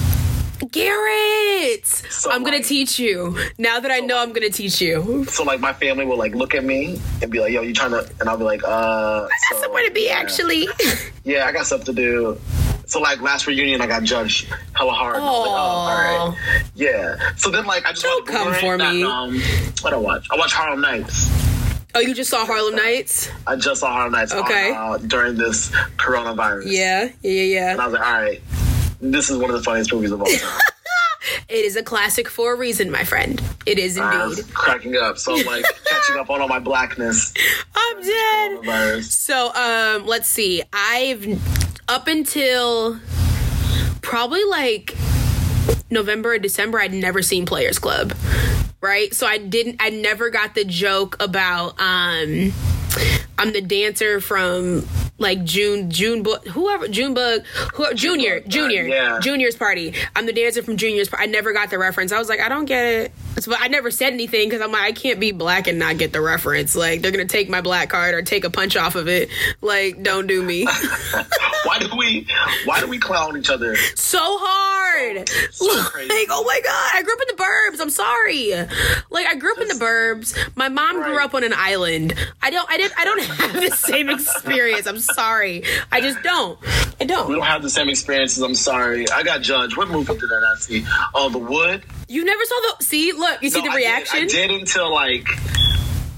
Garrett! 0.73 1.87
So, 1.87 2.33
I'm 2.33 2.43
gonna 2.43 2.63
teach 2.63 2.99
you. 2.99 3.39
Now 3.59 3.79
that 3.79 3.93
I 3.93 4.01
know, 4.01 4.19
I'm 4.19 4.33
gonna 4.33 4.51
teach 4.51 4.81
you. 4.81 5.25
So 5.29 5.45
like 5.45 5.61
my 5.61 5.73
family 5.73 6.05
will 6.05 6.19
like 6.19 6.35
look 6.35 6.53
at 6.57 6.65
me 6.65 7.01
and 7.23 7.31
be 7.31 7.39
like, 7.39 7.53
"Yo, 7.53 7.63
you 7.63 7.73
trying 7.73 7.93
to?" 7.93 8.11
And 8.19 8.29
I'll 8.29 8.37
be 8.37 8.43
like, 8.45 8.65
"Uh." 8.65 9.29
I 9.31 9.53
got 9.53 9.63
somewhere 9.63 9.85
to 9.87 9.93
be, 9.93 10.07
yeah. 10.07 10.19
actually. 10.19 10.67
Yeah, 11.25 11.45
I 11.47 11.53
got 11.53 11.67
stuff 11.67 11.85
to 11.85 11.93
do. 11.93 12.41
So 12.89 13.01
like 13.01 13.21
last 13.21 13.47
reunion, 13.47 13.81
I 13.83 13.87
got 13.87 14.03
judged 14.03 14.49
hella 14.75 14.93
hard. 14.93 15.17
And 15.17 15.25
I 15.25 15.31
was 15.31 15.39
like, 15.41 15.49
oh, 15.49 15.53
all 15.53 16.33
right. 16.33 16.63
Yeah. 16.75 17.17
So 17.37 17.51
then 17.51 17.67
like 17.67 17.85
I 17.87 17.91
just 17.91 18.03
Don't 18.03 18.27
come 18.27 18.55
for 18.55 18.77
not, 18.79 18.95
me. 18.95 19.03
Um, 19.05 19.41
what 19.83 19.93
I 19.93 19.97
watch? 19.99 20.27
I 20.31 20.37
watch 20.37 20.53
Harlem 20.55 20.81
Nights. 20.81 21.29
oh, 21.95 22.01
you 22.01 22.15
just 22.15 22.31
saw 22.31 22.47
Harlem 22.47 22.75
Nights? 22.77 23.31
I 23.47 23.57
just 23.57 23.81
saw 23.81 23.93
Harlem 23.93 24.13
Nights 24.13 24.33
Okay. 24.33 24.71
on, 24.73 24.95
uh, 24.95 24.99
during 25.07 25.37
this 25.37 25.71
coronavirus. 25.99 26.65
Yeah, 26.67 27.05
yeah, 27.23 27.31
yeah, 27.31 27.43
yeah. 27.43 27.73
And 27.73 27.81
I 27.81 27.85
was 27.87 27.95
like, 27.95 28.07
all 28.07 28.23
right, 28.23 28.41
this 29.01 29.29
is 29.31 29.37
one 29.37 29.51
of 29.51 29.57
the 29.57 29.63
funniest 29.63 29.93
movies 29.93 30.11
of 30.11 30.21
all 30.21 30.27
time. 30.27 30.61
It 31.51 31.65
is 31.65 31.77
a 31.77 31.83
classic 31.83 32.29
for 32.29 32.55
a 32.55 32.57
reason, 32.57 32.91
my 32.91 33.05
friend. 33.05 33.43
It 33.67 33.79
is 33.79 33.99
I 33.99 34.13
indeed. 34.25 34.29
was 34.39 34.51
cracking 34.53 34.97
up. 34.97 35.19
So 35.19 35.39
I'm 35.39 35.45
like 35.47 35.65
catching 35.85 36.17
up 36.19 36.31
on 36.31 36.41
all 36.41 36.49
my 36.49 36.59
blackness. 36.59 37.35
I'm 37.75 37.97
dead. 38.03 38.59
Coronavirus. 38.63 39.03
So, 39.05 39.53
um, 39.55 40.07
let's 40.07 40.29
see. 40.29 40.63
I've 40.73 41.27
up 41.89 42.07
until 42.07 43.01
probably 44.03 44.45
like 44.45 44.95
November 45.91 46.35
or 46.35 46.39
December, 46.39 46.79
I'd 46.81 46.93
never 46.93 47.23
seen 47.23 47.47
Players 47.47 47.79
Club. 47.79 48.15
Right? 48.81 49.13
So 49.13 49.27
I 49.27 49.39
didn't 49.39 49.77
I 49.81 49.91
never 49.91 50.31
got 50.31 50.55
the 50.55 50.65
joke 50.65 51.17
about 51.21 51.81
um 51.81 52.53
I'm 53.37 53.53
the 53.53 53.61
dancer 53.61 54.21
from 54.21 54.87
like 55.19 55.43
June 55.43 55.91
June 55.91 56.25
whoever 56.25 56.87
June 56.87 57.13
Bug 57.13 57.45
who, 57.75 57.93
Junior 57.95 58.41
Junior 58.41 58.87
yeah. 58.87 59.19
Junior's 59.21 59.57
party. 59.57 59.95
I'm 60.15 60.27
the 60.27 60.33
dancer 60.33 60.63
from 60.63 60.77
Junior's 60.77 61.09
party. 61.09 61.25
I 61.25 61.27
never 61.27 61.53
got 61.53 61.71
the 61.71 61.79
reference. 61.79 62.13
I 62.13 62.19
was 62.19 62.29
like, 62.29 62.41
I 62.41 62.49
don't 62.49 62.67
get 62.67 62.85
it. 62.87 63.13
So, 63.41 63.51
but 63.53 63.61
I 63.61 63.69
never 63.69 63.91
said 63.91 64.13
anything 64.13 64.49
because 64.49 64.63
I'm 64.63 64.73
like, 64.73 64.83
I 64.83 64.93
can't 64.93 65.21
be 65.21 65.33
black 65.33 65.67
and 65.69 65.79
not 65.79 65.99
get 65.99 66.13
the 66.13 66.21
reference. 66.21 66.75
Like 66.75 67.03
they're 67.03 67.13
gonna 67.13 67.25
take 67.27 67.49
my 67.49 67.61
black 67.61 67.91
card 67.91 68.15
or 68.15 68.23
take 68.23 68.45
a 68.45 68.51
punch 68.51 68.77
off 68.77 68.95
of 68.95 69.09
it. 69.09 69.29
Like 69.61 70.03
don't 70.03 70.27
do 70.27 70.43
me 70.43 70.65
Why 71.65 71.79
do 71.79 71.89
we? 71.97 72.27
Why 72.65 72.81
do 72.81 72.87
we 72.87 72.99
clown 72.99 73.37
each 73.37 73.51
other? 73.51 73.77
so 73.77 74.19
hard. 74.21 75.29
So 75.53 75.83
crazy. 75.85 76.09
like 76.09 76.29
oh 76.31 76.45
my 76.45 76.61
god, 76.65 76.91
I 76.95 77.03
grew 77.03 77.15
up 77.15 77.21
in 77.29 77.37
the 77.37 77.43
burbs. 77.43 77.81
I'm 77.81 77.91
sorry. 77.91 78.53
Like 79.11 79.27
I 79.27 79.35
grew 79.35 79.53
up 79.53 79.59
in 79.61 79.69
the 79.69 79.75
burbs. 79.75 80.57
My 80.57 80.69
mom 80.69 81.03
grew 81.03 81.23
up 81.23 81.35
on 81.35 81.45
an 81.45 81.53
island. 81.55 82.15
I 82.43 82.51
don't. 82.51 82.69
I 82.71 82.77
didn't. 82.77 82.99
I 82.99 83.05
don't 83.05 83.23
have 83.23 83.53
the 83.55 83.71
same 83.77 84.09
experience. 84.09 84.87
I'm 84.87 85.01
sorry. 85.01 85.65
I 85.93 86.01
just 86.01 86.23
don't. 86.23 86.59
I 87.01 87.05
don't. 87.05 87.29
We 87.29 87.35
don't 87.35 87.45
have 87.45 87.63
the 87.63 87.71
same 87.71 87.89
experiences. 87.89 88.43
I'm 88.43 88.55
sorry. 88.55 89.09
I 89.11 89.23
got 89.23 89.43
judged. 89.43 89.77
What 89.77 89.89
movie 89.89 90.15
did 90.15 90.25
I 90.25 90.41
not 90.41 90.59
see? 90.59 90.85
Oh, 91.15 91.29
The 91.29 91.39
Wood. 91.39 91.85
You 92.09 92.25
never 92.25 92.45
saw 92.45 92.55
the. 92.79 92.85
See, 92.85 93.13
look. 93.13 93.43
You 93.43 93.51
see 93.51 93.61
the 93.61 93.69
I 93.69 93.73
did- 93.73 93.77
reaction. 93.77 94.21
I 94.23 94.27
did, 94.27 94.51
until 94.51 94.93
like 94.93 95.29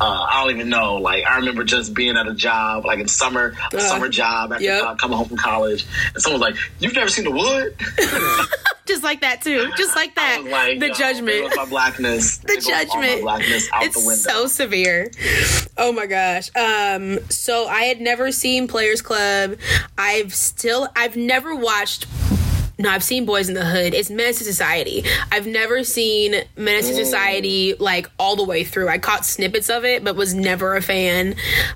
uh, 0.00 0.26
I 0.30 0.42
don't 0.44 0.54
even 0.54 0.68
know. 0.68 0.94
Like 0.96 1.24
I 1.26 1.36
remember 1.36 1.64
just 1.64 1.92
being 1.94 2.16
at 2.16 2.26
a 2.28 2.34
job, 2.34 2.84
like 2.86 3.00
in 3.00 3.08
summer, 3.08 3.54
a 3.72 3.76
Uh, 3.76 3.80
summer 3.80 4.08
job 4.08 4.52
after 4.52 4.64
yep. 4.64 4.82
co- 4.84 4.94
coming 4.96 5.18
home 5.18 5.28
from 5.28 5.36
college, 5.36 5.84
and 6.14 6.22
someone 6.22 6.40
was 6.40 6.50
like, 6.52 6.60
"You've 6.78 6.94
never 6.94 7.08
seen 7.10 7.24
The 7.24 7.30
Wood?" 7.32 7.76
Just 8.86 9.04
like 9.04 9.20
that 9.20 9.40
too. 9.42 9.70
Just 9.76 9.94
like 9.94 10.16
that. 10.16 10.42
like, 10.50 10.80
the 10.80 10.88
yo, 10.88 10.94
judgment. 10.94 11.52
my 11.54 11.64
blackness. 11.66 12.38
the 12.42 12.46
There 12.48 12.56
goes 12.56 12.66
my 12.66 12.84
judgment. 12.84 13.22
blackness 13.22 13.68
out 13.72 13.82
it's 13.84 14.00
the 14.00 14.06
window. 14.06 14.22
so 14.40 14.46
severe. 14.48 15.10
Oh 15.76 15.92
my 15.92 16.06
gosh. 16.06 16.50
Um 16.56 17.20
so 17.30 17.66
I 17.68 17.82
had 17.82 18.00
never 18.00 18.32
seen 18.32 18.66
Players 18.66 19.00
Club. 19.00 19.58
I've 19.96 20.34
still 20.34 20.88
I've 20.96 21.16
never 21.16 21.54
watched 21.54 22.06
no, 22.80 22.90
I've 22.90 23.04
seen 23.04 23.26
Boys 23.26 23.48
in 23.48 23.54
the 23.54 23.64
Hood. 23.64 23.94
It's 23.94 24.10
Menace 24.10 24.38
to 24.38 24.44
Society. 24.44 25.04
I've 25.30 25.46
never 25.46 25.84
seen 25.84 26.34
Menace 26.56 26.88
to 26.88 26.94
Society 26.94 27.74
like 27.78 28.10
all 28.18 28.36
the 28.36 28.44
way 28.44 28.64
through. 28.64 28.88
I 28.88 28.98
caught 28.98 29.24
snippets 29.26 29.68
of 29.68 29.84
it, 29.84 30.02
but 30.02 30.16
was 30.16 30.34
never 30.34 30.74
a 30.76 30.82
fan. 30.82 31.34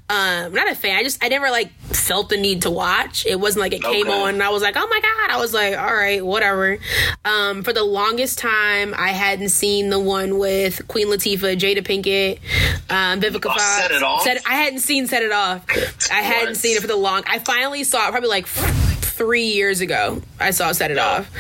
Um, 0.09 0.53
not 0.55 0.71
a 0.71 0.75
fan. 0.75 0.97
I 0.97 1.03
just 1.03 1.23
I 1.23 1.29
never 1.29 1.51
like 1.51 1.71
felt 1.95 2.29
the 2.31 2.37
need 2.37 2.63
to 2.63 2.71
watch. 2.71 3.27
It 3.27 3.39
wasn't 3.39 3.61
like 3.61 3.73
it 3.75 3.83
came 3.83 4.09
on 4.09 4.35
and 4.35 4.43
I 4.43 4.49
was 4.49 4.63
like, 4.63 4.77
oh 4.77 4.87
my 4.89 5.01
god. 5.01 5.31
I 5.37 5.39
was 5.41 5.53
like, 5.55 5.77
all 5.77 5.95
right, 5.95 6.25
whatever. 6.25 6.79
Um, 7.25 7.63
for 7.63 7.73
the 7.73 7.85
longest 7.85 8.39
time, 8.39 8.95
I 8.97 9.09
hadn't 9.09 9.51
seen 9.51 9.91
the 9.91 9.99
one 10.01 10.39
with 10.39 10.87
Queen 10.89 11.09
Latifah, 11.09 11.57
Jada 11.59 11.83
Pinkett, 11.85 12.39
um, 12.91 13.21
Vivica 13.21 13.47
Oh, 13.47 13.51
Fox. 13.51 13.63
Set 13.63 13.91
It 13.91 14.03
Off? 14.03 14.23
Set- 14.23 14.43
I 14.47 14.55
hadn't 14.55 14.81
seen 14.81 15.07
Set 15.07 15.23
It 15.23 15.33
Off. 15.33 15.65
I 16.11 16.23
hadn't 16.23 16.55
seen 16.57 16.77
it 16.77 16.81
for 16.81 16.87
the 16.89 16.97
long. 16.97 17.23
I 17.27 17.39
finally 17.41 17.85
saw 17.85 18.09
it 18.09 18.11
probably 18.11 18.29
like 18.31 18.47
three 19.15 19.47
years 19.47 19.81
ago. 19.81 20.21
I 20.41 20.51
saw 20.51 20.73
Set 20.73 20.91
It 20.91 20.99
Off. 20.99 21.31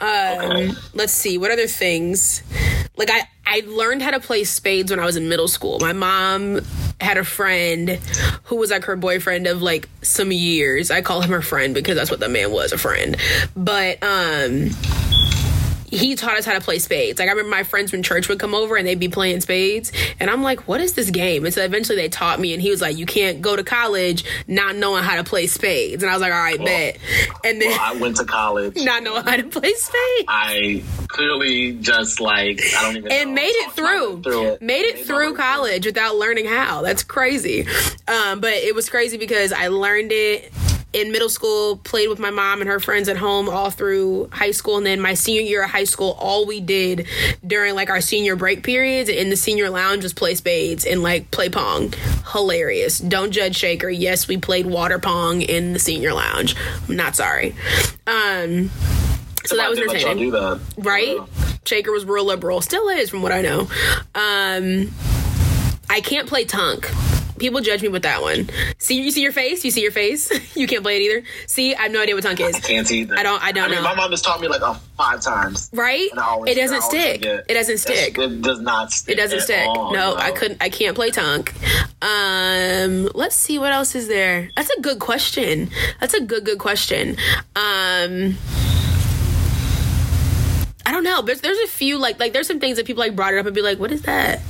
Um, 0.00 0.06
Okay. 0.50 0.72
Let's 0.94 1.12
see 1.12 1.38
what 1.38 1.50
other 1.50 1.66
things. 1.66 2.42
Like 2.96 3.10
I, 3.10 3.22
I 3.44 3.62
learned 3.66 4.02
how 4.02 4.10
to 4.12 4.20
play 4.20 4.44
spades 4.44 4.90
when 4.90 5.00
I 5.00 5.04
was 5.04 5.16
in 5.16 5.28
middle 5.28 5.48
school. 5.48 5.78
My 5.80 5.92
mom 5.92 6.60
had 7.00 7.18
a 7.18 7.24
friend 7.24 7.90
who 8.44 8.56
was 8.56 8.70
like 8.70 8.84
her 8.84 8.96
boyfriend 8.96 9.46
of 9.46 9.60
like 9.60 9.88
some 10.02 10.32
years. 10.32 10.90
I 10.90 11.02
call 11.02 11.20
him 11.20 11.30
her 11.30 11.42
friend 11.42 11.74
because 11.74 11.96
that's 11.96 12.10
what 12.10 12.20
the 12.20 12.28
man 12.28 12.50
was, 12.52 12.72
a 12.72 12.78
friend. 12.78 13.16
But 13.54 14.02
um 14.02 14.70
he 15.88 16.16
taught 16.16 16.36
us 16.36 16.44
how 16.44 16.54
to 16.54 16.60
play 16.60 16.78
spades. 16.78 17.18
Like 17.18 17.28
I 17.28 17.32
remember 17.32 17.50
my 17.50 17.62
friends 17.62 17.90
from 17.90 18.02
church 18.02 18.28
would 18.28 18.38
come 18.38 18.54
over 18.54 18.76
and 18.76 18.86
they'd 18.86 18.98
be 18.98 19.08
playing 19.08 19.40
spades, 19.40 19.92
and 20.20 20.30
I'm 20.30 20.42
like, 20.42 20.66
"What 20.68 20.80
is 20.80 20.94
this 20.94 21.10
game?" 21.10 21.44
And 21.44 21.54
so 21.54 21.62
eventually 21.62 21.96
they 21.96 22.08
taught 22.08 22.40
me, 22.40 22.52
and 22.52 22.62
he 22.62 22.70
was 22.70 22.80
like, 22.80 22.96
"You 22.96 23.06
can't 23.06 23.40
go 23.40 23.56
to 23.56 23.64
college 23.64 24.24
not 24.46 24.76
knowing 24.76 25.04
how 25.04 25.16
to 25.16 25.24
play 25.24 25.46
spades." 25.46 26.02
And 26.02 26.10
I 26.10 26.14
was 26.14 26.22
like, 26.22 26.32
"All 26.32 26.38
right, 26.38 26.58
well, 26.58 26.66
bet." 26.66 26.98
And 27.44 27.60
then 27.60 27.70
well, 27.70 27.80
I 27.80 27.94
went 27.98 28.16
to 28.16 28.24
college 28.24 28.74
not 28.84 29.02
knowing 29.02 29.24
how 29.24 29.36
to 29.36 29.44
play 29.44 29.72
spades. 29.74 30.24
I 30.28 30.82
clearly 31.08 31.72
just 31.72 32.20
like 32.20 32.60
I 32.76 32.82
don't 32.82 32.96
even 32.96 33.12
and 33.12 33.34
made 33.34 33.54
it 33.54 33.72
through, 33.72 34.22
through 34.22 34.52
it. 34.52 34.62
made 34.62 34.84
it 34.84 34.96
made 34.96 35.06
through 35.06 35.36
college 35.36 35.86
without 35.86 36.16
learning 36.16 36.46
how. 36.46 36.82
That's 36.82 37.02
crazy. 37.02 37.66
Um, 38.08 38.40
but 38.40 38.52
it 38.52 38.74
was 38.74 38.88
crazy 38.88 39.16
because 39.16 39.52
I 39.52 39.68
learned 39.68 40.12
it 40.12 40.52
in 40.96 41.12
middle 41.12 41.28
school, 41.28 41.76
played 41.76 42.08
with 42.08 42.18
my 42.18 42.30
mom 42.30 42.62
and 42.62 42.70
her 42.70 42.80
friends 42.80 43.06
at 43.10 43.18
home 43.18 43.50
all 43.50 43.68
through 43.68 44.30
high 44.32 44.50
school. 44.50 44.78
And 44.78 44.86
then 44.86 44.98
my 44.98 45.12
senior 45.12 45.42
year 45.42 45.62
of 45.62 45.68
high 45.68 45.84
school, 45.84 46.16
all 46.18 46.46
we 46.46 46.58
did 46.58 47.06
during 47.46 47.74
like 47.74 47.90
our 47.90 48.00
senior 48.00 48.34
break 48.34 48.62
periods 48.62 49.10
in 49.10 49.28
the 49.28 49.36
senior 49.36 49.68
lounge 49.68 50.04
was 50.04 50.14
play 50.14 50.34
spades 50.34 50.86
and 50.86 51.02
like 51.02 51.30
play 51.30 51.50
pong. 51.50 51.92
Hilarious. 52.32 52.98
Don't 52.98 53.30
judge 53.30 53.56
Shaker. 53.56 53.90
Yes, 53.90 54.26
we 54.26 54.38
played 54.38 54.64
water 54.64 54.98
pong 54.98 55.42
in 55.42 55.74
the 55.74 55.78
senior 55.78 56.14
lounge. 56.14 56.56
I'm 56.88 56.96
not 56.96 57.14
sorry. 57.14 57.54
Um, 58.06 58.70
so 59.44 59.56
that 59.56 59.68
was 59.68 59.78
entertaining. 59.78 60.30
That. 60.30 60.60
Right? 60.78 61.18
Shaker 61.66 61.92
was 61.92 62.06
real 62.06 62.24
liberal. 62.24 62.62
Still 62.62 62.88
is, 62.88 63.10
from 63.10 63.20
what 63.20 63.32
I 63.32 63.42
know. 63.42 63.68
Um, 64.14 64.92
I 65.90 66.00
can't 66.00 66.26
play 66.26 66.46
Tunk. 66.46 66.90
People 67.38 67.60
judge 67.60 67.82
me 67.82 67.88
with 67.88 68.02
that 68.02 68.22
one. 68.22 68.48
See, 68.78 69.00
you 69.00 69.10
see 69.10 69.22
your 69.22 69.32
face. 69.32 69.64
You 69.64 69.70
see 69.70 69.82
your 69.82 69.92
face. 69.92 70.30
you 70.56 70.66
can't 70.66 70.82
play 70.82 70.96
it 70.96 71.02
either. 71.02 71.26
See, 71.46 71.74
I 71.74 71.82
have 71.82 71.92
no 71.92 72.02
idea 72.02 72.14
what 72.14 72.24
tunk 72.24 72.40
is. 72.40 72.56
I 72.56 72.60
can't 72.60 72.86
see 72.86 73.00
either. 73.00 73.16
I 73.16 73.22
don't. 73.22 73.42
I 73.42 73.52
don't 73.52 73.64
I 73.64 73.68
mean, 73.68 73.76
know. 73.76 73.82
My 73.82 73.94
mom 73.94 74.10
has 74.10 74.22
taught 74.22 74.40
me 74.40 74.48
like 74.48 74.62
oh, 74.62 74.80
five 74.96 75.20
times. 75.20 75.70
Right. 75.72 76.08
Always, 76.16 76.56
it 76.56 76.60
doesn't 76.60 76.82
stick. 76.82 77.24
It 77.24 77.54
doesn't 77.54 77.78
stick. 77.78 78.18
It 78.18 78.42
does 78.42 78.60
not. 78.60 78.92
Stick 78.92 79.14
it 79.14 79.20
doesn't 79.20 79.40
stick. 79.40 79.66
All, 79.66 79.92
no, 79.92 80.14
no, 80.14 80.16
I 80.16 80.30
couldn't. 80.32 80.62
I 80.62 80.68
can't 80.68 80.94
play 80.94 81.10
tunk. 81.10 81.52
Um, 82.02 83.08
let's 83.14 83.36
see 83.36 83.58
what 83.58 83.72
else 83.72 83.94
is 83.94 84.08
there. 84.08 84.50
That's 84.56 84.70
a 84.70 84.80
good 84.80 84.98
question. 84.98 85.70
That's 86.00 86.14
a 86.14 86.20
good 86.20 86.44
good 86.44 86.58
question. 86.58 87.16
Um. 87.54 88.36
I 90.86 90.92
don't 90.92 91.02
know. 91.02 91.20
There's 91.20 91.40
there's 91.40 91.58
a 91.58 91.66
few 91.66 91.98
like 91.98 92.20
like 92.20 92.32
there's 92.32 92.46
some 92.46 92.60
things 92.60 92.76
that 92.76 92.86
people 92.86 93.00
like 93.00 93.16
brought 93.16 93.34
it 93.34 93.38
up 93.38 93.46
and 93.46 93.54
be 93.54 93.60
like, 93.60 93.80
what 93.80 93.90
is 93.90 94.02
that? 94.02 94.40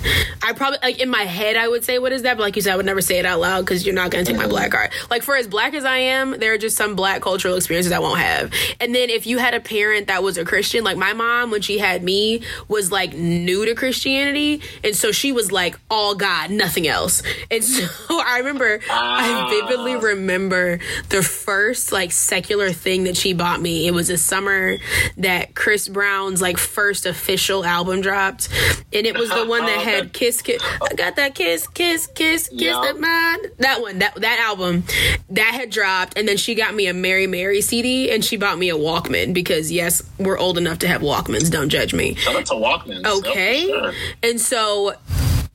I 0.42 0.52
probably 0.52 0.78
like 0.82 1.00
in 1.00 1.08
my 1.08 1.22
head 1.22 1.56
I 1.56 1.66
would 1.66 1.82
say 1.82 1.98
what 1.98 2.12
is 2.12 2.22
that, 2.22 2.36
but 2.36 2.42
like 2.42 2.56
you 2.56 2.62
said, 2.62 2.74
I 2.74 2.76
would 2.76 2.84
never 2.84 3.00
say 3.00 3.18
it 3.18 3.24
out 3.24 3.40
loud 3.40 3.62
because 3.62 3.86
you're 3.86 3.94
not 3.94 4.10
gonna 4.10 4.26
take 4.26 4.36
my 4.36 4.46
black 4.46 4.70
card. 4.70 4.90
Like 5.08 5.22
for 5.22 5.34
as 5.34 5.46
black 5.46 5.72
as 5.72 5.86
I 5.86 5.96
am, 5.96 6.38
there 6.38 6.52
are 6.52 6.58
just 6.58 6.76
some 6.76 6.94
black 6.94 7.22
cultural 7.22 7.56
experiences 7.56 7.90
I 7.90 8.00
won't 8.00 8.20
have. 8.20 8.52
And 8.80 8.94
then 8.94 9.08
if 9.08 9.26
you 9.26 9.38
had 9.38 9.54
a 9.54 9.60
parent 9.60 10.08
that 10.08 10.22
was 10.22 10.36
a 10.36 10.44
Christian, 10.44 10.84
like 10.84 10.98
my 10.98 11.14
mom 11.14 11.50
when 11.50 11.62
she 11.62 11.78
had 11.78 12.04
me 12.04 12.42
was 12.68 12.92
like 12.92 13.14
new 13.14 13.64
to 13.64 13.74
Christianity, 13.74 14.60
and 14.84 14.94
so 14.94 15.12
she 15.12 15.32
was 15.32 15.50
like 15.50 15.80
all 15.90 16.14
God, 16.14 16.50
nothing 16.50 16.86
else. 16.86 17.22
And 17.50 17.64
so 17.64 17.88
I 18.10 18.40
remember 18.40 18.80
I 18.90 19.48
vividly 19.58 19.94
ah. 19.94 20.00
remember 20.00 20.80
the 21.08 21.22
first 21.22 21.92
like 21.92 22.12
secular 22.12 22.72
thing 22.72 23.04
that 23.04 23.16
she 23.16 23.32
bought 23.32 23.62
me. 23.62 23.86
It 23.86 23.94
was 23.94 24.10
a 24.10 24.18
summer 24.18 24.76
that 25.16 25.54
Chris 25.54 25.88
Brown 25.88 26.25
Brown's 26.26 26.42
like 26.42 26.58
first 26.58 27.06
official 27.06 27.64
album 27.64 28.00
dropped, 28.00 28.48
and 28.92 29.06
it 29.06 29.16
was 29.16 29.30
the 29.30 29.46
one 29.48 29.64
that 29.64 29.80
had 29.80 30.06
oh. 30.06 30.10
"Kiss 30.12 30.42
Kiss." 30.42 30.62
I 30.82 30.94
got 30.94 31.16
that 31.16 31.34
kiss, 31.34 31.66
kiss, 31.68 32.06
kiss, 32.08 32.48
kiss 32.48 32.76
that 32.76 32.98
mine. 32.98 33.52
That 33.58 33.80
one, 33.80 33.98
that 34.00 34.16
that 34.16 34.40
album, 34.40 34.84
that 35.30 35.54
had 35.54 35.70
dropped, 35.70 36.18
and 36.18 36.26
then 36.26 36.36
she 36.36 36.54
got 36.54 36.74
me 36.74 36.86
a 36.88 36.94
Mary 36.94 37.26
Mary 37.26 37.60
CD, 37.60 38.10
and 38.10 38.24
she 38.24 38.36
bought 38.36 38.58
me 38.58 38.70
a 38.70 38.74
Walkman 38.74 39.34
because 39.34 39.70
yes, 39.70 40.02
we're 40.18 40.38
old 40.38 40.58
enough 40.58 40.78
to 40.80 40.88
have 40.88 41.00
Walkmans. 41.00 41.50
Don't 41.50 41.68
judge 41.68 41.94
me. 41.94 42.14
Shout 42.16 42.36
out 42.36 42.46
to 42.46 42.54
Walkmans. 42.54 43.06
Okay, 43.06 43.66
sure. 43.66 43.92
and 44.22 44.40
so 44.40 44.94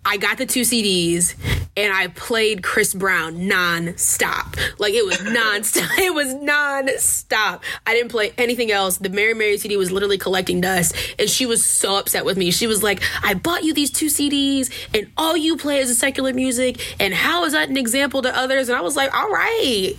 I 0.04 0.18
got 0.18 0.38
the 0.38 0.46
two 0.46 0.62
CDs 0.62 1.36
and 1.78 1.94
I 1.94 2.08
played 2.08 2.64
Chris 2.64 2.94
Brown 2.94 3.48
non-stop. 3.48 4.56
Like 4.80 4.94
it 4.94 5.06
was 5.06 5.22
non-stop. 5.24 5.90
it 6.00 6.14
was 6.14 6.34
non-stop. 6.34 7.64
I 7.86 7.94
didn't 7.94 8.10
play 8.10 8.34
anything 8.38 8.72
else. 8.72 8.98
The 8.98 9.10
Mary 9.10 9.34
Mary 9.34 9.58
CD 9.58 9.78
was 9.78 9.92
literally 9.92 10.18
collecting 10.18 10.60
dust 10.62 10.96
and 11.20 11.30
she 11.30 11.46
was 11.46 11.64
so 11.64 11.98
upset 11.98 12.26
with 12.26 12.38
me. 12.38 12.52
She 12.52 12.68
was 12.68 12.82
like, 12.84 13.02
I 13.24 13.36
bought 13.36 13.64
you 13.64 13.74
these 13.74 13.92
two 13.92 14.08
CDs 14.08 14.72
and 14.94 15.10
all 15.18 15.38
you 15.38 15.56
play 15.56 15.80
is 15.80 15.98
secular 15.98 16.34
music 16.34 16.82
and 17.00 17.14
how 17.14 17.46
is 17.46 17.54
that 17.54 17.70
an 17.70 17.78
example 17.78 18.22
to 18.24 18.36
others? 18.36 18.70
And 18.70 18.78
I 18.78 18.82
was 18.82 18.96
like, 18.96 19.14
all 19.14 19.30
right. 19.30 19.94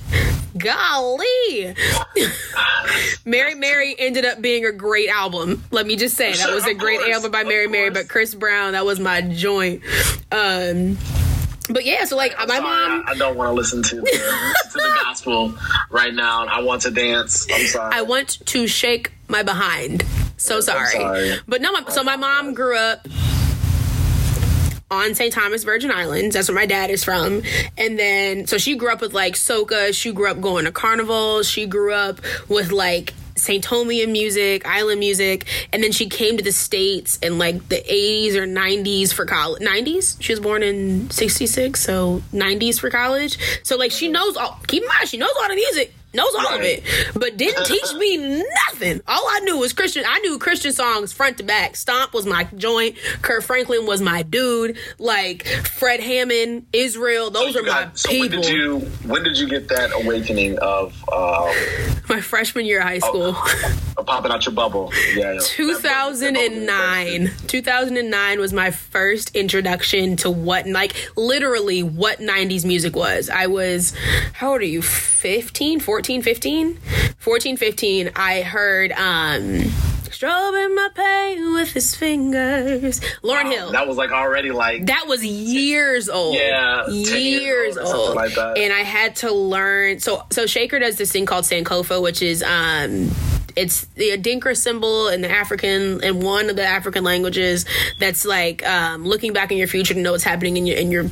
Golly. 0.58 1.74
Mary 3.24 3.54
Mary 3.54 3.94
ended 3.98 4.24
up 4.24 4.42
being 4.42 4.66
a 4.66 4.72
great 4.72 5.08
album. 5.08 5.64
Let 5.70 5.86
me 5.86 5.96
just 5.96 6.16
say 6.16 6.32
that 6.34 6.50
was 6.54 6.66
a 6.66 6.74
great 6.74 7.00
album 7.10 7.30
by 7.30 7.44
Mary 7.44 7.68
Mary, 7.68 7.90
but 7.90 8.08
Chris 8.08 8.34
Brown, 8.34 8.72
that 8.72 8.84
was 8.84 9.00
my 9.00 9.22
joint. 9.22 9.82
Um 10.30 10.98
but 11.70 11.84
yeah, 11.84 12.04
so 12.04 12.16
like 12.16 12.34
I'm 12.38 12.48
my 12.48 12.58
sorry, 12.58 12.88
mom. 12.88 13.04
I, 13.06 13.12
I, 13.12 13.14
don't 13.14 13.36
want 13.36 13.48
to 13.48 13.54
listen 13.54 13.82
to 13.82 13.96
the, 13.96 14.02
to 14.72 14.78
the 14.78 14.98
gospel 15.02 15.54
right 15.90 16.12
now. 16.12 16.46
I 16.46 16.60
want 16.60 16.82
to 16.82 16.90
dance. 16.90 17.46
I'm 17.52 17.66
sorry. 17.66 17.94
I 17.94 18.02
want 18.02 18.44
to 18.46 18.66
shake 18.66 19.12
my 19.28 19.42
behind. 19.42 20.04
So 20.36 20.60
sorry. 20.60 20.90
sorry. 20.90 21.34
But 21.46 21.62
no, 21.62 21.72
my, 21.72 21.84
so 21.88 22.02
my 22.02 22.16
mom 22.16 22.54
grew 22.54 22.76
up 22.76 23.06
on 24.90 25.14
St. 25.14 25.32
Thomas 25.32 25.64
Virgin 25.64 25.90
Islands. 25.90 26.34
That's 26.34 26.48
where 26.48 26.54
my 26.54 26.66
dad 26.66 26.90
is 26.90 27.04
from. 27.04 27.42
And 27.78 27.98
then, 27.98 28.46
so 28.46 28.58
she 28.58 28.76
grew 28.76 28.92
up 28.92 29.00
with 29.00 29.14
like 29.14 29.34
soca. 29.34 29.94
She 29.94 30.12
grew 30.12 30.30
up 30.30 30.40
going 30.40 30.64
to 30.64 30.72
carnivals. 30.72 31.48
She 31.48 31.66
grew 31.66 31.92
up 31.94 32.20
with 32.48 32.72
like 32.72 33.14
St. 33.42 33.64
Thomian 33.64 34.10
music, 34.12 34.66
island 34.66 35.00
music, 35.00 35.46
and 35.72 35.82
then 35.82 35.92
she 35.92 36.08
came 36.08 36.36
to 36.36 36.42
the 36.42 36.52
States 36.52 37.18
in 37.18 37.38
like 37.38 37.68
the 37.68 37.76
80s 37.76 38.34
or 38.34 38.46
90s 38.46 39.12
for 39.12 39.26
college. 39.26 39.62
90s? 39.62 40.16
She 40.20 40.32
was 40.32 40.40
born 40.40 40.62
in 40.62 41.10
66, 41.10 41.80
so 41.80 42.22
90s 42.32 42.80
for 42.80 42.90
college. 42.90 43.38
So 43.64 43.76
like 43.76 43.90
she 43.90 44.08
knows 44.08 44.36
all, 44.36 44.58
keep 44.66 44.82
in 44.82 44.88
mind, 44.88 45.08
she 45.08 45.16
knows 45.16 45.32
all 45.40 45.48
the 45.48 45.54
music 45.54 45.94
knows 46.14 46.34
all 46.34 46.44
right. 46.44 46.60
of 46.60 46.64
it, 46.64 46.84
but 47.14 47.36
didn't 47.36 47.66
teach 47.66 47.94
me 47.94 48.44
nothing. 48.66 49.00
All 49.06 49.24
I 49.28 49.40
knew 49.40 49.58
was 49.58 49.72
Christian. 49.72 50.04
I 50.06 50.18
knew 50.20 50.38
Christian 50.38 50.72
songs 50.72 51.12
front 51.12 51.38
to 51.38 51.42
back. 51.42 51.76
Stomp 51.76 52.12
was 52.12 52.26
my 52.26 52.44
joint. 52.56 52.96
Kirk 53.22 53.42
Franklin 53.42 53.86
was 53.86 54.00
my 54.00 54.22
dude. 54.22 54.76
Like 54.98 55.46
Fred 55.46 56.00
Hammond, 56.00 56.66
Israel. 56.72 57.30
Those 57.30 57.54
so 57.54 57.60
are 57.60 57.64
got, 57.64 57.88
my 57.88 57.94
so 57.94 58.08
people. 58.10 58.40
When 58.40 58.42
did 58.42 58.50
you 58.50 58.78
when 59.06 59.22
did 59.22 59.38
you 59.38 59.48
get 59.48 59.68
that 59.68 59.92
awakening 59.94 60.58
of 60.58 60.92
um, 61.08 61.52
my 62.08 62.20
freshman 62.20 62.66
year 62.66 62.78
of 62.80 62.84
high 62.84 62.98
school? 62.98 63.34
Oh, 63.98 64.04
popping 64.04 64.32
out 64.32 64.44
your 64.46 64.54
bubble. 64.54 64.92
Yeah. 65.14 65.38
2009. 65.40 67.30
2009 67.46 68.40
was 68.40 68.52
my 68.52 68.70
first 68.70 69.34
introduction 69.36 70.16
to 70.16 70.30
what 70.30 70.66
like 70.66 70.94
literally 71.16 71.82
what 71.82 72.18
90s 72.18 72.64
music 72.64 72.96
was. 72.96 73.30
I 73.30 73.46
was 73.46 73.94
how 74.32 74.52
old 74.52 74.60
are 74.60 74.64
you? 74.64 74.82
15, 74.82 75.78
14 75.80 76.01
14, 76.02 76.22
15, 76.22 76.74
14, 77.18 77.56
15, 77.56 78.10
I 78.16 78.42
heard 78.42 78.90
um 78.90 79.60
strobing 80.10 80.74
my 80.74 80.88
pain 80.96 81.54
with 81.54 81.70
his 81.70 81.94
fingers. 81.94 82.98
Lauryn 83.22 83.44
wow, 83.44 83.50
Hill. 83.50 83.70
That 83.70 83.86
was 83.86 83.96
like 83.96 84.10
already 84.10 84.50
like 84.50 84.86
that 84.86 85.04
was 85.06 85.24
years 85.24 86.08
old. 86.08 86.34
Yeah, 86.34 86.88
years, 86.88 87.12
years 87.14 87.76
old. 87.78 88.16
Like 88.16 88.36
and 88.36 88.72
I 88.72 88.80
had 88.80 89.14
to 89.16 89.30
learn. 89.30 90.00
So 90.00 90.26
so 90.30 90.46
Shaker 90.46 90.80
does 90.80 90.96
this 90.96 91.12
thing 91.12 91.24
called 91.24 91.44
Sankofa, 91.44 92.02
which 92.02 92.20
is 92.20 92.42
um 92.42 93.08
it's 93.54 93.84
the 93.94 94.10
Adinkra 94.10 94.56
symbol 94.56 95.06
in 95.06 95.20
the 95.20 95.30
African 95.30 96.02
in 96.02 96.18
one 96.18 96.50
of 96.50 96.56
the 96.56 96.66
African 96.66 97.04
languages 97.04 97.64
that's 98.00 98.24
like 98.24 98.66
um, 98.66 99.04
looking 99.04 99.32
back 99.32 99.52
in 99.52 99.58
your 99.58 99.68
future 99.68 99.94
to 99.94 100.00
know 100.00 100.10
what's 100.10 100.24
happening 100.24 100.56
in 100.56 100.66
your 100.66 100.78
in 100.78 100.90
your 100.90 101.04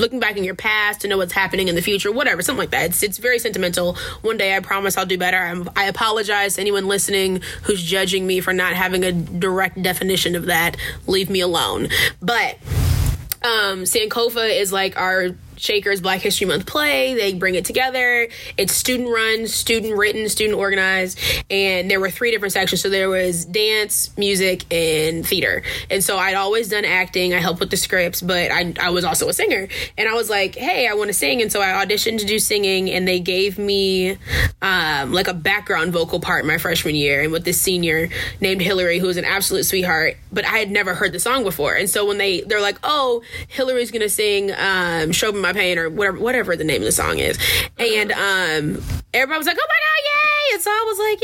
looking 0.00 0.20
back 0.20 0.36
in 0.36 0.44
your 0.44 0.54
past 0.54 1.02
to 1.02 1.08
know 1.08 1.18
what's 1.18 1.32
happening 1.32 1.68
in 1.68 1.74
the 1.74 1.82
future, 1.82 2.10
whatever, 2.10 2.42
something 2.42 2.58
like 2.58 2.70
that. 2.70 2.86
It's 2.86 3.02
it's 3.02 3.18
very 3.18 3.38
sentimental. 3.38 3.96
One 4.22 4.36
day, 4.36 4.56
I 4.56 4.60
promise 4.60 4.96
I'll 4.96 5.06
do 5.06 5.18
better. 5.18 5.36
I'm, 5.36 5.68
I 5.76 5.84
apologize 5.84 6.54
to 6.54 6.60
anyone 6.60 6.88
listening 6.88 7.42
who's 7.62 7.82
judging 7.82 8.26
me 8.26 8.40
for 8.40 8.52
not 8.52 8.72
having 8.72 9.04
a 9.04 9.12
direct 9.12 9.80
definition 9.82 10.34
of 10.34 10.46
that. 10.46 10.76
Leave 11.06 11.30
me 11.30 11.40
alone. 11.40 11.88
But 12.20 12.56
um, 13.42 13.84
Sankofa 13.84 14.58
is 14.58 14.72
like 14.72 14.98
our 14.98 15.30
Shaker's 15.60 16.00
Black 16.00 16.20
History 16.20 16.46
Month 16.46 16.66
play. 16.66 17.14
They 17.14 17.34
bring 17.34 17.54
it 17.54 17.64
together. 17.64 18.28
It's 18.56 18.74
student 18.74 19.08
run, 19.08 19.46
student 19.46 19.96
written, 19.96 20.28
student 20.28 20.58
organized, 20.58 21.18
and 21.50 21.90
there 21.90 22.00
were 22.00 22.10
three 22.10 22.30
different 22.30 22.52
sections. 22.52 22.80
So 22.80 22.88
there 22.88 23.08
was 23.08 23.44
dance, 23.44 24.16
music, 24.16 24.72
and 24.72 25.26
theater. 25.26 25.62
And 25.90 26.02
so 26.02 26.18
I'd 26.18 26.34
always 26.34 26.68
done 26.68 26.84
acting. 26.84 27.34
I 27.34 27.38
helped 27.38 27.60
with 27.60 27.70
the 27.70 27.76
scripts, 27.76 28.22
but 28.22 28.50
I, 28.50 28.74
I 28.80 28.90
was 28.90 29.04
also 29.04 29.28
a 29.28 29.32
singer. 29.32 29.68
And 29.96 30.08
I 30.08 30.14
was 30.14 30.30
like, 30.30 30.54
hey, 30.54 30.88
I 30.88 30.94
want 30.94 31.08
to 31.08 31.14
sing. 31.14 31.42
And 31.42 31.52
so 31.52 31.60
I 31.60 31.84
auditioned 31.84 32.18
to 32.20 32.26
do 32.26 32.38
singing, 32.38 32.90
and 32.90 33.06
they 33.06 33.20
gave 33.20 33.58
me 33.58 34.16
um, 34.62 35.12
like 35.12 35.28
a 35.28 35.34
background 35.34 35.92
vocal 35.92 36.20
part 36.20 36.44
my 36.44 36.58
freshman 36.58 36.94
year, 36.94 37.22
and 37.22 37.32
with 37.32 37.44
this 37.44 37.60
senior 37.60 38.08
named 38.40 38.60
Hillary, 38.60 38.98
who 38.98 39.06
was 39.06 39.16
an 39.16 39.24
absolute 39.24 39.64
sweetheart. 39.64 40.16
But 40.32 40.44
I 40.44 40.58
had 40.58 40.70
never 40.70 40.94
heard 40.94 41.12
the 41.12 41.20
song 41.20 41.44
before, 41.44 41.74
and 41.74 41.88
so 41.88 42.06
when 42.06 42.18
they 42.18 42.40
they're 42.42 42.60
like, 42.60 42.78
oh, 42.82 43.22
Hillary's 43.48 43.90
gonna 43.90 44.08
sing 44.08 44.52
um, 44.52 45.12
"Show 45.12 45.32
Me 45.32 45.40
My 45.40 45.49
my 45.52 45.60
pain 45.60 45.78
or 45.78 45.90
whatever 45.90 46.18
whatever 46.18 46.56
the 46.56 46.64
name 46.64 46.82
of 46.82 46.86
the 46.86 46.92
song 46.92 47.18
is. 47.18 47.38
And 47.78 48.12
um 48.12 48.82
everybody 49.12 49.38
was 49.38 49.46
like, 49.46 49.56
Oh 49.60 49.68
my 49.68 49.80
god, 49.86 50.00
yay! 50.04 50.54
And 50.54 50.62
so 50.62 50.70
I 50.70 50.84
was 50.86 50.98
like, 51.08 51.20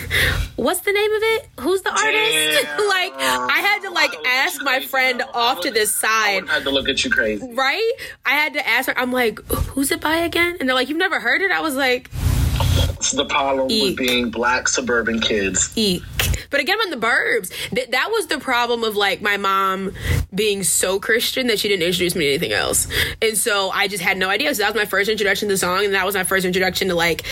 Yay. 0.00 0.46
What's 0.56 0.80
the 0.80 0.92
name 0.92 1.12
of 1.12 1.22
it? 1.22 1.48
Who's 1.60 1.82
the 1.82 1.90
artist? 1.90 2.66
Like 2.90 3.12
I 3.16 3.60
had 3.60 3.82
to 3.82 3.90
like 3.90 4.10
ask 4.26 4.62
my 4.62 4.80
friend 4.80 5.22
off 5.32 5.60
to 5.62 5.70
this 5.70 5.94
side. 5.94 6.48
I 6.48 6.54
had 6.54 6.64
to 6.64 6.70
look 6.70 6.88
at 6.88 7.02
you 7.04 7.10
crazy. 7.10 7.50
Right? 7.54 7.92
I 8.26 8.30
had 8.30 8.52
to 8.54 8.66
ask 8.66 8.88
her, 8.88 8.98
I'm 8.98 9.12
like, 9.12 9.38
who's 9.46 9.90
it 9.90 10.00
by 10.00 10.16
again? 10.16 10.56
And 10.60 10.68
they're 10.68 10.74
like, 10.74 10.88
You've 10.88 10.98
never 10.98 11.20
heard 11.20 11.40
it? 11.40 11.50
I 11.50 11.60
was 11.60 11.76
like, 11.76 12.10
The 13.12 13.26
problem 13.28 13.70
Eek. 13.70 13.82
with 13.82 13.96
being 13.96 14.30
black 14.30 14.68
suburban 14.68 15.20
kids. 15.20 15.72
eek. 15.76 16.02
But 16.50 16.60
again, 16.60 16.76
I'm 16.80 16.92
in 16.92 17.00
the 17.00 17.06
burbs. 17.06 17.50
Th- 17.70 17.88
that 17.90 18.08
was 18.10 18.26
the 18.26 18.38
problem 18.38 18.82
of 18.84 18.96
like 18.96 19.22
my 19.22 19.36
mom 19.36 19.94
being 20.34 20.64
so 20.64 20.98
Christian 20.98 21.46
that 21.46 21.58
she 21.58 21.68
didn't 21.68 21.86
introduce 21.86 22.14
me 22.14 22.24
to 22.24 22.30
anything 22.30 22.52
else. 22.52 22.88
And 23.22 23.38
so 23.38 23.70
I 23.70 23.88
just 23.88 24.02
had 24.02 24.18
no 24.18 24.28
idea. 24.28 24.54
So 24.54 24.62
that 24.62 24.74
was 24.74 24.82
my 24.82 24.86
first 24.88 25.08
introduction 25.08 25.48
to 25.48 25.54
the 25.54 25.58
song, 25.58 25.84
and 25.84 25.94
that 25.94 26.04
was 26.04 26.14
my 26.14 26.24
first 26.24 26.44
introduction 26.44 26.88
to 26.88 26.94
like 26.94 27.22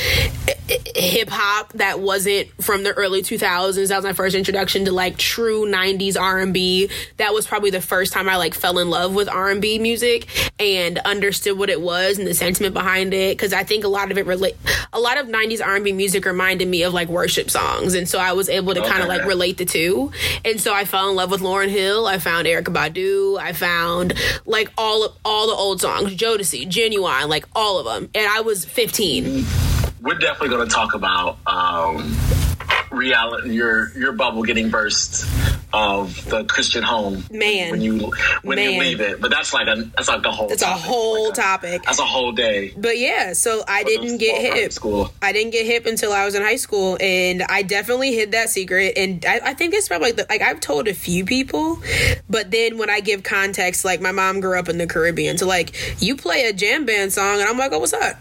hip 0.69 1.29
hop 1.31 1.73
that 1.75 2.01
wasn't 2.01 2.49
from 2.63 2.85
the 2.85 2.93
early 2.93 3.23
2000s. 3.23 3.89
That 3.89 3.97
was 3.97 4.05
my 4.05 4.13
first 4.13 4.37
introduction 4.37 4.85
to 4.85 4.93
like 4.93 5.17
true 5.17 5.67
90s 5.67 6.21
R&B. 6.21 6.91
That 7.17 7.33
was 7.35 7.47
probably 7.47 7.71
the 7.71 7.81
first 7.81 8.13
time 8.13 8.29
I 8.29 8.37
like 8.37 8.55
fell 8.55 8.79
in 8.79 8.91
love 8.91 9.15
with 9.15 9.29
R&B 9.29 9.79
music 9.79 10.29
and 10.61 10.99
understood 10.99 11.59
what 11.59 11.71
it 11.71 11.81
was 11.81 12.19
and 12.19 12.27
the 12.27 12.35
sentiment 12.35 12.75
behind 12.75 13.15
it 13.15 13.39
cuz 13.39 13.53
I 13.53 13.65
think 13.65 13.85
a 13.85 13.89
lot 13.89 14.11
of 14.11 14.19
it 14.19 14.27
relate 14.27 14.57
a 14.93 15.01
lot 15.01 15.18
of 15.19 15.33
90s 15.33 15.65
R&B 15.65 15.93
music 15.93 16.25
reminded 16.25 16.69
me 16.69 16.83
of 16.83 16.95
like 16.95 17.09
worship 17.09 17.51
songs 17.51 17.95
and 17.95 18.09
so 18.09 18.19
I 18.19 18.33
was 18.33 18.49
able 18.49 18.75
to 18.75 18.83
kind 18.83 19.03
of 19.03 19.09
like 19.09 19.25
relate 19.25 19.59
the 19.59 19.65
two. 19.65 20.13
And 20.45 20.61
so 20.61 20.73
I 20.73 20.85
fell 20.85 21.11
in 21.11 21.17
love 21.17 21.31
with 21.31 21.41
Lauryn 21.41 21.69
Hill. 21.69 22.07
I 22.07 22.19
found 22.19 22.47
Erykah 22.47 22.65
Badu. 22.65 23.39
I 23.39 23.53
found 23.53 24.15
like 24.47 24.71
all 24.79 25.05
of, 25.05 25.17
all 25.25 25.49
the 25.49 25.55
old 25.55 25.81
songs, 25.81 26.15
Jodeci, 26.15 26.69
Ginuwine, 26.69 27.29
like 27.29 27.47
all 27.55 27.79
of 27.79 27.85
them. 27.85 28.11
And 28.15 28.27
I 28.27 28.41
was 28.41 28.65
15. 28.65 29.45
We're 30.01 30.15
definitely 30.15 30.51
going 30.51 30.69
to 30.69 30.75
talk 30.75 30.95
about 30.95 31.39
um, 31.47 32.17
reality, 32.91 33.51
your 33.53 33.91
your 33.97 34.13
bubble 34.13 34.43
getting 34.43 34.71
burst 34.71 35.27
of 35.73 36.25
the 36.31 36.45
Christian 36.45 36.83
home. 36.83 37.25
Man. 37.31 37.71
when 37.71 37.81
you 37.83 38.13
when 38.43 38.57
Man. 38.57 38.73
you 38.73 38.81
leave 38.81 39.01
it, 39.01 39.21
but 39.21 39.31
that's 39.31 39.53
like 39.53 39.69
a 39.69 39.83
that's 39.97 40.09
like 40.09 40.23
the 40.23 40.31
whole. 40.31 40.51
It's 40.51 40.63
a 40.63 40.67
topic. 40.67 40.83
whole 40.85 41.25
Like 41.25 41.33
a- 41.33 41.41
topic. 41.41 41.83
That's 41.85 41.99
a 41.99 42.05
whole 42.05 42.33
day. 42.33 42.73
But 42.77 42.99
yeah, 42.99 43.33
so 43.35 43.63
I 43.69 43.85
didn't 43.85 44.19
get 44.19 44.41
hip. 44.55 44.73
school. 44.73 45.13
I 45.21 45.33
didn't 45.33 45.51
get 45.53 45.67
hip 45.67 45.87
until 45.87 46.13
I 46.13 46.25
was 46.25 46.35
in 46.35 46.43
high 46.43 46.57
school, 46.57 46.97
and 47.01 47.43
I 47.43 47.63
definitely 47.63 48.13
hid 48.15 48.33
that 48.33 48.49
secret. 48.51 48.95
And 48.97 49.25
I, 49.27 49.41
I 49.45 49.55
think 49.55 49.75
it's 49.75 49.89
probably 49.89 50.09
like, 50.13 50.17
the, 50.17 50.27
like 50.31 50.43
I've 50.43 50.61
told 50.61 50.89
a 50.89 50.95
few 50.95 51.25
people, 51.25 51.83
but 52.31 52.51
then 52.51 52.79
when 52.79 52.89
I 52.91 53.01
give 53.01 53.23
context, 53.23 53.85
like 53.85 54.01
my 54.01 54.13
mom 54.13 54.41
grew 54.41 54.59
up 54.59 54.69
in 54.69 54.79
the 54.79 54.87
Caribbean, 54.87 55.37
so 55.39 55.47
like 55.47 55.75
you 56.03 56.17
play 56.17 56.47
a 56.47 56.53
jam 56.53 56.87
band 56.87 57.13
song, 57.13 57.41
and 57.41 57.49
I'm 57.49 57.59
like, 57.59 57.73
oh, 57.73 57.79
what's 57.81 57.93
up? 57.93 58.17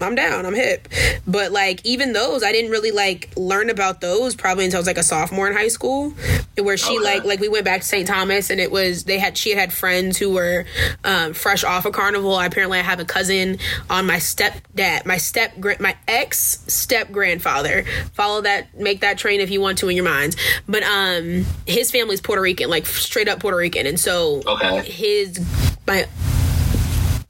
I'm 0.00 0.14
down. 0.14 0.46
I'm 0.46 0.54
hip. 0.54 0.88
But 1.26 1.52
like 1.52 1.84
even 1.84 2.12
those, 2.12 2.42
I 2.42 2.52
didn't 2.52 2.70
really 2.70 2.90
like 2.92 3.30
learn 3.36 3.68
about 3.70 4.00
those 4.00 4.34
probably 4.34 4.64
until 4.64 4.78
I 4.78 4.80
was 4.80 4.86
like 4.86 4.98
a 4.98 5.02
sophomore 5.02 5.48
in 5.48 5.56
high 5.56 5.68
school, 5.68 6.14
where 6.56 6.76
she 6.76 6.94
Okay. 6.96 7.04
like 7.04 7.24
like 7.24 7.40
we 7.40 7.48
went 7.48 7.64
back 7.64 7.80
to 7.82 7.86
St. 7.86 8.06
Thomas 8.06 8.50
and 8.50 8.60
it 8.60 8.70
was 8.70 9.04
they 9.04 9.18
had 9.18 9.36
she 9.36 9.50
had 9.50 9.58
had 9.58 9.72
friends 9.72 10.16
who 10.18 10.30
were 10.30 10.64
um, 11.04 11.34
fresh 11.34 11.64
off 11.64 11.84
of 11.84 11.92
carnival. 11.92 12.34
I, 12.36 12.46
apparently, 12.46 12.78
I 12.78 12.82
have 12.82 13.00
a 13.00 13.04
cousin 13.04 13.58
on 13.90 14.06
my 14.06 14.16
stepdad, 14.16 15.04
my 15.04 15.16
step 15.16 15.52
my 15.80 15.96
ex 16.06 16.62
step 16.68 17.10
grandfather. 17.10 17.84
Follow 18.12 18.40
that, 18.42 18.78
make 18.78 19.00
that 19.00 19.18
train 19.18 19.40
if 19.40 19.50
you 19.50 19.60
want 19.60 19.78
to 19.78 19.88
in 19.88 19.96
your 19.96 20.04
minds. 20.04 20.36
But 20.68 20.84
um, 20.84 21.44
his 21.66 21.90
family's 21.90 22.20
Puerto 22.20 22.40
Rican, 22.40 22.70
like 22.70 22.86
straight 22.86 23.28
up 23.28 23.40
Puerto 23.40 23.56
Rican, 23.56 23.86
and 23.86 23.98
so 23.98 24.42
Okay. 24.46 24.82
his 24.90 25.44
my 25.86 26.06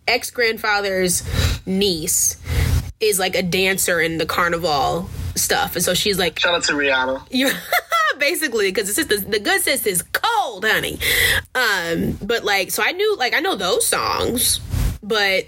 ex 0.08 0.30
grandfather's 0.30 1.22
niece 1.66 2.36
is 3.00 3.18
like 3.18 3.36
a 3.36 3.42
dancer 3.42 4.00
in 4.00 4.18
the 4.18 4.26
carnival 4.26 5.08
stuff, 5.36 5.76
and 5.76 5.84
so 5.84 5.94
she's 5.94 6.18
like, 6.18 6.38
Shout 6.38 6.54
out 6.54 6.64
to 6.64 6.72
Rihanna. 6.72 7.26
you 7.30 7.50
basically 8.18 8.70
because 8.70 8.94
the 8.94 9.04
the 9.28 9.38
good 9.38 9.60
sis 9.62 9.86
is 9.86 10.02
cold, 10.02 10.64
honey. 10.64 10.98
Um, 11.54 12.18
but 12.22 12.44
like, 12.44 12.70
so 12.70 12.82
I 12.82 12.92
knew, 12.92 13.16
like, 13.16 13.34
I 13.34 13.40
know 13.40 13.54
those 13.54 13.86
songs, 13.86 14.60
but. 15.02 15.44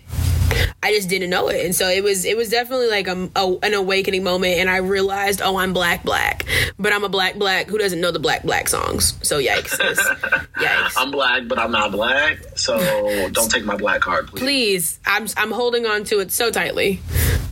I 0.83 0.93
just 0.95 1.09
didn't 1.09 1.31
know 1.31 1.49
it, 1.49 1.65
and 1.65 1.75
so 1.75 1.89
it 1.89 2.03
was. 2.03 2.25
It 2.25 2.37
was 2.37 2.49
definitely 2.49 2.89
like 2.89 3.07
a, 3.07 3.31
a, 3.37 3.57
an 3.63 3.75
awakening 3.75 4.25
moment, 4.25 4.59
and 4.59 4.71
I 4.71 4.79
realized, 4.79 5.41
oh, 5.43 5.57
I'm 5.57 5.73
black, 5.73 6.05
black, 6.05 6.45
but 6.79 6.93
I'm 6.93 7.05
a 7.05 7.09
black, 7.09 7.37
black 7.37 7.69
who 7.69 7.79
doesn't 7.79 8.01
know 8.01 8.11
the 8.11 8.19
black, 8.19 8.43
black 8.45 8.69
songs. 8.69 9.19
So 9.23 9.39
yikes, 9.41 9.77
yikes. 10.57 10.95
I'm 10.97 11.11
black, 11.11 11.49
but 11.49 11.59
I'm 11.59 11.71
not 11.71 11.93
black, 11.93 12.39
so 12.57 12.79
don't 13.31 13.51
take 13.51 13.65
my 13.65 13.77
black 13.77 14.01
card, 14.01 14.27
please. 14.29 14.41
please 14.41 15.01
i'm 15.07 15.27
i'm 15.37 15.51
holding 15.51 15.87
on 15.87 16.05
to 16.05 16.21
it 16.21 16.31
so 16.33 16.51
tightly 16.51 17.01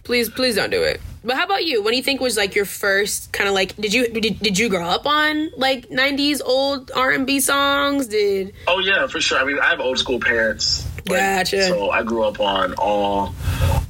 please 0.04 0.28
please 0.28 0.54
don't 0.54 0.70
do 0.70 0.82
it 0.82 1.00
but 1.24 1.36
how 1.36 1.44
about 1.44 1.64
you 1.64 1.82
what 1.82 1.90
do 1.90 1.96
you 1.96 2.02
think 2.02 2.20
was 2.20 2.36
like 2.36 2.54
your 2.54 2.64
first 2.64 3.32
kind 3.32 3.48
of 3.48 3.54
like 3.54 3.74
did 3.76 3.92
you 3.92 4.08
did, 4.08 4.38
did 4.40 4.58
you 4.58 4.68
grow 4.68 4.86
up 4.86 5.06
on 5.06 5.50
like 5.56 5.88
90s 5.90 6.40
old 6.44 6.90
r&b 6.94 7.40
songs 7.40 8.06
did 8.06 8.52
Oh 8.66 8.78
yeah, 8.80 9.06
for 9.06 9.20
sure. 9.20 9.38
I 9.38 9.44
mean, 9.44 9.58
I 9.58 9.66
have 9.70 9.80
old 9.80 9.98
school 9.98 10.20
parents. 10.20 10.86
Like, 11.10 11.18
Gotcha. 11.20 11.64
So 11.68 11.90
I 11.90 12.02
grew 12.02 12.24
up 12.24 12.40
on 12.40 12.74
all 12.74 13.34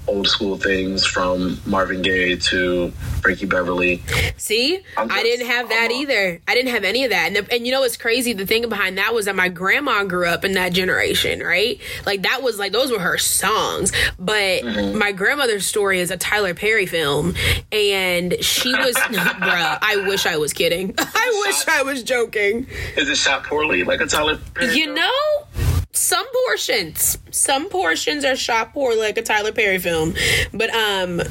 old 0.06 0.26
school 0.26 0.56
things 0.56 1.04
from 1.04 1.60
Marvin 1.66 2.00
Gaye 2.00 2.36
to 2.36 2.90
Frankie 3.20 3.44
Beverly. 3.44 4.02
see 4.38 4.78
I'm 4.96 5.10
i 5.12 5.22
didn't 5.22 5.46
have 5.48 5.68
that 5.68 5.88
I'm 5.90 5.96
either 6.00 6.40
i 6.48 6.54
didn't 6.54 6.70
have 6.70 6.82
any 6.84 7.04
of 7.04 7.10
that 7.10 7.26
and, 7.26 7.36
the, 7.36 7.54
and 7.54 7.66
you 7.66 7.72
know 7.72 7.80
what's 7.80 7.98
crazy 7.98 8.32
the 8.32 8.46
thing 8.46 8.66
behind 8.70 8.96
that 8.96 9.12
was 9.12 9.26
that 9.26 9.36
my 9.36 9.50
grandma 9.50 10.04
grew 10.04 10.26
up 10.26 10.46
in 10.46 10.52
that 10.52 10.72
generation 10.72 11.40
right 11.40 11.78
like 12.06 12.22
that 12.22 12.42
was 12.42 12.58
like 12.58 12.72
those 12.72 12.90
were 12.90 13.00
her 13.00 13.18
songs 13.18 13.92
but 14.18 14.62
Mm-hmm. 14.62 14.96
my 14.98 15.12
grandmother's 15.12 15.66
story 15.66 16.00
is 16.00 16.10
a 16.10 16.16
tyler 16.16 16.54
perry 16.54 16.86
film 16.86 17.34
and 17.70 18.34
she 18.42 18.72
was 18.72 18.94
bruh 18.96 19.78
i 19.82 19.96
wish 20.08 20.24
i 20.24 20.38
was 20.38 20.54
kidding 20.54 20.94
i 20.98 21.42
wish 21.46 21.68
i 21.68 21.82
was 21.82 22.02
joking 22.02 22.66
Is 22.96 23.10
it 23.10 23.16
shot 23.16 23.44
poorly, 23.44 23.84
like 23.84 24.00
a 24.00 24.06
Tyler 24.06 24.38
Perry? 24.54 24.74
You 24.74 24.84
film? 24.84 24.94
know, 24.96 25.77
some 25.98 26.26
portions, 26.46 27.18
some 27.30 27.68
portions 27.68 28.24
are 28.24 28.36
shot 28.36 28.72
poor 28.72 28.96
like 28.96 29.18
a 29.18 29.22
Tyler 29.22 29.52
Perry 29.52 29.78
film, 29.78 30.14
but 30.52 30.70
um. 30.70 31.22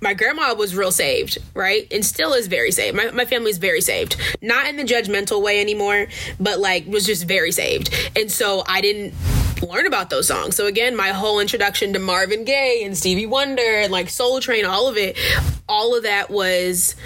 My 0.00 0.12
grandma 0.12 0.52
was 0.52 0.76
real 0.76 0.92
saved, 0.92 1.38
right? 1.54 1.90
And 1.90 2.04
still 2.04 2.34
is 2.34 2.46
very 2.46 2.72
saved. 2.72 2.94
My, 2.94 3.10
my 3.12 3.24
family's 3.24 3.56
very 3.56 3.80
saved. 3.80 4.16
Not 4.42 4.66
in 4.66 4.76
the 4.76 4.82
judgmental 4.82 5.40
way 5.40 5.62
anymore, 5.62 6.08
but 6.38 6.58
like 6.58 6.84
was 6.86 7.06
just 7.06 7.26
very 7.26 7.50
saved. 7.50 7.88
And 8.14 8.30
so 8.30 8.64
I 8.68 8.82
didn't 8.82 9.14
learn 9.62 9.86
about 9.86 10.10
those 10.10 10.28
songs. 10.28 10.56
So 10.56 10.66
again, 10.66 10.94
my 10.94 11.08
whole 11.08 11.40
introduction 11.40 11.94
to 11.94 11.98
Marvin 11.98 12.44
Gaye 12.44 12.82
and 12.84 12.98
Stevie 12.98 13.24
Wonder 13.24 13.62
and 13.62 13.90
like 13.90 14.10
Soul 14.10 14.40
Train, 14.40 14.66
all 14.66 14.88
of 14.88 14.98
it, 14.98 15.16
all 15.66 15.96
of 15.96 16.02
that 16.02 16.28
was 16.28 16.96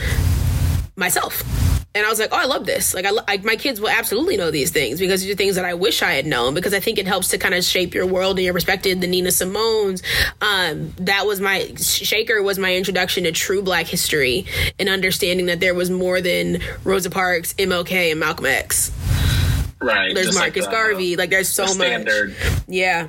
myself. 0.96 1.67
And 1.98 2.06
I 2.06 2.10
was 2.10 2.20
like, 2.20 2.28
oh, 2.32 2.36
I 2.36 2.44
love 2.44 2.64
this. 2.64 2.94
Like, 2.94 3.04
I, 3.04 3.10
I, 3.26 3.36
my 3.38 3.56
kids 3.56 3.80
will 3.80 3.88
absolutely 3.88 4.36
know 4.36 4.52
these 4.52 4.70
things 4.70 5.00
because 5.00 5.20
these 5.22 5.32
are 5.32 5.36
things 5.36 5.56
that 5.56 5.64
I 5.64 5.74
wish 5.74 6.00
I 6.00 6.12
had 6.12 6.26
known 6.26 6.54
because 6.54 6.72
I 6.72 6.78
think 6.78 6.96
it 6.98 7.08
helps 7.08 7.26
to 7.28 7.38
kind 7.38 7.54
of 7.56 7.64
shape 7.64 7.92
your 7.92 8.06
world 8.06 8.36
and 8.38 8.44
your 8.44 8.54
perspective. 8.54 9.00
The 9.00 9.08
Nina 9.08 9.32
Simone's, 9.32 10.04
um, 10.40 10.92
that 10.98 11.26
was 11.26 11.40
my 11.40 11.74
Shaker 11.76 12.40
was 12.40 12.56
my 12.56 12.76
introduction 12.76 13.24
to 13.24 13.32
true 13.32 13.62
Black 13.62 13.86
history 13.86 14.46
and 14.78 14.88
understanding 14.88 15.46
that 15.46 15.58
there 15.58 15.74
was 15.74 15.90
more 15.90 16.20
than 16.20 16.60
Rosa 16.84 17.10
Parks, 17.10 17.52
MLK, 17.54 18.12
and 18.12 18.20
Malcolm 18.20 18.46
X. 18.46 18.92
right. 19.80 20.14
There's 20.14 20.26
just 20.26 20.38
like 20.38 20.52
Marcus 20.54 20.66
the- 20.66 20.70
Garvey. 20.70 21.16
Like, 21.16 21.30
there's 21.30 21.48
so 21.48 21.66
the 21.66 21.98
much. 21.98 22.64
Yeah. 22.68 23.08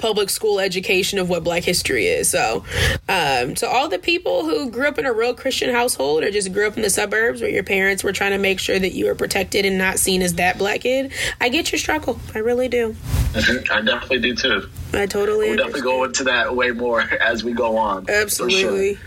Public 0.00 0.30
school 0.30 0.58
education 0.60 1.18
of 1.18 1.28
what 1.28 1.44
Black 1.44 1.62
history 1.62 2.06
is. 2.06 2.28
So, 2.28 2.64
um, 3.08 3.54
to 3.56 3.68
all 3.68 3.88
the 3.88 3.98
people 3.98 4.44
who 4.44 4.70
grew 4.70 4.88
up 4.88 4.98
in 4.98 5.06
a 5.06 5.12
real 5.12 5.34
Christian 5.34 5.72
household 5.72 6.24
or 6.24 6.30
just 6.30 6.52
grew 6.52 6.66
up 6.66 6.76
in 6.76 6.82
the 6.82 6.90
suburbs 6.90 7.40
where 7.40 7.50
your 7.50 7.62
parents 7.62 8.02
were 8.02 8.12
trying 8.12 8.32
to 8.32 8.38
make 8.38 8.58
sure 8.58 8.78
that 8.78 8.92
you 8.92 9.06
were 9.06 9.14
protected 9.14 9.64
and 9.64 9.78
not 9.78 9.98
seen 9.98 10.22
as 10.22 10.34
that 10.34 10.58
black 10.58 10.80
kid, 10.80 11.12
I 11.40 11.48
get 11.48 11.70
your 11.70 11.78
struggle. 11.78 12.18
I 12.34 12.38
really 12.38 12.68
do. 12.68 12.96
I 13.70 13.80
definitely 13.82 14.20
do 14.20 14.34
too. 14.34 14.68
I 14.92 15.06
totally 15.06 15.48
We'll 15.48 15.58
definitely 15.58 15.82
go 15.82 16.04
into 16.04 16.24
that 16.24 16.56
way 16.56 16.70
more 16.72 17.00
as 17.20 17.44
we 17.44 17.52
go 17.52 17.76
on. 17.76 18.06
Absolutely. 18.08 18.98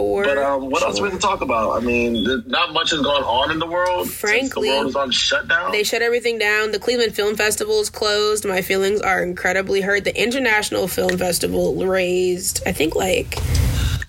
For 0.00 0.24
But 0.24 0.38
um, 0.38 0.70
what 0.70 0.82
else 0.82 0.96
sure. 0.96 1.04
we 1.04 1.10
can 1.10 1.18
talk 1.18 1.40
about? 1.40 1.76
I 1.76 1.80
mean, 1.84 2.42
not 2.46 2.72
much 2.72 2.90
has 2.90 3.00
gone 3.00 3.22
on 3.22 3.50
in 3.50 3.58
the 3.58 3.66
world. 3.66 4.06
since 4.06 4.18
Frankly, 4.18 4.68
the 4.70 4.76
world 4.76 4.88
is 4.88 4.96
on 4.96 5.10
shutdown. 5.10 5.72
They 5.72 5.84
shut 5.84 6.02
everything 6.02 6.38
down. 6.38 6.72
The 6.72 6.78
Cleveland 6.78 7.14
Film 7.14 7.36
Festival 7.36 7.80
is 7.80 7.90
closed. 7.90 8.44
My 8.44 8.62
feelings 8.62 9.00
are 9.00 9.22
incredibly 9.22 9.80
hurt. 9.82 10.04
The 10.04 10.20
International 10.20 10.88
Film 10.88 11.18
Festival 11.18 11.74
raised, 11.84 12.62
I 12.66 12.72
think, 12.72 12.94
like. 12.96 13.38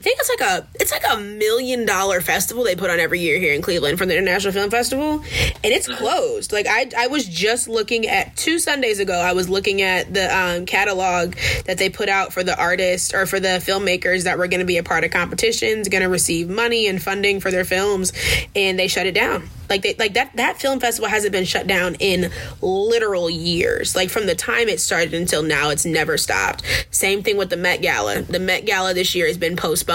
I 0.01 0.03
think 0.03 0.17
it's 0.19 0.29
like 0.29 0.49
a 0.49 0.67
it's 0.79 0.91
like 0.91 1.03
a 1.11 1.19
million 1.19 1.85
dollar 1.85 2.21
festival 2.21 2.63
they 2.63 2.75
put 2.75 2.89
on 2.89 2.99
every 2.99 3.19
year 3.19 3.37
here 3.37 3.53
in 3.53 3.61
Cleveland 3.61 3.99
for 3.99 4.07
the 4.07 4.17
International 4.17 4.51
Film 4.51 4.71
Festival, 4.71 5.19
and 5.19 5.65
it's 5.65 5.87
closed. 5.87 6.51
Like 6.51 6.65
I 6.67 6.89
I 6.97 7.05
was 7.05 7.27
just 7.27 7.67
looking 7.67 8.07
at 8.07 8.35
two 8.35 8.57
Sundays 8.57 8.97
ago. 8.97 9.13
I 9.13 9.33
was 9.33 9.47
looking 9.47 9.83
at 9.83 10.11
the 10.11 10.35
um, 10.35 10.65
catalog 10.65 11.35
that 11.67 11.77
they 11.77 11.91
put 11.91 12.09
out 12.09 12.33
for 12.33 12.43
the 12.43 12.59
artists 12.59 13.13
or 13.13 13.27
for 13.27 13.39
the 13.39 13.61
filmmakers 13.63 14.23
that 14.23 14.39
were 14.39 14.47
going 14.47 14.61
to 14.61 14.65
be 14.65 14.77
a 14.77 14.83
part 14.83 15.03
of 15.03 15.11
competitions, 15.11 15.87
going 15.87 16.01
to 16.01 16.09
receive 16.09 16.49
money 16.49 16.87
and 16.87 16.99
funding 16.99 17.39
for 17.39 17.51
their 17.51 17.63
films, 17.63 18.11
and 18.55 18.79
they 18.79 18.87
shut 18.87 19.05
it 19.05 19.13
down. 19.13 19.47
Like 19.69 19.83
they 19.83 19.93
like 19.93 20.15
that 20.15 20.35
that 20.35 20.59
film 20.59 20.79
festival 20.79 21.09
hasn't 21.09 21.31
been 21.31 21.45
shut 21.45 21.67
down 21.67 21.93
in 21.99 22.31
literal 22.59 23.29
years. 23.29 23.95
Like 23.95 24.09
from 24.09 24.25
the 24.25 24.35
time 24.35 24.67
it 24.67 24.79
started 24.79 25.13
until 25.13 25.43
now, 25.43 25.69
it's 25.69 25.85
never 25.85 26.17
stopped. 26.17 26.63
Same 26.89 27.21
thing 27.21 27.37
with 27.37 27.51
the 27.51 27.55
Met 27.55 27.83
Gala. 27.83 28.23
The 28.23 28.39
Met 28.39 28.65
Gala 28.65 28.95
this 28.95 29.13
year 29.13 29.27
has 29.27 29.37
been 29.37 29.55
postponed. 29.55 29.90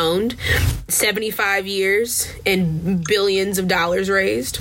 75 0.88 1.66
years 1.66 2.30
and 2.44 3.02
billions 3.06 3.58
of 3.58 3.66
dollars 3.66 4.10
raised. 4.10 4.58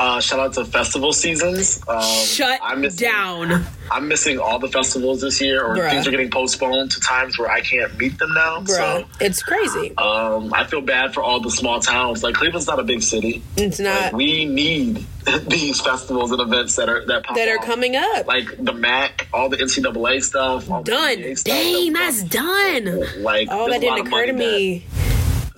Uh, 0.00 0.20
shout 0.20 0.38
out 0.38 0.52
to 0.52 0.64
festival 0.64 1.12
seasons. 1.12 1.82
Um, 1.88 2.00
Shut 2.24 2.60
I'm 2.62 2.82
missing, 2.82 3.08
down. 3.08 3.66
I'm 3.90 4.06
missing 4.06 4.38
all 4.38 4.60
the 4.60 4.68
festivals 4.68 5.22
this 5.22 5.40
year, 5.40 5.64
or 5.64 5.74
Bruh. 5.76 5.90
things 5.90 6.06
are 6.06 6.12
getting 6.12 6.30
postponed 6.30 6.92
to 6.92 7.00
times 7.00 7.36
where 7.36 7.50
I 7.50 7.62
can't 7.62 7.98
meet 7.98 8.16
them 8.16 8.32
now. 8.32 8.60
Bruh, 8.60 9.08
it's 9.20 9.42
crazy. 9.42 9.96
Um, 9.98 10.54
I 10.54 10.64
feel 10.66 10.82
bad 10.82 11.14
for 11.14 11.22
all 11.24 11.40
the 11.40 11.50
small 11.50 11.80
towns. 11.80 12.22
Like 12.22 12.36
Cleveland's 12.36 12.68
not 12.68 12.78
a 12.78 12.84
big 12.84 13.02
city. 13.02 13.42
It's 13.56 13.80
Like, 13.80 14.12
not 14.12 14.12
we 14.12 14.44
need 14.44 15.04
these 15.48 15.80
festivals 15.80 16.30
and 16.30 16.40
events 16.40 16.76
that 16.76 16.88
are 16.88 17.04
that 17.06 17.24
that 17.34 17.48
are 17.48 17.58
off. 17.58 17.64
coming 17.64 17.96
up. 17.96 18.26
Like 18.28 18.46
the 18.64 18.72
MAC, 18.72 19.26
all 19.32 19.48
the 19.48 19.56
NCAA 19.56 20.22
stuff, 20.22 20.70
all 20.70 20.84
Done. 20.84 21.16
NBA 21.18 21.38
stuff. 21.38 21.54
Dang, 21.54 21.92
that's 21.92 22.22
done. 22.22 23.22
like 23.24 23.48
Oh, 23.50 23.68
that 23.68 23.80
there's 23.80 23.82
a 23.82 23.86
lot 23.88 23.96
didn't 23.96 24.06
occur 24.06 24.26
to 24.26 24.32
me. 24.32 24.86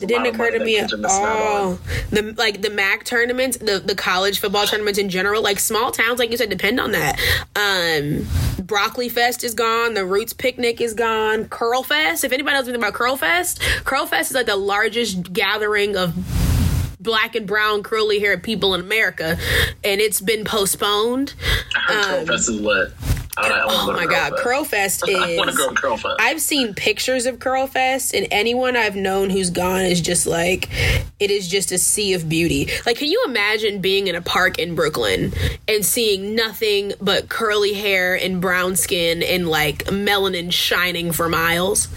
It 0.00 0.06
didn't 0.06 0.26
occur 0.26 0.50
to 0.50 0.64
me 0.64 0.78
at 0.78 0.92
are 0.92 0.96
missing 0.96 1.24
out 1.24 1.38
all. 1.38 1.78
The 2.10 2.34
like 2.36 2.62
the 2.62 2.70
MAC 2.70 3.04
tournaments, 3.04 3.58
the 3.58 3.78
the 3.78 3.94
college 3.94 4.38
football 4.38 4.66
tournaments 4.66 4.98
in 4.98 5.08
general, 5.08 5.42
like 5.42 5.58
small 5.58 5.90
towns, 5.90 6.18
like 6.18 6.30
you 6.30 6.36
said, 6.36 6.50
depend 6.50 6.80
on 6.80 6.92
that. 6.92 7.18
Um, 7.56 8.26
Broccoli 8.64 9.08
Fest 9.08 9.44
is 9.44 9.54
gone. 9.54 9.94
The 9.94 10.06
Roots 10.06 10.32
Picnic 10.32 10.80
is 10.80 10.94
gone. 10.94 11.48
Curl 11.48 11.82
Fest. 11.82 12.24
If 12.24 12.32
anybody 12.32 12.54
knows 12.54 12.64
anything 12.64 12.82
about 12.82 12.94
Curl 12.94 13.16
Fest, 13.16 13.60
Curl 13.84 14.06
Fest 14.06 14.30
is 14.30 14.34
like 14.34 14.46
the 14.46 14.56
largest 14.56 15.32
gathering 15.32 15.96
of 15.96 16.14
black 17.00 17.34
and 17.34 17.46
brown 17.46 17.82
curly 17.82 18.20
haired 18.20 18.42
people 18.42 18.74
in 18.74 18.80
America, 18.80 19.38
and 19.82 20.00
it's 20.00 20.20
been 20.20 20.44
postponed. 20.44 21.34
I 21.74 21.80
heard 21.80 22.04
Curl 22.04 22.26
Fest 22.26 22.48
is 22.48 22.60
lit. 22.60 22.92
I, 23.36 23.48
I 23.50 23.60
Oh 23.68 23.92
my 23.92 24.06
god, 24.06 24.32
Fest. 24.32 24.42
Curl 24.42 24.64
Fest 24.70 25.02
I 25.08 25.36
want 25.36 25.50
to 25.50 25.56
go 25.56 25.64
is. 25.64 25.68
to 25.70 25.74
Curl 25.74 25.96
Fest. 25.96 26.16
I've 26.18 26.40
seen 26.40 26.74
pictures 26.74 27.26
of 27.26 27.38
Curl 27.38 27.66
Fest, 27.66 28.14
and 28.14 28.26
anyone 28.30 28.76
I've 28.76 28.96
known 28.96 29.30
who's 29.30 29.50
gone 29.50 29.82
is 29.82 30.00
just 30.00 30.26
like, 30.26 30.68
it 31.18 31.30
is 31.30 31.48
just 31.48 31.72
a 31.72 31.78
sea 31.78 32.14
of 32.14 32.28
beauty. 32.28 32.68
Like, 32.86 32.98
can 32.98 33.08
you 33.08 33.22
imagine 33.26 33.80
being 33.80 34.08
in 34.08 34.14
a 34.14 34.22
park 34.22 34.58
in 34.58 34.74
Brooklyn 34.74 35.32
and 35.68 35.84
seeing 35.84 36.34
nothing 36.34 36.92
but 37.00 37.28
curly 37.28 37.74
hair 37.74 38.14
and 38.14 38.40
brown 38.40 38.76
skin 38.76 39.22
and 39.22 39.48
like 39.48 39.84
melanin 39.84 40.52
shining 40.52 41.12
for 41.12 41.28
miles? 41.28 41.88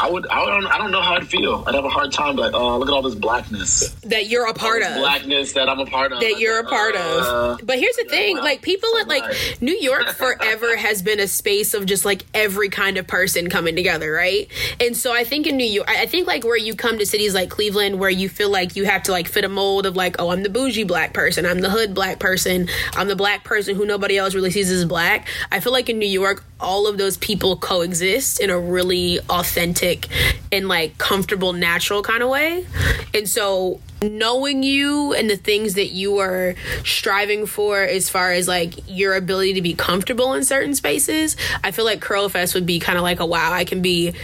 I 0.00 0.10
would. 0.10 0.26
I 0.28 0.44
don't. 0.46 0.66
I 0.66 0.78
don't 0.78 0.90
know 0.90 1.00
how 1.02 1.14
I'd 1.14 1.26
feel. 1.26 1.64
I'd 1.66 1.74
have 1.74 1.84
a 1.84 1.88
hard 1.88 2.12
time. 2.12 2.36
Like, 2.36 2.54
oh, 2.54 2.78
look 2.78 2.88
at 2.88 2.92
all 2.94 3.02
this 3.02 3.14
blackness. 3.14 3.90
That 4.04 4.26
you're 4.28 4.46
a 4.46 4.54
part 4.54 4.82
of. 4.82 4.96
blackness 4.96 5.52
that 5.54 5.68
I'm 5.68 5.80
a 5.80 5.86
part 5.86 6.12
of. 6.12 6.20
that 6.20 6.38
you're 6.38 6.58
a 6.60 6.64
part 6.64 6.94
Uh, 6.96 7.56
of. 7.58 7.66
But 7.66 7.78
here's 7.78 7.96
the 7.96 8.04
thing, 8.04 8.36
wow. 8.36 8.42
like 8.44 8.62
people 8.62 8.88
at 9.00 9.08
like. 9.08 9.24
New 9.60 9.76
York 9.76 10.08
forever 10.14 10.76
has 10.76 11.02
been 11.02 11.20
a 11.20 11.26
space 11.26 11.74
of 11.74 11.86
just 11.86 12.04
like 12.04 12.24
every 12.34 12.68
kind 12.68 12.96
of 12.96 13.06
person 13.06 13.48
coming 13.50 13.74
together, 13.76 14.12
right? 14.12 14.48
And 14.80 14.96
so 14.96 15.12
I 15.12 15.24
think 15.24 15.46
in 15.46 15.56
New 15.56 15.64
York, 15.66 15.88
I 15.90 16.06
think 16.06 16.26
like 16.26 16.44
where 16.44 16.56
you 16.56 16.74
come 16.74 16.98
to 16.98 17.06
cities 17.06 17.34
like 17.34 17.50
Cleveland 17.50 17.98
where 17.98 18.10
you 18.10 18.28
feel 18.28 18.50
like 18.50 18.76
you 18.76 18.84
have 18.84 19.02
to 19.04 19.12
like 19.12 19.26
fit 19.28 19.44
a 19.44 19.48
mold 19.48 19.86
of 19.86 19.96
like, 19.96 20.16
oh, 20.18 20.30
I'm 20.30 20.42
the 20.42 20.48
bougie 20.50 20.84
black 20.84 21.12
person, 21.12 21.44
I'm 21.46 21.60
the 21.60 21.70
hood 21.70 21.94
black 21.94 22.18
person, 22.18 22.68
I'm 22.94 23.08
the 23.08 23.16
black 23.16 23.44
person 23.44 23.74
who 23.74 23.84
nobody 23.84 24.16
else 24.18 24.34
really 24.34 24.50
sees 24.50 24.70
as 24.70 24.84
black. 24.84 25.26
I 25.50 25.60
feel 25.60 25.72
like 25.72 25.88
in 25.88 25.98
New 25.98 26.06
York, 26.08 26.44
all 26.60 26.86
of 26.86 26.98
those 26.98 27.16
people 27.16 27.56
coexist 27.56 28.40
in 28.40 28.50
a 28.50 28.58
really 28.58 29.20
authentic 29.30 30.08
and 30.50 30.68
like 30.68 30.98
comfortable, 30.98 31.52
natural 31.52 32.02
kind 32.02 32.22
of 32.22 32.28
way. 32.28 32.66
And 33.14 33.28
so 33.28 33.80
knowing 34.02 34.62
you 34.62 35.12
and 35.12 35.28
the 35.28 35.36
things 35.36 35.74
that 35.74 35.88
you 35.88 36.18
are 36.18 36.54
striving 36.84 37.46
for 37.46 37.82
as 37.82 38.08
far 38.08 38.32
as 38.32 38.48
like 38.48 38.74
your 38.88 39.14
ability 39.14 39.54
to 39.54 39.62
be 39.62 39.74
comfortable 39.74 40.34
in 40.34 40.44
certain 40.44 40.74
spaces, 40.74 41.36
I 41.62 41.70
feel 41.70 41.84
like 41.84 42.00
Curl 42.00 42.28
Fest 42.28 42.54
would 42.54 42.66
be 42.66 42.80
kind 42.80 42.98
of 42.98 43.02
like 43.02 43.20
a 43.20 43.26
wow, 43.26 43.52
I 43.52 43.64
can 43.64 43.82
be 43.82 44.14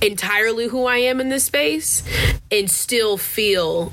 entirely 0.00 0.66
who 0.66 0.84
I 0.86 0.98
am 0.98 1.20
in 1.20 1.28
this 1.28 1.44
space 1.44 2.02
and 2.50 2.70
still 2.70 3.16
feel 3.16 3.92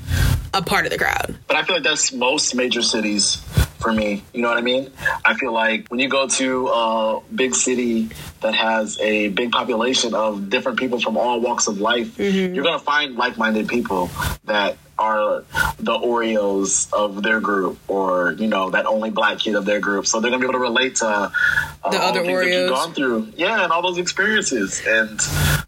a 0.52 0.60
part 0.60 0.84
of 0.84 0.90
the 0.90 0.98
crowd. 0.98 1.36
But 1.46 1.56
I 1.56 1.62
feel 1.62 1.76
like 1.76 1.84
that's 1.84 2.12
most 2.12 2.54
major 2.54 2.82
cities 2.82 3.42
for 3.80 3.92
me. 3.92 4.22
You 4.32 4.42
know 4.42 4.48
what 4.48 4.58
I 4.58 4.62
mean? 4.62 4.90
I 5.24 5.34
feel 5.34 5.52
like 5.52 5.88
when 5.88 6.00
you 6.00 6.08
go 6.08 6.28
to 6.28 6.68
a 6.68 7.20
big 7.34 7.54
city 7.54 8.10
that 8.40 8.54
has 8.54 8.98
a 9.00 9.28
big 9.28 9.50
population 9.52 10.14
of 10.14 10.50
different 10.50 10.78
people 10.78 11.00
from 11.00 11.16
all 11.16 11.40
walks 11.40 11.66
of 11.66 11.80
life, 11.80 12.18
you're 12.18 12.62
going 12.64 12.78
to 12.78 12.84
find 12.84 13.16
like 13.16 13.38
minded 13.38 13.68
people 13.68 14.10
that 14.44 14.76
are 14.98 15.44
the 15.78 15.92
Oreos 15.98 16.92
of 16.92 17.22
their 17.22 17.40
group 17.40 17.78
or, 17.88 18.32
you 18.32 18.46
know, 18.46 18.68
that 18.68 18.84
only 18.84 19.08
black 19.08 19.38
kid 19.38 19.54
of 19.54 19.64
their 19.64 19.80
group. 19.80 20.06
So 20.06 20.20
they're 20.20 20.30
going 20.30 20.42
to 20.42 20.46
be 20.46 20.50
able 20.50 20.58
to 20.62 20.70
relate 20.70 20.96
to 20.96 21.06
uh, 21.06 21.90
The 21.90 21.96
other 21.96 22.22
that 22.22 22.28
Oreos. 22.28 22.52
you've 22.52 22.70
gone 22.70 22.92
through. 22.92 23.32
Yeah, 23.34 23.62
and 23.64 23.72
all 23.72 23.80
those 23.80 23.96
experiences. 23.96 24.82
And 24.86 25.18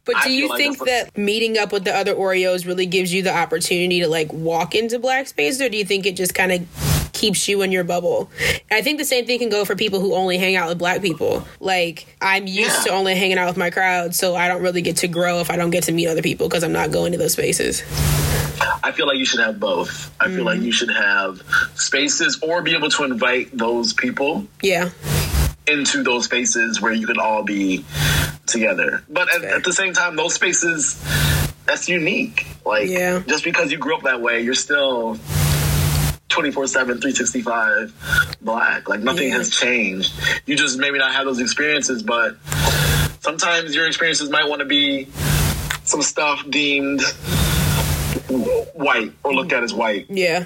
But 0.05 0.17
I 0.17 0.25
do 0.27 0.33
you 0.33 0.49
like 0.51 0.59
think 0.59 0.85
that 0.85 1.17
meeting 1.17 1.57
up 1.57 1.73
with 1.73 1.85
the 1.85 1.97
other 1.97 2.15
Oreos 2.15 2.67
really 2.67 2.85
gives 2.85 3.15
you 3.15 3.23
the 3.23 3.35
opportunity 3.35 4.01
to 4.01 4.09
like 4.09 4.31
walk 4.35 4.75
into 4.75 4.99
black 4.99 5.27
space 5.29 5.59
or 5.63 5.71
do 5.71 5.79
you 5.79 5.87
think 5.87 6.05
it 6.05 6.15
just 6.15 6.35
kind 6.35 6.53
of 6.53 6.67
keeps 7.23 7.47
you 7.49 7.63
in 7.63 7.71
your 7.71 7.85
bubble? 7.85 8.29
I 8.71 8.83
think 8.83 8.99
the 8.99 9.05
same 9.05 9.25
thing 9.27 9.39
can 9.39 9.49
go 9.49 9.65
for 9.65 9.77
people 9.77 10.01
who 10.01 10.13
only 10.15 10.39
hang 10.39 10.57
out 10.57 10.69
with 10.69 10.77
black 10.79 11.01
people. 11.01 11.47
Like 11.61 12.05
I'm 12.21 12.47
used 12.49 12.79
Yeah. 12.79 12.83
to 12.85 12.91
only 12.91 13.15
hanging 13.15 13.39
out 13.39 13.47
with 13.47 13.57
my 13.57 13.71
crowd, 13.71 14.13
so 14.15 14.35
I 14.35 14.49
don't 14.49 14.61
really 14.61 14.83
get 14.83 14.97
to 14.99 15.09
grow 15.09 15.39
if 15.39 15.49
I 15.51 15.57
don't 15.57 15.71
get 15.71 15.85
to 15.85 15.93
meet 15.93 16.09
other 16.09 16.21
people 16.23 16.49
because 16.49 16.65
I'm 16.65 16.73
not 16.73 16.91
going 16.91 17.13
to 17.13 17.19
those 17.19 17.33
spaces. 17.33 17.83
I 18.85 18.91
feel 18.93 19.07
like 19.07 19.19
you 19.19 19.25
should 19.25 19.41
have 19.41 19.61
both. 19.61 20.11
I 20.21 20.27
feel 20.27 20.39
Mm-hmm. 20.39 20.47
like 20.47 20.61
you 20.63 20.73
should 20.73 20.91
have 20.91 21.41
spaces 21.77 22.39
or 22.43 22.61
be 22.63 22.75
able 22.75 22.91
to 22.91 23.05
invite 23.05 23.57
those 23.57 23.93
people 23.93 24.45
Yeah. 24.61 24.91
into 25.69 26.03
those 26.03 26.25
spaces 26.25 26.81
where 26.81 26.93
you 26.93 27.07
can 27.07 27.19
all 27.21 27.45
be 27.45 27.85
together. 28.47 29.05
But 29.09 29.33
at, 29.35 29.45
at 29.45 29.65
the 29.65 29.73
same 29.73 29.93
time, 29.93 30.17
those 30.17 30.35
spaces 30.35 31.01
that's 31.67 31.89
unique. 31.89 32.47
Like 32.67 32.89
Yeah. 32.89 33.23
just 33.29 33.45
because 33.45 33.71
you 33.71 33.79
grew 33.79 33.95
up 33.97 34.03
that 34.03 34.21
way, 34.21 34.41
you're 34.43 34.55
still 34.55 35.19
24 36.33 36.67
7, 36.67 37.01
365 37.01 38.37
black. 38.41 38.89
Like 38.89 39.01
nothing 39.01 39.29
Yeah. 39.29 39.37
has 39.39 39.51
changed. 39.51 40.13
You 40.47 40.57
just 40.57 40.79
maybe 40.79 40.99
not 40.99 41.13
have 41.13 41.27
those 41.27 41.39
experiences, 41.41 42.03
but 42.03 42.37
sometimes 43.21 43.75
your 43.75 43.87
experiences 43.87 44.31
might 44.31 44.49
want 44.49 44.61
to 44.61 44.67
be 44.67 45.09
some 45.85 46.03
stuff 46.03 46.43
deemed 46.49 47.03
white 48.75 49.13
or 49.25 49.35
looked 49.35 49.53
at 49.53 49.63
as 49.63 49.75
white, 49.75 50.07
Yeah. 50.09 50.45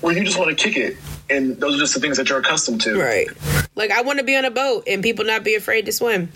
where 0.00 0.14
you 0.16 0.24
just 0.24 0.38
want 0.38 0.56
to 0.56 0.62
kick 0.62 0.76
it. 0.76 0.96
And 1.30 1.58
those 1.60 1.76
are 1.76 1.78
just 1.78 1.94
the 1.94 2.00
things 2.00 2.16
that 2.16 2.28
you're 2.28 2.40
accustomed 2.40 2.80
to. 2.82 2.98
Right. 2.98 3.28
Like 3.76 3.90
I 3.92 4.02
want 4.02 4.18
to 4.18 4.24
be 4.24 4.36
on 4.36 4.44
a 4.44 4.50
boat 4.50 4.84
and 4.86 5.02
people 5.02 5.24
not 5.24 5.44
be 5.44 5.54
afraid 5.54 5.86
to 5.86 5.92
swim. 5.92 6.30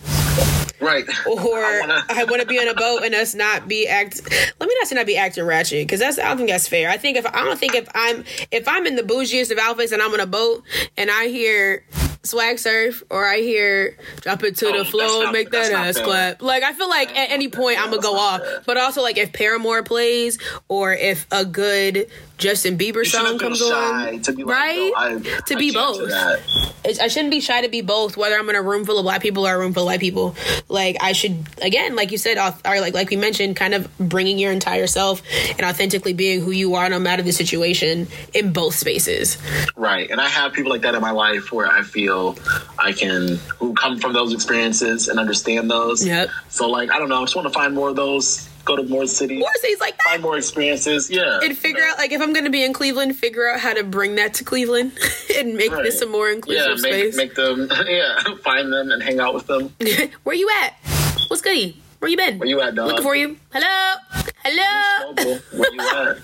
Right. 0.80 1.04
or 1.26 1.40
I 2.08 2.24
want 2.28 2.40
to 2.42 2.46
be 2.46 2.58
on 2.58 2.68
a 2.68 2.74
boat 2.74 3.02
and 3.04 3.14
us 3.14 3.34
not 3.34 3.68
be 3.68 3.86
act. 3.88 4.20
Let 4.60 4.63
me 4.74 4.80
not 4.80 4.88
say 4.88 4.94
not 4.96 5.06
be 5.06 5.16
acting 5.16 5.44
ratchet 5.44 5.86
because 5.86 6.00
that's 6.00 6.18
I 6.18 6.28
don't 6.28 6.36
think 6.38 6.50
that's 6.50 6.68
fair. 6.68 6.90
I 6.90 6.96
think 6.96 7.16
if 7.16 7.26
I 7.26 7.44
don't 7.44 7.58
think 7.58 7.74
if 7.74 7.88
I'm 7.94 8.24
if 8.50 8.66
I'm 8.68 8.86
in 8.86 8.96
the 8.96 9.02
bougiest 9.02 9.50
of 9.50 9.58
outfits 9.58 9.92
and 9.92 10.02
I'm 10.02 10.12
on 10.12 10.20
a 10.20 10.26
boat 10.26 10.62
and 10.96 11.10
I 11.10 11.28
hear 11.28 11.84
swag 12.22 12.58
surf 12.58 13.02
or 13.10 13.26
I 13.26 13.38
hear 13.40 13.98
drop 14.22 14.42
it 14.44 14.56
to 14.56 14.68
Oh, 14.68 14.78
the 14.78 14.84
floor 14.86 15.24
not- 15.24 15.32
make 15.34 15.50
that 15.50 15.70
ass 15.72 16.00
clap. 16.00 16.40
Like 16.42 16.62
I 16.62 16.72
feel 16.72 16.88
like 16.88 17.10
at 17.16 17.30
any 17.30 17.48
point 17.48 17.78
I'm 17.78 17.90
gonna 17.90 18.00
go 18.02 18.16
off. 18.16 18.40
But 18.66 18.76
also 18.78 19.02
like 19.02 19.18
if 19.18 19.32
Paramore 19.32 19.82
plays 19.82 20.38
or 20.68 20.92
if 20.94 21.26
a 21.30 21.44
good 21.44 22.08
Justin 22.36 22.76
Bieber 22.76 23.06
song 23.06 23.38
comes 23.38 23.58
shy 23.58 24.12
on, 24.14 24.20
to 24.22 24.32
be 24.32 24.42
like, 24.44 24.56
right? 24.56 24.92
no, 24.92 24.92
I- 24.96 25.40
to 25.46 25.54
I 25.54 25.58
be 25.58 25.70
both. 25.72 26.10
I 26.86 27.08
shouldn't 27.08 27.30
be 27.30 27.40
shy 27.40 27.62
to 27.62 27.68
be 27.68 27.80
both, 27.80 28.16
whether 28.16 28.36
I'm 28.36 28.48
in 28.50 28.56
a 28.56 28.62
room 28.62 28.84
full 28.84 28.98
of 28.98 29.04
black 29.04 29.22
people 29.22 29.46
or 29.46 29.54
a 29.54 29.58
room 29.58 29.72
full 29.72 29.84
of 29.84 29.86
white 29.86 30.00
people. 30.00 30.34
Like 30.68 30.96
I 31.00 31.12
should, 31.12 31.46
again, 31.62 31.96
like 31.96 32.10
you 32.12 32.18
said, 32.18 32.36
or 32.36 32.80
like 32.80 32.92
like 32.92 33.08
we 33.10 33.16
mentioned, 33.16 33.56
kind 33.56 33.72
of 33.72 33.88
bringing 33.98 34.38
your 34.38 34.52
entire 34.52 34.86
self 34.86 35.22
and 35.50 35.62
authentically 35.62 36.12
being 36.12 36.40
who 36.40 36.50
you 36.50 36.74
are, 36.74 36.88
no 36.90 36.98
matter 36.98 37.22
the 37.22 37.32
situation, 37.32 38.08
in 38.34 38.52
both 38.52 38.74
spaces. 38.74 39.38
Right. 39.76 40.10
And 40.10 40.20
I 40.20 40.28
have 40.28 40.52
people 40.52 40.70
like 40.72 40.82
that 40.82 40.94
in 40.94 41.00
my 41.00 41.12
life 41.12 41.52
where 41.52 41.68
I 41.68 41.82
feel 41.82 42.36
I 42.78 42.92
can, 42.92 43.36
who 43.58 43.74
come 43.74 43.98
from 43.98 44.12
those 44.12 44.34
experiences 44.34 45.08
and 45.08 45.18
understand 45.18 45.70
those. 45.70 46.04
Yep. 46.06 46.28
So, 46.48 46.68
like, 46.68 46.90
I 46.90 46.98
don't 46.98 47.08
know. 47.08 47.18
I 47.20 47.24
just 47.24 47.36
want 47.36 47.46
to 47.48 47.54
find 47.54 47.74
more 47.74 47.88
of 47.90 47.96
those, 47.96 48.48
go 48.64 48.76
to 48.76 48.82
more 48.84 49.06
cities, 49.06 49.42
Or 49.42 49.50
things 49.60 49.80
like 49.80 49.96
that. 49.98 50.10
find 50.10 50.22
more 50.22 50.36
experiences. 50.36 51.10
Yeah. 51.10 51.40
And 51.42 51.56
figure 51.56 51.82
out, 51.84 51.98
like, 51.98 52.12
if 52.12 52.20
I'm 52.20 52.32
going 52.32 52.44
to 52.44 52.50
be 52.50 52.64
in 52.64 52.72
Cleveland, 52.72 53.16
figure 53.16 53.48
out 53.48 53.60
how 53.60 53.72
to 53.74 53.84
bring 53.84 54.14
that 54.16 54.34
to 54.34 54.44
Cleveland 54.44 54.92
and 55.36 55.54
make 55.54 55.70
Right. 55.72 55.82
this 55.84 56.00
a 56.02 56.06
more 56.06 56.28
Yeah, 56.28 56.34
inclusive 56.34 56.80
make, 56.82 56.92
space. 56.92 57.16
make 57.16 57.34
them, 57.34 57.68
yeah, 57.86 58.22
find 58.42 58.72
them 58.72 58.90
and 58.90 59.02
hang 59.02 59.20
out 59.20 59.34
with 59.34 59.46
them. 59.46 59.74
Where 60.24 60.34
you 60.36 60.50
at? 60.62 60.74
What's 61.28 61.42
goody? 61.42 61.80
Where 61.98 62.10
you 62.10 62.16
been? 62.16 62.38
Where 62.38 62.48
you 62.48 62.60
at, 62.60 62.74
dog? 62.74 62.88
Looking 62.88 63.02
for 63.02 63.16
you. 63.16 63.36
Hello. 63.52 63.94
Hello. 64.44 65.14
Where 65.52 65.72
you 65.72 65.80
at? 65.80 66.18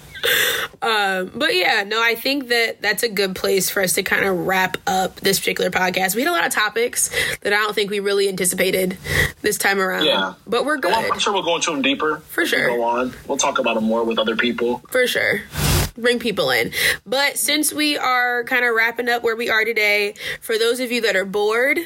Um, 0.83 1.31
but 1.35 1.55
yeah, 1.55 1.85
no, 1.87 2.03
I 2.03 2.14
think 2.14 2.49
that 2.49 2.81
that's 2.81 3.03
a 3.03 3.09
good 3.09 3.37
place 3.37 3.68
for 3.68 3.83
us 3.83 3.95
to 3.95 4.03
kind 4.03 4.25
of 4.25 4.47
wrap 4.47 4.77
up 4.87 5.16
this 5.16 5.39
particular 5.39 5.71
podcast. 5.71 6.14
We 6.14 6.23
had 6.23 6.31
a 6.31 6.33
lot 6.33 6.47
of 6.47 6.53
topics 6.53 7.11
that 7.41 7.53
I 7.53 7.57
don't 7.57 7.75
think 7.75 7.91
we 7.91 8.01
really 8.01 8.29
anticipated 8.29 8.97
this 9.43 9.59
time 9.59 9.81
around. 9.81 10.07
Yeah. 10.07 10.35
But 10.47 10.64
we're 10.64 10.79
good. 10.79 10.93
I'm 10.93 11.18
sure 11.18 11.33
we'll 11.33 11.43
go 11.43 11.57
into 11.57 11.71
them 11.71 11.83
deeper. 11.83 12.18
For 12.29 12.47
sure. 12.47 12.68
Go 12.68 12.83
on. 12.83 13.14
We'll 13.27 13.39
talk 13.39 13.59
about 13.59 13.75
them 13.75 13.85
more 13.85 14.05
with 14.05 14.18
other 14.18 14.37
people. 14.37 14.79
For 14.91 15.07
sure. 15.07 15.43
bring 15.97 16.18
people 16.18 16.51
in. 16.51 16.73
But 17.05 17.39
since 17.39 17.73
we 17.73 17.97
are 17.97 18.45
kind 18.45 18.64
of 18.64 18.75
wrapping 18.75 19.09
up 19.09 19.23
where 19.23 19.37
we 19.37 19.51
are 19.51 19.64
today, 19.64 20.14
for 20.41 20.59
those 20.59 20.81
of 20.81 20.91
you 20.91 21.01
that 21.03 21.16
are 21.16 21.25
bored, 21.25 21.79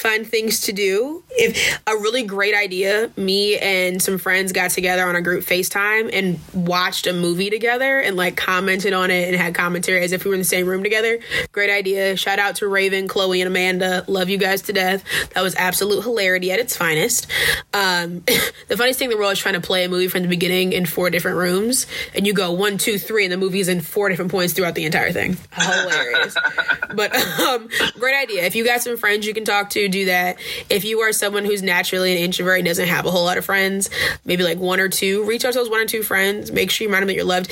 find 0.00 0.26
things 0.26 0.60
to 0.62 0.72
do. 0.72 1.22
If 1.30 1.80
a 1.86 1.96
really 1.96 2.22
great 2.22 2.54
idea, 2.54 3.10
me 3.16 3.58
and 3.58 4.02
some 4.02 4.18
friends 4.18 4.52
got 4.52 4.70
together 4.70 5.06
on 5.06 5.16
a 5.16 5.22
group 5.22 5.44
FaceTime 5.44 6.10
and 6.12 6.40
watched 6.54 7.06
a 7.06 7.12
movie 7.12 7.50
together 7.50 8.00
and 8.00 8.16
like 8.16 8.36
commented 8.36 8.92
on 8.92 9.10
it 9.10 9.28
and 9.28 9.36
had 9.36 9.54
commentary 9.54 10.02
as 10.02 10.12
if 10.12 10.24
we 10.24 10.30
were 10.30 10.34
in 10.34 10.40
the 10.40 10.44
same 10.44 10.66
room 10.66 10.82
together. 10.82 11.20
Great 11.52 11.70
idea. 11.70 12.16
Shout 12.16 12.38
out 12.38 12.56
to 12.56 12.68
Raven, 12.68 13.08
Chloe, 13.08 13.40
and 13.40 13.48
Amanda. 13.48 14.04
Love 14.08 14.28
you 14.28 14.38
guys 14.38 14.62
to 14.62 14.72
death. 14.72 15.04
That 15.34 15.42
was 15.42 15.54
absolute 15.56 16.02
hilarity 16.02 16.50
at 16.50 16.58
its 16.58 16.76
finest. 16.76 17.26
Um, 17.74 18.20
the 18.68 18.76
funniest 18.76 18.98
thing 18.98 19.10
in 19.10 19.16
the 19.16 19.18
world 19.18 19.32
is 19.32 19.38
trying 19.38 19.54
to 19.54 19.60
play 19.60 19.84
a 19.84 19.88
movie 19.88 20.08
from 20.08 20.22
the 20.22 20.28
beginning 20.28 20.72
in 20.72 20.86
four 20.86 21.10
different 21.10 21.36
rooms 21.36 21.86
and 22.14 22.26
you 22.26 22.32
go 22.32 22.52
one, 22.52 22.78
two, 22.78 22.98
three, 22.98 23.24
and 23.24 23.32
the 23.32 23.36
movie's 23.36 23.68
in 23.68 23.80
four 23.80 24.08
different 24.08 24.30
points 24.30 24.54
throughout 24.54 24.74
the 24.74 24.84
entire 24.84 25.12
thing. 25.12 25.36
Hilarious. 25.52 26.36
but 26.94 27.14
um, 27.40 27.68
great 27.98 28.16
idea. 28.16 28.44
If 28.44 28.54
you 28.54 28.64
got 28.64 28.80
some 28.80 28.96
friends 28.96 29.26
you 29.26 29.34
can 29.34 29.44
talk 29.44 29.70
to, 29.70 29.88
do 29.90 30.06
that. 30.06 30.38
If 30.68 30.84
you 30.84 31.00
are 31.00 31.12
someone 31.12 31.44
who's 31.44 31.62
naturally 31.62 32.12
an 32.12 32.18
introvert 32.18 32.58
and 32.58 32.66
doesn't 32.66 32.88
have 32.88 33.06
a 33.06 33.10
whole 33.10 33.24
lot 33.24 33.38
of 33.38 33.44
friends, 33.44 33.90
maybe 34.24 34.42
like 34.42 34.58
one 34.58 34.80
or 34.80 34.88
two, 34.88 35.24
reach 35.24 35.44
out 35.44 35.52
to 35.52 35.58
those 35.58 35.70
one 35.70 35.80
or 35.80 35.86
two 35.86 36.02
friends. 36.02 36.50
Make 36.52 36.70
sure 36.70 36.84
you 36.84 36.88
remind 36.88 37.02
them 37.02 37.08
that 37.08 37.14
you're 37.14 37.24
loved. 37.24 37.50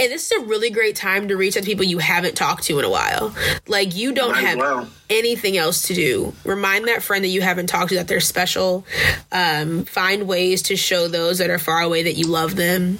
And 0.00 0.10
this 0.12 0.30
is 0.30 0.42
a 0.42 0.44
really 0.46 0.70
great 0.70 0.96
time 0.96 1.28
to 1.28 1.36
reach 1.36 1.56
out 1.56 1.62
to 1.62 1.66
people 1.66 1.84
you 1.84 1.98
haven't 1.98 2.34
talked 2.36 2.64
to 2.64 2.78
in 2.78 2.84
a 2.84 2.90
while. 2.90 3.34
Like 3.66 3.94
you 3.96 4.12
don't 4.12 4.32
Might 4.32 4.44
have 4.44 4.58
well. 4.58 4.88
anything 5.10 5.56
else 5.56 5.82
to 5.88 5.94
do. 5.94 6.32
Remind 6.44 6.88
that 6.88 7.02
friend 7.02 7.24
that 7.24 7.28
you 7.28 7.42
haven't 7.42 7.66
talked 7.68 7.90
to 7.90 7.94
that 7.96 8.08
they're 8.08 8.20
special. 8.20 8.84
Um, 9.32 9.84
find 9.84 10.26
ways 10.28 10.62
to 10.62 10.76
show 10.76 11.08
those 11.08 11.38
that 11.38 11.50
are 11.50 11.58
far 11.58 11.80
away 11.80 12.04
that 12.04 12.14
you 12.14 12.26
love 12.26 12.56
them. 12.56 12.98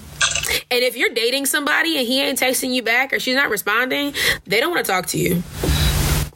And 0.70 0.82
if 0.82 0.97
you're 0.97 1.11
dating 1.14 1.47
somebody 1.47 1.99
and 1.99 2.07
he 2.07 2.20
ain't 2.20 2.39
texting 2.39 2.74
you 2.74 2.82
back 2.82 3.12
or 3.12 3.18
she's 3.20 3.34
not 3.34 3.51
responding, 3.51 4.14
they 4.47 4.61
don't 4.61 4.70
want 4.70 4.84
to 4.84 4.91
talk 4.91 5.07
to 5.07 5.18
you. 5.18 5.43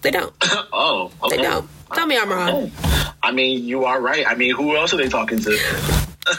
They 0.03 0.11
don't. 0.11 0.33
Oh, 0.75 1.11
okay. 1.23 1.37
They 1.37 1.43
don't. 1.43 1.69
Tell 1.95 2.07
me 2.07 2.17
I'm 2.19 2.31
wrong. 2.31 2.71
Oh, 2.83 3.15
I 3.23 3.33
mean, 3.33 3.65
you 3.65 3.85
are 3.85 4.01
right. 4.01 4.27
I 4.27 4.35
mean, 4.35 4.55
who 4.55 4.77
else 4.77 4.93
are 4.95 4.97
they 4.97 5.09
talking 5.09 5.39
to? 5.41 5.51
But 6.25 6.35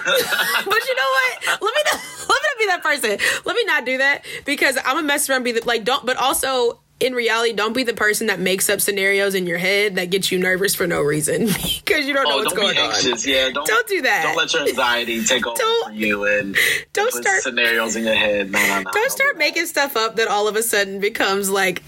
you 0.88 0.96
know 0.96 1.10
what? 1.12 1.62
Let 1.62 1.62
me 1.62 1.82
not, 1.86 1.94
let 2.30 2.42
me 2.42 2.48
not 2.48 2.58
be 2.60 2.66
that 2.68 2.80
person. 2.84 3.18
Let 3.46 3.56
me 3.56 3.64
not 3.66 3.86
do 3.86 3.98
that 3.98 4.24
because 4.46 4.78
I'm 4.78 4.96
gonna 4.96 5.04
mess 5.08 5.30
around. 5.30 5.44
Be 5.44 5.52
the, 5.52 5.66
like 5.66 5.84
don't. 5.84 6.06
But 6.06 6.16
also 6.16 6.80
in 7.02 7.14
reality, 7.14 7.52
don't 7.54 7.74
be 7.74 7.84
the 7.84 7.94
person 7.94 8.28
that 8.28 8.40
makes 8.40 8.70
up 8.70 8.80
scenarios 8.80 9.36
in 9.36 9.46
your 9.46 9.58
head 9.58 9.96
that 9.96 10.10
gets 10.10 10.32
you 10.32 10.40
nervous 10.40 10.74
for 10.74 10.88
no 10.88 11.02
reason 11.02 11.48
because 11.48 12.06
you 12.06 12.14
don't 12.14 12.24
know 12.30 12.36
Oh, 12.36 12.38
what's 12.44 12.54
don't 12.54 12.62
going 12.62 12.76
be 12.76 12.82
on. 12.82 13.18
Yeah, 13.26 13.50
don't, 13.54 13.68
Don't 13.68 13.88
do 13.88 14.02
that. 14.04 14.24
Don't 14.24 14.38
let 14.38 14.54
your 14.54 14.62
anxiety 14.70 15.22
take 15.26 15.46
over 15.46 15.58
Don't- 15.58 15.96
you 15.96 16.24
and 16.26 16.56
don't 16.94 17.12
start- 17.14 17.42
scenarios 17.42 17.98
in 17.98 18.06
your 18.06 18.16
head. 18.16 18.52
No, 18.52 18.60
no, 18.60 18.82
no. 18.84 18.92
Don't 18.92 19.12
start 19.12 19.38
making 19.38 19.66
stuff 19.66 19.98
up 19.98 20.16
that 20.16 20.30
all 20.30 20.48
of 20.48 20.56
a 20.56 20.64
sudden 20.64 21.02
becomes 21.02 21.50
like 21.50 21.84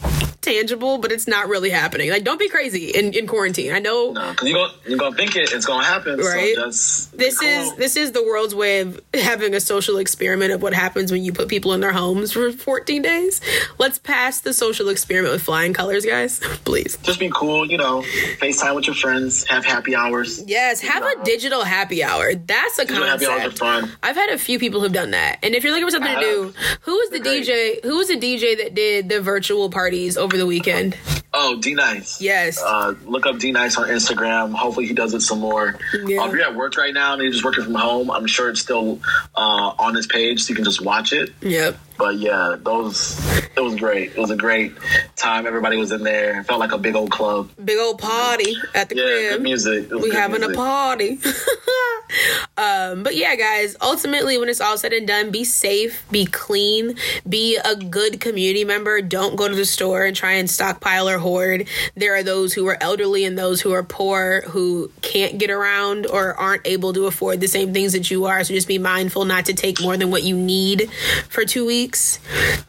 tangible, 0.46 0.98
but 1.00 1.12
it's 1.12 1.28
not 1.28 1.50
really 1.50 1.70
happening. 1.70 2.10
Like, 2.10 2.24
don't 2.24 2.40
be 2.40 2.48
crazy 2.50 2.92
in, 2.92 3.14
in 3.14 3.28
quarantine. 3.28 3.74
I 3.74 3.80
know 3.80 4.14
because 4.14 4.48
you're 4.48 4.58
gonna, 4.58 4.74
you're 4.88 4.98
gonna 4.98 5.16
think 5.16 5.36
it, 5.36 5.52
it's 5.52 5.66
gonna 5.66 5.84
happen. 5.84 6.20
Right. 6.20 6.56
So 6.56 7.16
this 7.18 7.40
be 7.40 7.46
is 7.46 7.76
this 7.76 7.96
is 7.98 8.12
the 8.14 8.24
world's 8.24 8.56
way 8.56 8.80
of 8.82 9.02
having 9.14 9.54
a 9.54 9.60
social 9.60 9.98
experiment 9.98 10.52
of 10.54 10.62
what 10.62 10.74
happens 10.74 11.12
when 11.12 11.24
you 11.24 11.34
put 11.34 11.50
people 11.50 11.74
in 11.74 11.82
their 11.82 11.92
homes 11.92 12.32
for 12.32 12.52
14 12.52 13.02
days. 13.02 13.42
Let's 13.78 14.00
pass 14.00 14.40
the 14.42 14.54
social 14.54 14.90
experiment 14.90 15.34
with 15.34 15.42
flying 15.42 15.74
colors, 15.74 16.06
guys. 16.06 16.40
Please. 16.66 16.98
just 17.04 17.20
be 17.20 17.30
cool. 17.34 17.66
You 17.70 17.78
know, 17.78 18.02
FaceTime 18.40 18.76
with 18.76 18.86
your 18.88 18.96
friends, 18.96 19.46
have 19.48 19.66
happy 19.66 19.96
hours. 19.96 20.42
Yes, 20.46 20.82
have 20.82 21.04
a 21.04 21.24
digital 21.24 21.64
happy 21.64 22.04
hour. 22.04 22.34
That's 22.34 22.80
a 22.80 22.86
Digital 22.86 23.08
happy 23.08 23.26
hours 23.26 23.34
are 23.34 23.40
concept. 23.40 23.60
fun. 23.60 23.92
I've 24.04 24.16
had 24.16 24.30
a 24.30 24.38
few 24.38 24.60
people 24.60 24.82
who've 24.82 24.94
done 24.94 25.12
that. 25.12 25.40
And 25.44 25.56
if 25.56 25.64
you're 25.64 25.72
looking 25.74 25.88
for 25.88 25.92
something 25.92 26.14
to 26.14 26.20
do, 26.22 26.54
who 26.82 26.94
was 26.94 27.10
the 27.10 27.20
great. 27.20 27.48
DJ? 27.48 27.84
Who 27.84 27.98
was 27.98 28.08
the 28.10 28.18
DJ 28.18 28.58
that 28.58 28.76
did 28.76 29.10
the 29.10 29.22
virtual 29.22 29.70
parties 29.70 30.18
over 30.18 30.35
the 30.40 30.46
weekend? 30.46 30.98
Oh, 31.34 31.60
D 31.60 31.74
Nice. 31.74 32.22
Yes. 32.22 32.62
Uh, 32.62 32.96
look 33.06 33.26
up 33.26 33.40
D 33.40 33.52
Nice 33.52 33.78
on 33.78 33.88
Instagram. 33.90 34.54
Hopefully, 34.54 34.86
he 34.88 34.94
does 34.94 35.14
it 35.14 35.22
some 35.22 35.40
more. 35.40 35.78
Yeah. 36.06 36.22
Uh, 36.22 36.28
if 36.28 36.34
you're 36.34 36.44
at 36.44 36.56
work 36.56 36.78
right 36.78 36.94
now 36.94 37.14
and 37.14 37.22
you're 37.22 37.32
just 37.32 37.44
working 37.44 37.64
from 37.64 37.76
home, 37.76 38.10
I'm 38.10 38.28
sure 38.28 38.50
it's 38.50 38.62
still 38.62 39.00
uh, 39.36 39.74
on 39.78 39.96
his 39.96 40.08
page, 40.08 40.44
so 40.44 40.50
you 40.50 40.56
can 40.56 40.64
just 40.66 40.82
watch 40.82 41.12
it. 41.12 41.32
Yep. 41.42 41.78
But 41.98 42.18
yeah, 42.18 42.56
those 42.60 43.18
it 43.56 43.62
was 43.62 43.76
great. 43.76 44.12
It 44.12 44.18
was 44.18 44.32
a 44.32 44.36
great 44.36 44.74
time. 45.16 45.48
Everybody 45.48 45.78
was 45.78 45.92
in 45.92 46.04
there. 46.04 46.42
It 46.42 46.44
felt 46.44 46.60
like 46.60 46.74
a 46.74 46.78
big 46.78 46.96
old 46.96 47.10
club. 47.12 47.50
Big 47.64 47.78
old 47.78 48.00
party 48.00 48.56
at 48.74 48.90
the 48.90 48.96
Yeah, 48.96 49.04
crib. 49.04 49.30
good 49.32 49.42
music. 49.44 49.90
We 49.92 50.12
having 50.12 50.44
a 50.44 50.50
party. 50.54 51.20
um, 52.58 53.04
but 53.04 53.16
yeah, 53.16 53.36
guys, 53.36 53.76
ultimately, 53.82 54.38
when 54.38 54.50
it's 54.50 54.62
all 54.62 54.78
said 54.78 54.94
and 54.94 55.08
done, 55.08 55.32
be 55.32 55.44
safe, 55.44 56.06
be 56.12 56.26
clean, 56.26 56.96
be 57.28 57.58
a 57.64 57.76
good 57.76 58.20
community 58.20 58.66
member. 58.66 59.02
Don't 59.02 59.36
go 59.36 59.48
to 59.48 59.56
the 59.56 59.66
store 59.66 60.06
and 60.06 60.16
try 60.16 60.34
and 60.34 60.50
stockpile 60.50 61.08
or 61.10 61.18
hoard. 61.18 61.68
There 61.96 62.16
are 62.16 62.24
those 62.24 62.54
who 62.54 62.68
are 62.68 62.78
elderly 62.82 63.24
and 63.26 63.38
those 63.38 63.62
who 63.62 63.72
are 63.72 63.84
poor 63.84 64.42
who 64.48 64.92
can't 65.02 65.38
get 65.38 65.50
around 65.50 66.08
or 66.08 66.34
aren't 66.34 66.66
able 66.68 66.92
to 66.94 67.06
afford 67.08 67.40
the 67.40 67.48
same 67.48 67.74
things 67.74 67.94
that 67.94 68.12
you 68.12 68.26
are. 68.26 68.44
So 68.44 68.54
just 68.54 68.68
be 68.68 68.80
mindful 68.80 69.26
not 69.26 69.46
to 69.46 69.54
take 69.54 69.82
more 69.82 69.96
than 69.98 70.12
what 70.12 70.24
you 70.24 70.36
need 70.38 70.90
for 71.30 71.46
two 71.46 71.66
weeks. 71.66 71.85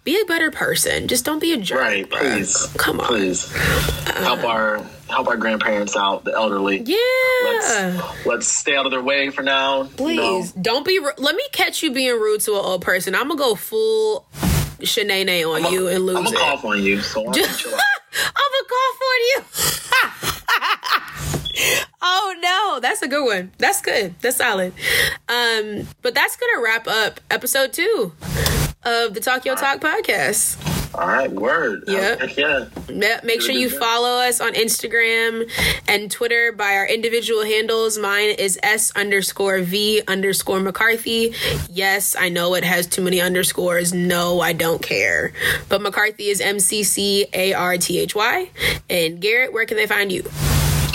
Be 0.05 0.21
a 0.21 0.25
better 0.27 0.51
person. 0.51 1.09
Just 1.09 1.25
don't 1.25 1.41
be 1.41 1.53
a 1.53 1.57
jerk. 1.57 1.81
Right, 1.81 2.11
please. 2.11 2.67
Come 2.77 3.01
on. 3.01 3.07
Please 3.07 3.51
help 3.53 4.45
our 4.45 4.83
help 5.09 5.29
our 5.29 5.37
grandparents 5.37 5.97
out, 5.97 6.25
the 6.25 6.33
elderly. 6.33 6.83
Yeah. 6.85 6.97
Let's 7.45 8.27
let's 8.27 8.49
stay 8.49 8.77
out 8.77 8.87
of 8.87 8.93
their 8.93 9.03
way 9.03 9.31
for 9.31 9.43
now. 9.43 9.85
Please 9.85 10.53
don't 10.53 10.85
be. 10.85 11.01
Let 11.19 11.35
me 11.37 11.45
catch 11.53 11.83
you 11.83 11.93
being 11.93 12.13
rude 12.21 12.41
to 12.43 12.53
an 12.53 12.59
old 12.65 12.83
person. 12.83 13.15
I'm 13.15 13.29
gonna 13.29 13.39
go 13.39 13.55
full 13.55 14.27
shenane 14.81 15.47
on 15.47 15.73
you 15.73 15.89
and 15.89 16.05
lose 16.07 16.17
I'm 16.17 16.25
gonna 16.25 16.37
it. 16.37 16.41
cough 16.41 16.65
on 16.65 16.83
you. 16.83 17.01
So 17.01 17.21
I'm 17.27 17.33
gonna 17.33 17.47
chill 17.55 17.75
out. 17.75 17.81
I'm 18.37 18.51
gonna 18.53 18.69
cough 18.69 19.01
on 19.03 19.19
you. 19.29 19.45
oh 22.03 22.35
no, 22.41 22.81
that's 22.81 23.03
a 23.03 23.09
good 23.09 23.25
one. 23.25 23.53
That's 23.59 23.81
good. 23.81 24.15
That's 24.21 24.37
solid. 24.37 24.73
Um, 25.29 25.87
but 26.03 26.15
that's 26.15 26.37
gonna 26.37 26.63
wrap 26.63 26.87
up 26.87 27.21
episode 27.31 27.73
two 27.73 28.13
of 28.87 29.15
the 29.15 29.21
Talk 29.21 29.45
Your 29.45 29.57
Talk 29.57 29.81
podcast. 29.81 30.63
All 30.95 31.07
right, 31.09 31.31
word. 31.31 31.85
Yep. 31.89 32.21
Heck 32.21 32.37
yeah. 32.37 32.67
Yeah, 32.89 33.21
make 33.23 33.43
sure 33.43 33.55
you 33.55 33.69
follow 33.69 34.09
us 34.21 34.41
on 34.41 34.55
Instagram 34.55 35.51
and 35.89 36.11
Twitter 36.11 36.53
by 36.53 36.77
our 36.77 36.87
individual 36.87 37.45
handles. 37.45 37.99
Mine 37.99 38.31
is 38.39 38.59
S 38.63 38.93
underscore 38.97 39.61
V 39.61 40.01
underscore 40.09 40.61
McCarthy. 40.61 41.35
Yes, 41.69 42.17
I 42.19 42.31
know 42.31 42.55
it 42.55 42.65
has 42.65 42.87
too 42.87 43.03
many 43.03 43.21
underscores. 43.21 43.93
No, 43.93 44.41
I 44.41 44.55
don't 44.55 44.81
care. 44.81 45.33
But 45.69 45.83
McCarthy 45.83 46.29
is 46.29 46.41
M 46.41 46.61
C 46.61 46.83
C 46.83 47.27
A 47.35 47.53
R 47.53 47.77
T 47.77 47.99
H 47.99 48.15
Y. 48.15 48.51
And 48.89 49.21
Gareth, 49.21 49.53
where 49.53 49.67
can 49.67 49.77
they 49.77 49.87
find 49.87 50.11
you? 50.11 50.23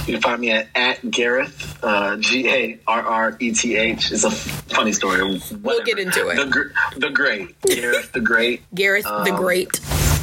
You 0.07 0.13
can 0.13 0.21
find 0.21 0.41
me 0.41 0.51
at, 0.51 0.67
at 0.75 1.11
Gareth, 1.11 1.77
uh, 1.83 2.17
G 2.17 2.49
A 2.49 2.79
R 2.87 3.01
R 3.01 3.37
E 3.39 3.51
T 3.53 3.75
H. 3.77 4.11
It's 4.11 4.23
a 4.23 4.31
funny 4.31 4.93
story. 4.93 5.21
Whatever. 5.23 5.57
We'll 5.61 5.83
get 5.83 5.99
into 5.99 6.27
it. 6.29 6.35
The, 6.37 6.45
gr- 6.47 6.99
the 6.99 7.09
Great. 7.11 7.61
Gareth 7.61 8.11
the 8.11 8.19
Great. 8.21 8.63
Gareth 8.75 9.05
the 9.05 9.33
Great. 9.37 9.79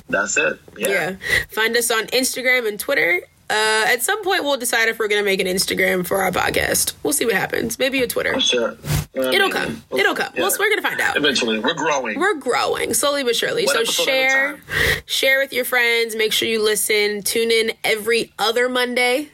That's 0.08 0.36
it. 0.36 0.58
Yeah. 0.76 0.88
Yeah. 0.88 1.16
Find 1.50 1.76
us 1.76 1.90
on 1.90 2.06
Instagram 2.08 2.66
and 2.66 2.78
Twitter. 2.80 3.22
Uh, 3.50 3.84
at 3.88 4.02
some 4.02 4.22
point, 4.22 4.44
we'll 4.44 4.56
decide 4.58 4.88
if 4.88 4.98
we're 4.98 5.08
going 5.08 5.20
to 5.20 5.24
make 5.24 5.40
an 5.40 5.46
Instagram 5.46 6.06
for 6.06 6.18
our 6.18 6.30
podcast. 6.30 6.92
We'll 7.02 7.12
see 7.14 7.24
what 7.24 7.34
happens. 7.34 7.78
Maybe 7.78 8.02
a 8.02 8.06
Twitter. 8.06 8.38
Sure. 8.40 8.72
What 9.12 9.26
I 9.28 9.34
It'll 9.34 9.48
mean? 9.48 9.50
come. 9.52 9.82
It'll 9.98 10.14
come. 10.14 10.32
Yeah. 10.34 10.42
Well, 10.42 10.50
we're 10.58 10.68
going 10.68 10.82
to 10.82 10.88
find 10.88 11.00
out. 11.00 11.16
Eventually. 11.16 11.58
We're 11.58 11.74
growing. 11.74 12.18
we're 12.20 12.34
growing 12.38 12.92
slowly 12.94 13.24
but 13.24 13.34
surely. 13.36 13.64
One 13.64 13.74
so 13.74 13.80
episode 13.80 14.02
at 14.02 14.08
a 14.08 14.12
share, 14.12 14.60
share 15.06 15.38
with 15.40 15.52
your 15.52 15.64
friends. 15.64 16.14
Make 16.14 16.32
sure 16.32 16.46
you 16.46 16.62
listen. 16.62 17.22
Tune 17.22 17.50
in 17.50 17.72
every 17.84 18.32
other 18.38 18.68
Monday 18.68 19.28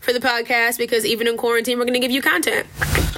for 0.00 0.12
the 0.14 0.20
podcast 0.20 0.78
because 0.78 1.04
even 1.04 1.26
in 1.28 1.36
quarantine, 1.36 1.78
we're 1.78 1.84
going 1.84 1.94
to 1.94 2.00
give 2.00 2.10
you 2.10 2.22
content. 2.22 2.66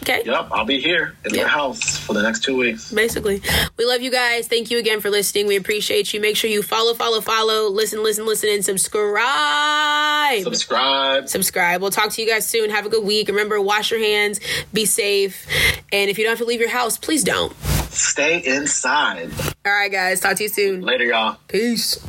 Okay. 0.03 0.23
Yep, 0.27 0.49
I'll 0.51 0.65
be 0.65 0.81
here 0.81 1.15
in 1.25 1.33
Yeah. 1.35 1.43
your 1.43 1.49
house 1.49 1.97
for 1.97 2.13
the 2.13 2.23
next 2.23 2.43
two 2.43 2.57
weeks. 2.57 2.91
Basically, 2.91 3.41
we 3.77 3.85
love 3.85 4.03
you 4.03 4.11
guys. 4.11 4.49
Thank 4.49 4.71
you 4.71 4.79
again 4.79 5.01
for 5.01 5.11
listening. 5.11 5.47
We 5.47 5.55
appreciate 5.57 6.13
you. 6.13 6.21
Make 6.21 6.37
sure 6.37 6.51
you 6.51 6.63
follow, 6.63 6.93
follow, 6.95 7.21
follow, 7.21 7.69
listen, 7.69 8.03
listen, 8.03 8.27
listen, 8.27 8.49
and 8.49 8.65
subscribe. 8.65 10.43
Subscribe. 10.43 11.29
subscribe. 11.29 11.81
We'll 11.81 11.91
talk 11.93 12.11
to 12.11 12.23
you 12.23 12.29
guys 12.29 12.47
soon. 12.49 12.71
Have 12.71 12.85
a 12.87 12.89
good 12.89 13.05
week. 13.05 13.29
Remember, 13.29 13.61
wash 13.61 13.91
your 13.93 14.01
hands, 14.01 14.41
be 14.73 14.85
safe, 14.87 15.47
and 15.93 16.11
if 16.11 16.19
you 16.19 16.25
don't 16.25 16.33
have 16.33 16.39
to 16.39 16.45
leave 16.45 16.61
your 16.61 16.69
house, 16.71 16.99
please 16.99 17.23
don't. 17.23 17.55
Stay 17.91 18.39
inside. 18.45 19.31
All 19.65 19.73
right, 19.73 19.93
guys. 19.93 20.19
Talk 20.21 20.37
to 20.39 20.43
you 20.43 20.49
soon. 20.49 20.81
Later, 20.81 21.05
y'all. 21.05 21.37
Peace. 21.47 22.05